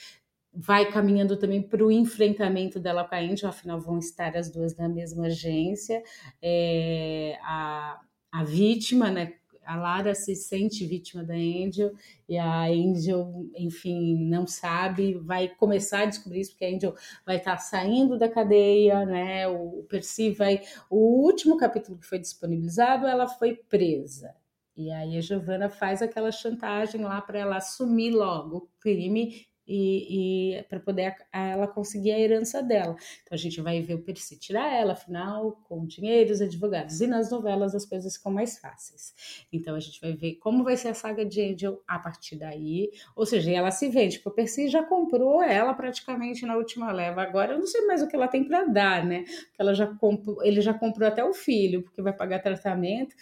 vai 0.55 0.91
caminhando 0.91 1.37
também 1.37 1.63
para 1.63 1.85
o 1.85 1.91
enfrentamento 1.91 2.79
dela 2.79 3.05
com 3.05 3.15
a 3.15 3.19
Angel, 3.19 3.49
afinal 3.49 3.81
vão 3.81 3.99
estar 3.99 4.37
as 4.37 4.51
duas 4.51 4.77
na 4.77 4.89
mesma 4.89 5.27
agência, 5.27 6.03
é, 6.41 7.39
a 7.43 8.01
a 8.35 8.43
vítima, 8.43 9.13
né? 9.13 9.35
A 9.65 9.77
Lara 9.77 10.13
se 10.13 10.35
sente 10.35 10.85
vítima 10.85 11.23
da 11.23 11.35
Angel 11.35 11.93
e 12.29 12.37
a 12.37 12.65
Angel, 12.65 13.47
enfim, 13.57 14.27
não 14.27 14.45
sabe, 14.45 15.15
vai 15.15 15.49
começar 15.49 16.01
a 16.01 16.07
descobrir 16.07 16.41
isso 16.41 16.51
porque 16.51 16.65
a 16.65 16.69
Angel 16.69 16.95
vai 17.25 17.37
estar 17.37 17.57
saindo 17.59 18.19
da 18.19 18.29
cadeia, 18.29 19.07
né? 19.07 19.47
O 19.47 19.85
Percy 19.89 20.33
vai, 20.33 20.61
o 20.91 20.97
último 21.25 21.57
capítulo 21.57 21.97
que 21.97 22.07
foi 22.07 22.19
disponibilizado, 22.19 23.07
ela 23.07 23.29
foi 23.29 23.55
presa. 23.55 24.35
E 24.77 24.91
aí 24.91 25.17
a 25.17 25.21
Giovanna 25.21 25.71
faz 25.71 26.03
aquela 26.03 26.33
chantagem 26.33 27.03
lá 27.03 27.21
para 27.23 27.39
ela 27.39 27.57
assumir 27.59 28.11
logo 28.11 28.57
o 28.57 28.69
crime 28.81 29.47
e, 29.67 30.59
e 30.59 30.63
para 30.65 30.81
poder 30.81 31.15
a, 31.33 31.47
ela 31.47 31.67
conseguir 31.67 32.13
a 32.13 32.19
herança 32.19 32.63
dela. 32.63 32.97
Então 33.23 33.33
a 33.33 33.37
gente 33.37 33.61
vai 33.61 33.81
ver 33.81 33.95
o 33.95 34.03
Percy 34.03 34.39
tirar 34.39 34.73
ela, 34.73 34.93
afinal, 34.93 35.59
com 35.69 35.87
dinheiro, 35.87 36.33
os 36.33 36.41
advogados. 36.41 37.01
E 37.01 37.07
nas 37.07 37.31
novelas 37.31 37.75
as 37.75 37.85
coisas 37.85 38.17
ficam 38.17 38.33
mais 38.33 38.59
fáceis. 38.59 39.47
Então 39.53 39.75
a 39.75 39.81
gente 39.81 40.01
vai 40.01 40.13
ver 40.13 40.35
como 40.37 40.65
vai 40.65 40.77
ser 40.77 40.89
a 40.89 40.95
saga 40.95 41.25
de 41.25 41.41
Angel 41.41 41.83
a 41.87 41.99
partir 41.99 42.37
daí. 42.37 42.91
Ou 43.17 43.25
seja, 43.25 43.51
ela 43.51 43.71
se 43.71 43.89
vende, 43.89 44.19
porque 44.19 44.29
o 44.29 44.33
Percy 44.33 44.69
já 44.69 44.83
comprou 44.83 45.43
ela 45.43 45.75
praticamente 45.75 46.45
na 46.45 46.57
última 46.57 46.93
leva. 46.93 47.23
Agora 47.23 47.53
eu 47.53 47.59
não 47.59 47.67
sei 47.67 47.87
mais 47.87 48.03
o 48.03 48.09
que 48.09 48.17
ela 48.17 48.29
tem 48.29 48.45
para 48.45 48.65
dar, 48.65 49.05
né? 49.05 49.25
Porque 49.25 49.61
ela 49.61 49.75
já 49.75 49.87
comprou, 49.87 50.43
ele 50.45 50.61
já 50.61 50.75
comprou 50.75 51.09
até 51.09 51.25
o 51.25 51.33
filho, 51.33 51.83
porque 51.83 52.03
vai 52.03 52.13
pagar 52.13 52.41
tratamento. 52.41 53.15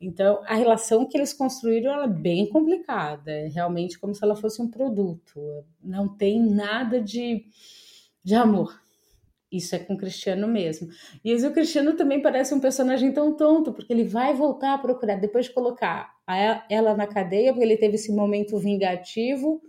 Então 0.00 0.42
a 0.46 0.54
relação 0.54 1.06
que 1.06 1.16
eles 1.16 1.32
construíram 1.32 1.92
ela 1.92 2.04
é 2.04 2.08
bem 2.08 2.48
complicada. 2.48 3.30
É 3.30 3.48
realmente 3.48 3.98
como 3.98 4.14
se 4.14 4.22
ela 4.22 4.36
fosse 4.36 4.60
um 4.60 4.68
produto 4.68 5.64
não 5.86 6.08
tem 6.08 6.40
nada 6.40 7.00
de, 7.00 7.44
de 8.22 8.34
amor. 8.34 8.80
Isso 9.50 9.74
é 9.76 9.78
com 9.78 9.94
o 9.94 9.96
Cristiano 9.96 10.48
mesmo. 10.48 10.88
E 11.24 11.32
o 11.34 11.52
Cristiano 11.52 11.94
também 11.94 12.20
parece 12.20 12.52
um 12.52 12.60
personagem 12.60 13.12
tão 13.12 13.36
tonto, 13.36 13.72
porque 13.72 13.92
ele 13.92 14.04
vai 14.04 14.34
voltar 14.34 14.74
a 14.74 14.78
procurar, 14.78 15.16
depois 15.16 15.46
de 15.46 15.52
colocar 15.52 16.14
ela 16.68 16.96
na 16.96 17.06
cadeia, 17.06 17.52
porque 17.52 17.64
ele 17.64 17.76
teve 17.76 17.94
esse 17.94 18.12
momento 18.12 18.58
vingativo 18.58 19.62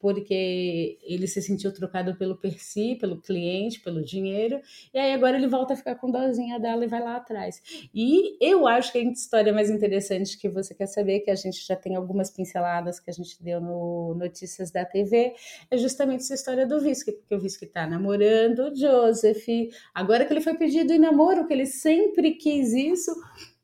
porque 0.00 0.98
ele 1.02 1.26
se 1.26 1.42
sentiu 1.42 1.72
trocado 1.72 2.16
pelo 2.16 2.36
Percy, 2.36 2.96
pelo 2.98 3.20
cliente, 3.20 3.80
pelo 3.80 4.02
dinheiro, 4.02 4.60
e 4.92 4.98
aí 4.98 5.12
agora 5.12 5.36
ele 5.36 5.46
volta 5.46 5.74
a 5.74 5.76
ficar 5.76 5.94
com 5.96 6.10
dozinha 6.10 6.58
dela 6.58 6.84
e 6.84 6.88
vai 6.88 7.00
lá 7.00 7.16
atrás. 7.16 7.62
E 7.94 8.36
eu 8.40 8.66
acho 8.66 8.92
que 8.92 8.98
a 8.98 9.02
história 9.02 9.52
mais 9.52 9.70
interessante 9.70 10.38
que 10.38 10.48
você 10.48 10.74
quer 10.74 10.86
saber, 10.86 11.20
que 11.20 11.30
a 11.30 11.34
gente 11.34 11.64
já 11.66 11.76
tem 11.76 11.96
algumas 11.96 12.30
pinceladas 12.30 12.98
que 12.98 13.10
a 13.10 13.12
gente 13.12 13.42
deu 13.42 13.60
no 13.60 14.14
Notícias 14.14 14.70
da 14.70 14.84
TV, 14.84 15.34
é 15.70 15.76
justamente 15.76 16.22
essa 16.22 16.34
história 16.34 16.66
do 16.66 16.80
Visky, 16.80 17.12
porque 17.12 17.34
o 17.34 17.40
Visky 17.40 17.66
tá 17.66 17.86
namorando 17.86 18.70
o 18.70 18.74
Joseph, 18.74 19.46
agora 19.94 20.24
que 20.24 20.32
ele 20.32 20.40
foi 20.40 20.54
pedido 20.54 20.92
em 20.92 20.98
namoro, 20.98 21.46
que 21.46 21.52
ele 21.52 21.66
sempre 21.66 22.32
quis 22.32 22.72
isso, 22.72 23.12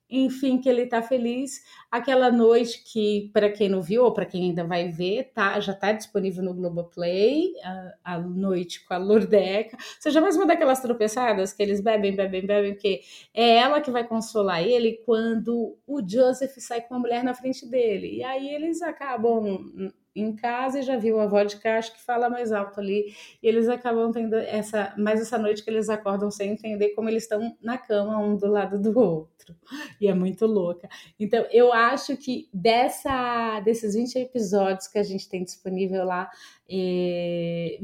enfim, 0.08 0.58
que 0.58 0.68
ele 0.68 0.82
está 0.82 1.02
feliz. 1.02 1.62
Aquela 1.90 2.30
noite 2.30 2.82
que, 2.84 3.30
para 3.32 3.50
quem 3.50 3.68
não 3.68 3.82
viu, 3.82 4.04
ou 4.04 4.12
para 4.12 4.26
quem 4.26 4.44
ainda 4.44 4.64
vai 4.64 4.88
ver, 4.88 5.32
tá, 5.34 5.58
já 5.60 5.72
está 5.72 5.92
disponível 5.92 6.44
no 6.44 6.54
Globoplay, 6.54 7.52
a, 7.62 8.14
a 8.14 8.18
noite 8.18 8.84
com 8.84 8.94
a 8.94 8.98
Lordeca. 8.98 9.76
Ou 9.76 10.02
seja, 10.02 10.20
mais 10.20 10.36
uma 10.36 10.46
daquelas 10.46 10.80
tropeçadas 10.80 11.52
que 11.52 11.62
eles 11.62 11.80
bebem, 11.80 12.14
bebem, 12.14 12.46
bebem, 12.46 12.72
porque 12.74 13.00
é 13.34 13.56
ela 13.56 13.80
que 13.80 13.90
vai 13.90 14.06
consolar 14.06 14.62
ele 14.62 15.00
quando 15.04 15.76
o 15.86 16.00
Joseph 16.06 16.54
sai 16.58 16.80
com 16.82 16.94
uma 16.94 17.00
mulher 17.00 17.24
na 17.24 17.34
frente 17.34 17.66
dele. 17.66 18.18
E 18.18 18.24
aí 18.24 18.48
eles 18.48 18.82
acabam 18.82 19.92
em 20.16 20.35
casa 20.35 20.81
e 20.81 20.83
já 20.83 20.96
viu 20.96 21.20
a 21.20 21.26
vodka, 21.26 21.79
acho 21.79 21.92
que 21.92 22.02
fala 22.02 22.29
mais 22.31 22.52
alto 22.52 22.81
ali. 22.81 23.14
E 23.42 23.46
eles 23.46 23.68
acabam 23.68 24.11
tendo 24.11 24.35
essa, 24.35 24.94
mais 24.96 25.20
essa 25.20 25.38
noite 25.38 25.62
que 25.62 25.70
eles 25.70 25.88
acordam 25.88 26.31
sem 26.31 26.52
entender 26.52 26.90
como 26.90 27.09
eles 27.09 27.24
estão 27.24 27.57
na 27.61 27.76
cama, 27.76 28.18
um 28.18 28.37
do 28.37 28.46
lado 28.46 28.81
do 28.81 28.98
outro. 28.98 29.55
E 30.00 30.09
é 30.09 30.14
muito 30.14 30.46
louca. 30.46 30.88
Então, 31.18 31.46
eu 31.52 31.72
acho 31.72 32.16
que 32.16 32.48
dessa, 32.52 33.61
desses 33.61 33.94
20 33.94 34.16
episódios 34.18 34.88
que 34.88 34.98
a 34.98 35.02
gente 35.02 35.29
tem 35.29 35.44
disponível 35.44 36.05
lá, 36.05 36.31
é, 36.68 37.79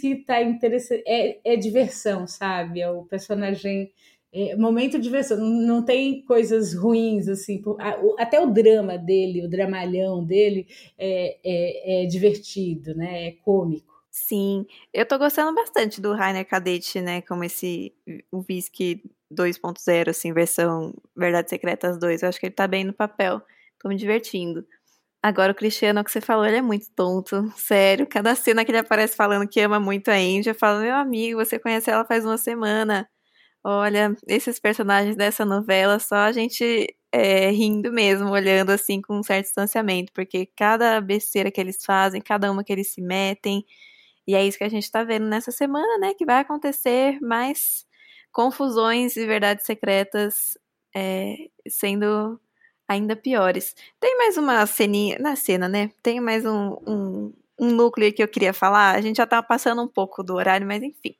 que 0.00 0.16
tá 0.24 0.40
interessante. 0.42 1.02
É, 1.06 1.40
é 1.44 1.56
diversão, 1.56 2.26
sabe? 2.26 2.80
É 2.80 2.90
o 2.90 3.04
personagem 3.04 3.92
é, 4.38 4.54
momento 4.54 5.00
diversão, 5.00 5.36
não, 5.36 5.84
tem 5.84 6.22
coisas 6.22 6.72
ruins, 6.72 7.26
assim, 7.26 7.60
o, 7.66 8.14
até 8.20 8.40
o 8.40 8.46
drama 8.46 8.96
dele, 8.96 9.44
o 9.44 9.50
dramalhão 9.50 10.24
dele 10.24 10.68
é, 10.96 11.38
é, 11.44 12.04
é, 12.04 12.06
divertido, 12.06 12.94
né? 12.94 13.26
É 13.26 13.32
cômico. 13.32 13.92
Sim, 14.12 14.64
eu 14.94 15.04
tô 15.04 15.18
gostando 15.18 15.52
bastante 15.52 16.00
do 16.00 16.14
Rainer 16.14 16.46
Cadete, 16.46 17.00
né? 17.00 17.20
Como 17.22 17.42
esse, 17.42 17.92
o 18.30 18.44
Whisky 18.48 19.02
2.0, 19.32 20.10
assim, 20.10 20.32
versão 20.32 20.94
Verdades 21.16 21.50
Secretas 21.50 21.98
2. 21.98 22.22
Eu 22.22 22.28
acho 22.28 22.38
que 22.38 22.46
ele 22.46 22.54
tá 22.54 22.68
bem 22.68 22.84
no 22.84 22.92
papel, 22.92 23.42
tô 23.80 23.88
me 23.88 23.96
divertindo. 23.96 24.64
Agora, 25.20 25.50
o 25.50 25.54
Cristiano, 25.54 26.04
que 26.04 26.12
você 26.12 26.20
falou, 26.20 26.46
ele 26.46 26.58
é 26.58 26.62
muito 26.62 26.86
tonto, 26.94 27.52
sério. 27.58 28.06
Cada 28.06 28.36
cena 28.36 28.64
que 28.64 28.70
ele 28.70 28.78
aparece 28.78 29.16
falando 29.16 29.48
que 29.48 29.60
ama 29.60 29.80
muito 29.80 30.10
a 30.10 30.18
Índia, 30.18 30.50
eu 30.52 30.54
falo, 30.54 30.80
meu 30.80 30.94
amigo, 30.94 31.44
você 31.44 31.58
conhece 31.58 31.90
ela 31.90 32.04
faz 32.04 32.24
uma 32.24 32.38
semana. 32.38 33.08
Olha, 33.64 34.16
esses 34.26 34.58
personagens 34.58 35.16
dessa 35.16 35.44
novela, 35.44 35.98
só 35.98 36.16
a 36.16 36.32
gente 36.32 36.94
é, 37.12 37.50
rindo 37.50 37.92
mesmo, 37.92 38.30
olhando 38.30 38.70
assim 38.70 39.00
com 39.02 39.18
um 39.18 39.22
certo 39.22 39.46
distanciamento, 39.46 40.12
porque 40.12 40.46
cada 40.56 41.00
besteira 41.00 41.50
que 41.50 41.60
eles 41.60 41.84
fazem, 41.84 42.20
cada 42.20 42.50
uma 42.50 42.62
que 42.64 42.72
eles 42.72 42.92
se 42.92 43.02
metem, 43.02 43.64
e 44.26 44.34
é 44.34 44.44
isso 44.46 44.58
que 44.58 44.64
a 44.64 44.68
gente 44.68 44.90
tá 44.90 45.02
vendo 45.04 45.26
nessa 45.26 45.50
semana, 45.52 45.98
né? 45.98 46.14
Que 46.14 46.24
vai 46.26 46.40
acontecer 46.40 47.18
mais 47.22 47.86
confusões 48.32 49.16
e 49.16 49.26
verdades 49.26 49.66
secretas 49.66 50.56
é, 50.94 51.36
sendo 51.68 52.40
ainda 52.88 53.16
piores. 53.16 53.74
Tem 54.00 54.16
mais 54.18 54.36
uma 54.38 54.66
ceninha, 54.66 55.18
na 55.20 55.36
cena, 55.36 55.68
né? 55.68 55.90
Tem 56.02 56.20
mais 56.20 56.44
um, 56.46 56.76
um, 56.86 57.34
um 57.58 57.70
núcleo 57.72 58.12
que 58.12 58.22
eu 58.22 58.28
queria 58.28 58.52
falar. 58.54 58.94
A 58.96 59.00
gente 59.00 59.16
já 59.18 59.26
tá 59.26 59.42
passando 59.42 59.82
um 59.82 59.88
pouco 59.88 60.22
do 60.22 60.34
horário, 60.34 60.66
mas 60.66 60.82
enfim 60.82 61.16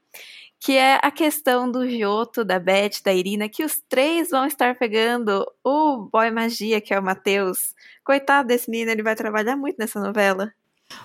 que 0.61 0.77
é 0.77 0.99
a 1.03 1.11
questão 1.11 1.71
do 1.71 1.89
Joto, 1.89 2.45
da 2.45 2.59
Beth, 2.59 3.03
da 3.05 3.13
Irina, 3.13 3.49
que 3.49 3.65
os 3.65 3.81
três 3.89 4.31
vão 4.31 4.45
estar 4.47 4.77
pegando 4.77 5.47
o 5.65 6.09
boy 6.13 6.31
magia, 6.31 6.81
que 6.81 6.93
é 6.93 6.99
o 6.99 7.03
Matheus. 7.03 7.75
Coitado 8.05 8.49
desse 8.49 8.71
menino, 8.71 8.91
ele 8.91 9.03
vai 9.03 9.15
trabalhar 9.15 9.57
muito 9.57 9.77
nessa 9.79 10.01
novela. 10.01 10.53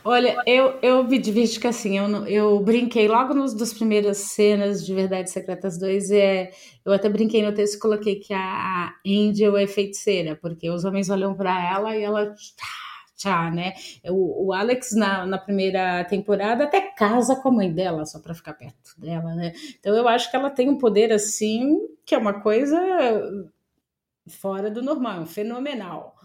Olha, 0.04 0.42
eu, 0.48 0.80
eu 0.82 1.04
me 1.04 1.20
divido 1.20 1.60
que 1.60 1.68
assim, 1.68 1.98
eu, 1.98 2.26
eu 2.26 2.60
brinquei 2.60 3.08
logo 3.08 3.34
nos 3.34 3.54
das 3.54 3.74
primeiras 3.74 4.18
cenas 4.18 4.86
de 4.86 4.94
Verdades 4.94 5.34
Secretas 5.34 5.78
2, 5.78 6.12
é, 6.12 6.52
eu 6.86 6.94
até 6.94 7.10
brinquei 7.10 7.44
no 7.44 7.54
texto 7.54 7.76
e 7.76 7.80
coloquei 7.80 8.16
que 8.16 8.34
a 8.34 8.94
Angel 9.06 9.58
é 9.58 9.68
feiticeira, 9.68 10.38
porque 10.42 10.70
os 10.70 10.86
homens 10.86 11.10
olham 11.10 11.36
para 11.36 11.70
ela 11.70 11.96
e 11.98 12.02
ela 12.02 12.34
tchá, 13.16 13.50
né? 13.52 13.74
O, 14.06 14.48
o 14.48 14.54
Alex, 14.54 14.94
na, 14.96 15.26
na 15.26 15.38
primeira 15.38 16.04
temporada, 16.06 16.64
até 16.64 16.82
casa 16.82 17.36
com 17.36 17.50
a 17.50 17.52
mãe 17.52 17.72
dela, 17.72 18.06
só 18.06 18.20
para 18.20 18.34
ficar 18.34 18.54
perto 18.54 19.00
dela, 19.00 19.36
né? 19.36 19.54
Então 19.80 19.96
eu 19.96 20.08
acho 20.08 20.30
que 20.30 20.36
ela 20.36 20.50
tem 20.50 20.70
um 20.70 20.78
poder 20.78 21.12
assim, 21.12 21.80
que 22.06 22.16
é 22.16 22.18
uma 22.18 22.42
coisa 22.42 22.78
fora 24.28 24.70
do 24.70 24.82
normal, 24.82 25.26
fenomenal. 25.26 26.16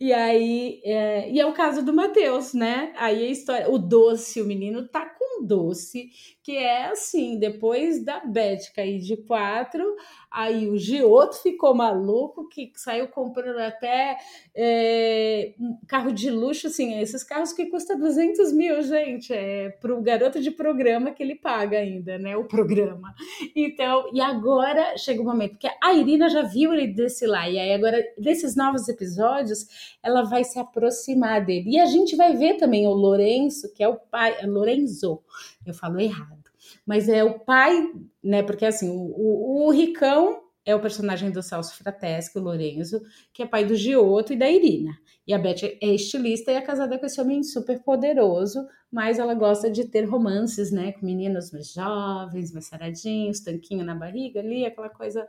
E 0.00 0.12
aí, 0.12 0.80
é, 0.84 1.30
e 1.30 1.40
é 1.40 1.46
o 1.46 1.52
caso 1.52 1.84
do 1.84 1.92
Matheus, 1.92 2.54
né? 2.54 2.92
Aí 2.96 3.24
a 3.24 3.30
história, 3.30 3.70
o 3.70 3.78
doce, 3.78 4.40
o 4.40 4.46
menino 4.46 4.88
tá 4.88 5.04
doce, 5.42 6.10
que 6.42 6.56
é 6.56 6.86
assim, 6.86 7.38
depois 7.38 8.04
da 8.04 8.20
Beth 8.20 8.72
cair 8.74 8.98
de 8.98 9.16
quatro, 9.16 9.84
aí 10.30 10.68
o 10.68 10.76
Gioto 10.76 11.42
ficou 11.42 11.74
maluco, 11.74 12.48
que 12.48 12.72
saiu 12.74 13.08
comprando 13.08 13.58
até 13.58 14.16
é, 14.54 15.54
um 15.58 15.78
carro 15.86 16.12
de 16.12 16.30
luxo, 16.30 16.66
assim, 16.66 16.98
esses 17.00 17.22
carros 17.22 17.52
que 17.52 17.66
custam 17.66 17.98
200 17.98 18.52
mil, 18.52 18.82
gente, 18.82 19.32
é 19.32 19.70
para 19.70 19.94
o 19.94 20.02
garoto 20.02 20.40
de 20.40 20.50
programa 20.50 21.12
que 21.12 21.22
ele 21.22 21.34
paga 21.34 21.78
ainda, 21.78 22.18
né, 22.18 22.36
o 22.36 22.44
programa. 22.44 23.14
Então, 23.54 24.10
e 24.12 24.20
agora 24.20 24.96
chega 24.96 25.22
o 25.22 25.24
momento 25.24 25.58
que 25.58 25.68
a 25.82 25.92
Irina 25.92 26.28
já 26.28 26.42
viu 26.42 26.72
ele 26.72 26.88
desse 26.88 27.26
lá, 27.26 27.48
e 27.48 27.58
aí 27.58 27.72
agora, 27.72 28.02
desses 28.18 28.56
novos 28.56 28.88
episódios, 28.88 29.96
ela 30.02 30.22
vai 30.22 30.44
se 30.44 30.58
aproximar 30.58 31.44
dele. 31.44 31.72
E 31.72 31.80
a 31.80 31.86
gente 31.86 32.16
vai 32.16 32.34
ver 32.36 32.54
também 32.54 32.86
o 32.86 32.92
Lourenço, 32.92 33.72
que 33.72 33.82
é 33.82 33.88
o 33.88 33.96
pai, 33.96 34.36
é 34.40 34.46
Lorenzo, 34.46 35.20
eu 35.66 35.74
falo 35.74 36.00
errado, 36.00 36.50
mas 36.86 37.08
é 37.08 37.22
o 37.24 37.38
pai, 37.40 37.92
né? 38.22 38.42
Porque 38.42 38.64
assim, 38.64 38.90
o, 38.90 38.94
o, 38.94 39.66
o 39.66 39.70
Ricão 39.70 40.42
é 40.64 40.74
o 40.74 40.80
personagem 40.80 41.30
do 41.30 41.42
Celso 41.42 41.74
Frateschi, 41.76 42.38
o 42.38 42.42
Lorenzo, 42.42 43.02
que 43.32 43.42
é 43.42 43.46
pai 43.46 43.64
do 43.64 43.74
Giotto 43.74 44.32
e 44.32 44.36
da 44.36 44.48
Irina. 44.48 44.96
E 45.26 45.34
a 45.34 45.38
Beth 45.38 45.62
é 45.80 45.94
estilista 45.94 46.50
e 46.50 46.54
é 46.54 46.60
casada 46.60 46.98
com 46.98 47.06
esse 47.06 47.20
homem 47.20 47.42
super 47.42 47.82
poderoso, 47.82 48.66
mas 48.90 49.18
ela 49.18 49.34
gosta 49.34 49.70
de 49.70 49.84
ter 49.86 50.04
romances, 50.04 50.70
né? 50.70 50.92
Com 50.92 51.06
meninos 51.06 51.50
mais 51.52 51.72
jovens, 51.72 52.52
mais 52.52 52.66
saradinhos, 52.66 53.40
tanquinho 53.40 53.84
na 53.84 53.94
barriga 53.94 54.40
ali, 54.40 54.64
aquela 54.64 54.88
coisa. 54.88 55.26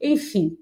Enfim. 0.00 0.56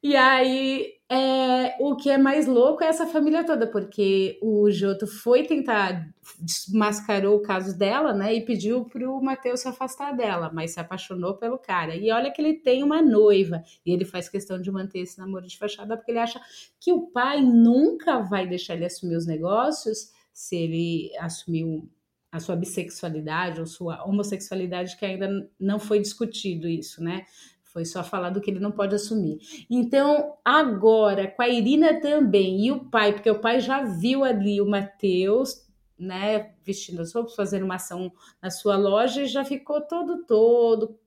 E 0.00 0.14
aí, 0.14 0.92
é, 1.10 1.76
o 1.80 1.96
que 1.96 2.08
é 2.08 2.16
mais 2.16 2.46
louco 2.46 2.84
é 2.84 2.86
essa 2.86 3.04
família 3.04 3.44
toda, 3.44 3.66
porque 3.66 4.38
o 4.40 4.70
Joto 4.70 5.08
foi 5.08 5.42
tentar, 5.42 6.08
desmascarou 6.38 7.36
o 7.36 7.42
caso 7.42 7.76
dela, 7.76 8.14
né, 8.14 8.32
e 8.32 8.44
pediu 8.44 8.84
pro 8.84 9.20
Matheus 9.20 9.60
se 9.60 9.68
afastar 9.68 10.12
dela, 10.16 10.52
mas 10.54 10.70
se 10.72 10.78
apaixonou 10.80 11.34
pelo 11.34 11.58
cara. 11.58 11.96
E 11.96 12.12
olha 12.12 12.30
que 12.30 12.40
ele 12.40 12.54
tem 12.54 12.84
uma 12.84 13.02
noiva, 13.02 13.64
e 13.84 13.90
ele 13.92 14.04
faz 14.04 14.28
questão 14.28 14.60
de 14.60 14.70
manter 14.70 15.00
esse 15.00 15.18
namoro 15.18 15.46
de 15.48 15.58
fachada, 15.58 15.96
porque 15.96 16.12
ele 16.12 16.20
acha 16.20 16.40
que 16.78 16.92
o 16.92 17.08
pai 17.08 17.40
nunca 17.42 18.20
vai 18.20 18.46
deixar 18.46 18.74
ele 18.74 18.84
assumir 18.84 19.16
os 19.16 19.26
negócios 19.26 20.12
se 20.32 20.54
ele 20.54 21.10
assumiu 21.18 21.90
a 22.30 22.38
sua 22.38 22.54
bissexualidade 22.54 23.58
ou 23.58 23.66
sua 23.66 24.04
homossexualidade, 24.04 24.96
que 24.96 25.04
ainda 25.04 25.50
não 25.58 25.80
foi 25.80 25.98
discutido 25.98 26.68
isso, 26.68 27.02
né? 27.02 27.24
Foi 27.72 27.84
só 27.84 28.02
falar 28.02 28.30
do 28.30 28.40
que 28.40 28.50
ele 28.50 28.60
não 28.60 28.72
pode 28.72 28.94
assumir. 28.94 29.38
Então, 29.70 30.34
agora, 30.44 31.28
com 31.28 31.42
a 31.42 31.48
Irina 31.48 32.00
também, 32.00 32.66
e 32.66 32.72
o 32.72 32.84
pai, 32.84 33.12
porque 33.12 33.30
o 33.30 33.40
pai 33.40 33.60
já 33.60 33.84
viu 33.84 34.24
ali 34.24 34.60
o 34.60 34.68
Matheus, 34.68 35.66
né, 35.98 36.52
vestindo 36.64 37.02
as 37.02 37.12
roupas, 37.12 37.34
fazendo 37.34 37.64
uma 37.64 37.74
ação 37.74 38.12
na 38.40 38.50
sua 38.50 38.76
loja, 38.76 39.22
e 39.22 39.26
já 39.26 39.44
ficou 39.44 39.80
todo, 39.80 40.24
todo, 40.24 40.98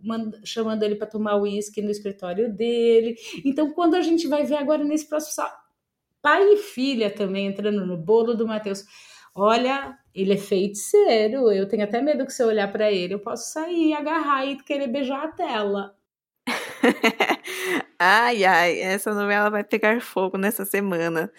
chamando 0.44 0.84
ele 0.84 0.96
para 0.96 1.08
tomar 1.08 1.38
uísque 1.38 1.82
no 1.82 1.90
escritório 1.90 2.54
dele. 2.54 3.16
Então, 3.44 3.72
quando 3.72 3.96
a 3.96 4.02
gente 4.02 4.28
vai 4.28 4.44
ver 4.44 4.56
agora 4.56 4.84
nesse 4.84 5.08
próximo 5.08 5.48
pai 6.22 6.44
e 6.54 6.58
filha 6.58 7.10
também 7.10 7.48
entrando 7.48 7.86
no 7.86 7.98
bolo 7.98 8.36
do 8.36 8.48
Matheus. 8.48 8.86
Olha, 9.34 9.98
ele 10.14 10.34
é 10.34 10.38
feiticeiro. 10.38 11.52
Eu 11.52 11.68
tenho 11.68 11.84
até 11.84 12.02
medo 12.02 12.26
que 12.26 12.34
se 12.34 12.44
eu 12.44 12.48
olhar 12.48 12.72
para 12.72 12.92
ele, 12.92 13.14
eu 13.14 13.20
posso 13.20 13.52
sair, 13.52 13.94
agarrar 13.94 14.46
e 14.46 14.62
querer 14.62 14.88
beijar 14.88 15.24
a 15.24 15.32
tela. 15.32 15.96
ai, 18.00 18.44
ai, 18.46 18.80
essa 18.82 19.14
novela 19.14 19.50
vai 19.50 19.64
pegar 19.64 20.02
fogo 20.02 20.38
nessa 20.38 20.66
semana. 20.66 21.32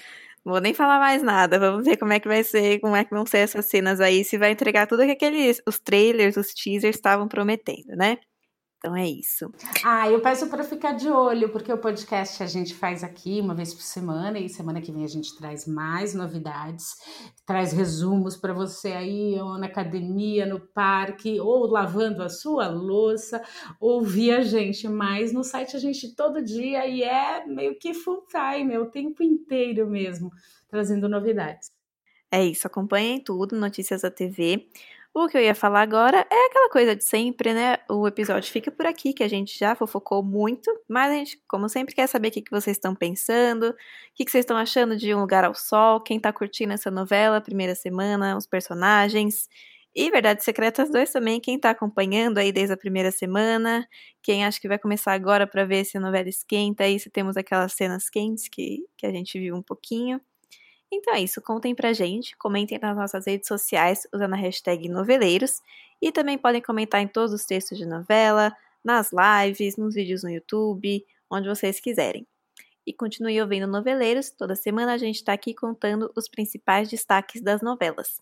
Vou 0.45 0.61
nem 0.61 0.75
falar 0.75 0.99
mais 1.01 1.23
nada. 1.23 1.59
Vamos 1.59 1.85
ver 1.87 1.97
como 1.99 2.13
é 2.13 2.21
que 2.21 2.29
vai 2.29 2.45
ser, 2.45 2.81
como 2.81 2.97
é 2.97 3.05
que 3.05 3.11
vão 3.15 3.27
ser 3.27 3.39
essas 3.39 3.67
cenas 3.67 4.01
aí, 4.01 4.25
se 4.25 4.39
vai 4.39 4.53
entregar 4.53 4.87
tudo 4.87 5.05
que 5.05 5.13
aqueles 5.13 5.63
os 5.67 5.79
trailers, 5.81 6.37
os 6.37 6.55
teasers 6.55 6.97
estavam 6.97 7.29
prometendo, 7.29 7.97
né? 7.97 8.19
Então 8.83 8.97
é 8.97 9.09
isso. 9.09 9.49
Ah, 9.85 10.11
eu 10.11 10.21
peço 10.21 10.51
para 10.51 10.65
ficar 10.65 10.91
de 10.91 11.09
olho, 11.09 11.51
porque 11.51 11.73
o 11.73 11.79
podcast 11.79 12.43
a 12.43 12.47
gente 12.47 12.75
faz 12.75 13.05
aqui 13.05 13.41
uma 13.41 13.55
vez 13.55 13.73
por 13.73 13.83
semana 13.83 14.41
e 14.41 14.49
semana 14.49 14.81
que 14.81 14.91
vem 14.91 15.05
a 15.05 15.09
gente 15.09 15.37
traz 15.39 15.69
mais 15.69 16.15
novidades, 16.15 16.97
traz 17.47 17.73
resumos 17.73 18.37
para 18.37 18.53
você 18.53 18.89
aí 18.89 19.41
ou 19.41 19.57
na 19.57 19.67
academia, 19.67 20.45
no 20.45 20.59
parque, 20.59 21.39
ou 21.39 21.65
lavando 21.69 22.25
a 22.25 22.29
sua 22.29 22.67
louça, 22.67 23.41
ouvir 23.79 24.33
a 24.33 24.41
gente. 24.41 24.89
Mas 24.89 25.33
no 25.33 25.45
site 25.45 25.77
a 25.77 25.79
gente 25.79 26.17
todo 26.17 26.43
dia 26.43 26.85
e 26.85 27.05
é 27.05 27.47
meio 27.47 27.79
que 27.79 27.95
full 27.95 28.27
time, 28.27 28.75
é 28.75 28.81
o 28.81 28.91
tempo 28.91 29.23
inteiro 29.23 29.89
mesmo, 29.89 30.29
trazendo 30.69 31.09
novidades. 31.09 31.71
É 32.33 32.45
isso, 32.45 32.67
acompanhem 32.67 33.21
tudo, 33.21 33.55
Notícias 33.55 34.03
da 34.03 34.11
TV. 34.11 34.67
O 35.15 35.29
que 35.29 35.37
eu 35.37 35.43
ia 35.43 35.55
falar 35.55 35.83
agora 35.83 36.27
é 36.31 36.47
aquela 36.47 36.71
coisa 36.71 36.97
de 36.97 37.05
sempre, 37.05 37.53
né? 37.53 37.77
O 37.91 38.09
episódio 38.09 38.51
fica 38.51 38.71
por 38.71 38.87
aqui, 38.87 39.13
que 39.13 39.23
a 39.23 39.29
gente 39.29 39.59
já 39.59 39.75
fofocou 39.75 40.23
muito, 40.23 40.71
mas 40.89 41.13
a 41.13 41.15
gente, 41.17 41.43
como 41.47 41.69
sempre, 41.69 41.95
quer 41.95 42.07
saber 42.07 42.29
o 42.29 42.31
que, 42.31 42.45
vocês 42.51 42.79
estão 42.79 42.95
pensando, 42.95 43.69
o 43.71 43.75
que, 44.15 44.31
vocês 44.31 44.43
estão 44.43 44.57
achando 44.57 44.97
de 44.97 45.15
Um 45.15 45.21
Lugar 45.21 45.45
ao 45.45 45.55
Sol, 45.55 46.01
quem 46.01 46.19
tá 46.19 46.33
curtindo 46.33 46.73
essa 46.73 46.91
novela, 46.91 47.43
primeira 47.43 47.75
semana, 47.75 48.39
os 48.39 48.47
personagens. 48.47 49.49
E 49.95 50.11
Verdades 50.11 50.45
Secretas 50.47 50.91
2 50.91 51.11
também, 51.13 51.39
quem 51.41 51.59
tá 51.59 51.71
acompanhando 51.71 52.39
aí 52.39 52.51
desde 52.51 52.73
a 52.73 52.77
primeira 52.79 53.11
semana, 53.13 53.87
quem 54.23 54.47
acha 54.47 54.59
que 54.59 54.67
vai 54.69 54.79
começar 54.79 55.13
agora 55.13 55.47
para 55.47 55.67
ver 55.67 55.85
se 55.85 55.99
a 55.99 56.01
novela 56.01 56.31
esquenta 56.31 56.85
aí, 56.85 56.99
se 56.99 57.11
temos 57.11 57.37
aquelas 57.37 57.75
cenas 57.75 58.09
quentes 58.09 58.49
que, 58.49 58.79
que 58.97 59.05
a 59.07 59.11
gente 59.13 59.39
viu 59.39 59.55
um 59.55 59.63
pouquinho. 59.63 60.19
Então 60.93 61.15
é 61.15 61.21
isso, 61.23 61.41
contem 61.41 61.75
pra 61.75 61.95
gente, 61.95 62.37
comentem 62.37 62.79
nas 62.79 62.95
nossas 62.95 63.27
redes 63.27 63.49
sociais 63.49 64.07
usando 64.13 64.35
a 64.35 64.37
hashtag 64.37 64.91
noveleiros 64.91 65.63
e 66.03 66.13
também 66.13 66.37
podem 66.37 66.61
comentar 66.61 67.01
em 67.01 67.09
todos 67.09 67.33
os 67.33 67.47
textos 67.47 67.79
de 67.79 67.87
novela, 67.87 68.55
nas 68.85 69.11
lives, 69.11 69.77
nos 69.79 69.95
vídeos 69.95 70.23
no 70.23 70.29
YouTube, 70.31 71.03
onde 71.31 71.49
vocês 71.49 71.81
quiserem. 71.81 72.27
E 72.87 72.93
continue 72.93 73.41
ouvindo 73.41 73.67
Noveleiros, 73.67 74.31
toda 74.31 74.57
semana 74.57 74.93
a 74.93 74.99
gente 74.99 75.17
está 75.17 75.33
aqui 75.33 75.55
contando 75.55 76.13
os 76.17 76.29
principais 76.29 76.91
destaques 76.91 77.41
das 77.41 77.63
novelas. 77.63 78.21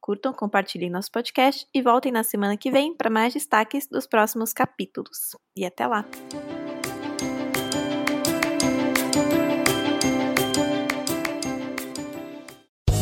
Curtam, 0.00 0.32
compartilhem 0.32 0.90
nosso 0.90 1.10
podcast 1.10 1.66
e 1.72 1.80
voltem 1.80 2.12
na 2.12 2.22
semana 2.22 2.56
que 2.56 2.70
vem 2.70 2.94
para 2.94 3.08
mais 3.08 3.32
destaques 3.32 3.86
dos 3.86 4.06
próximos 4.06 4.52
capítulos. 4.52 5.34
E 5.56 5.64
até 5.64 5.86
lá! 5.86 6.04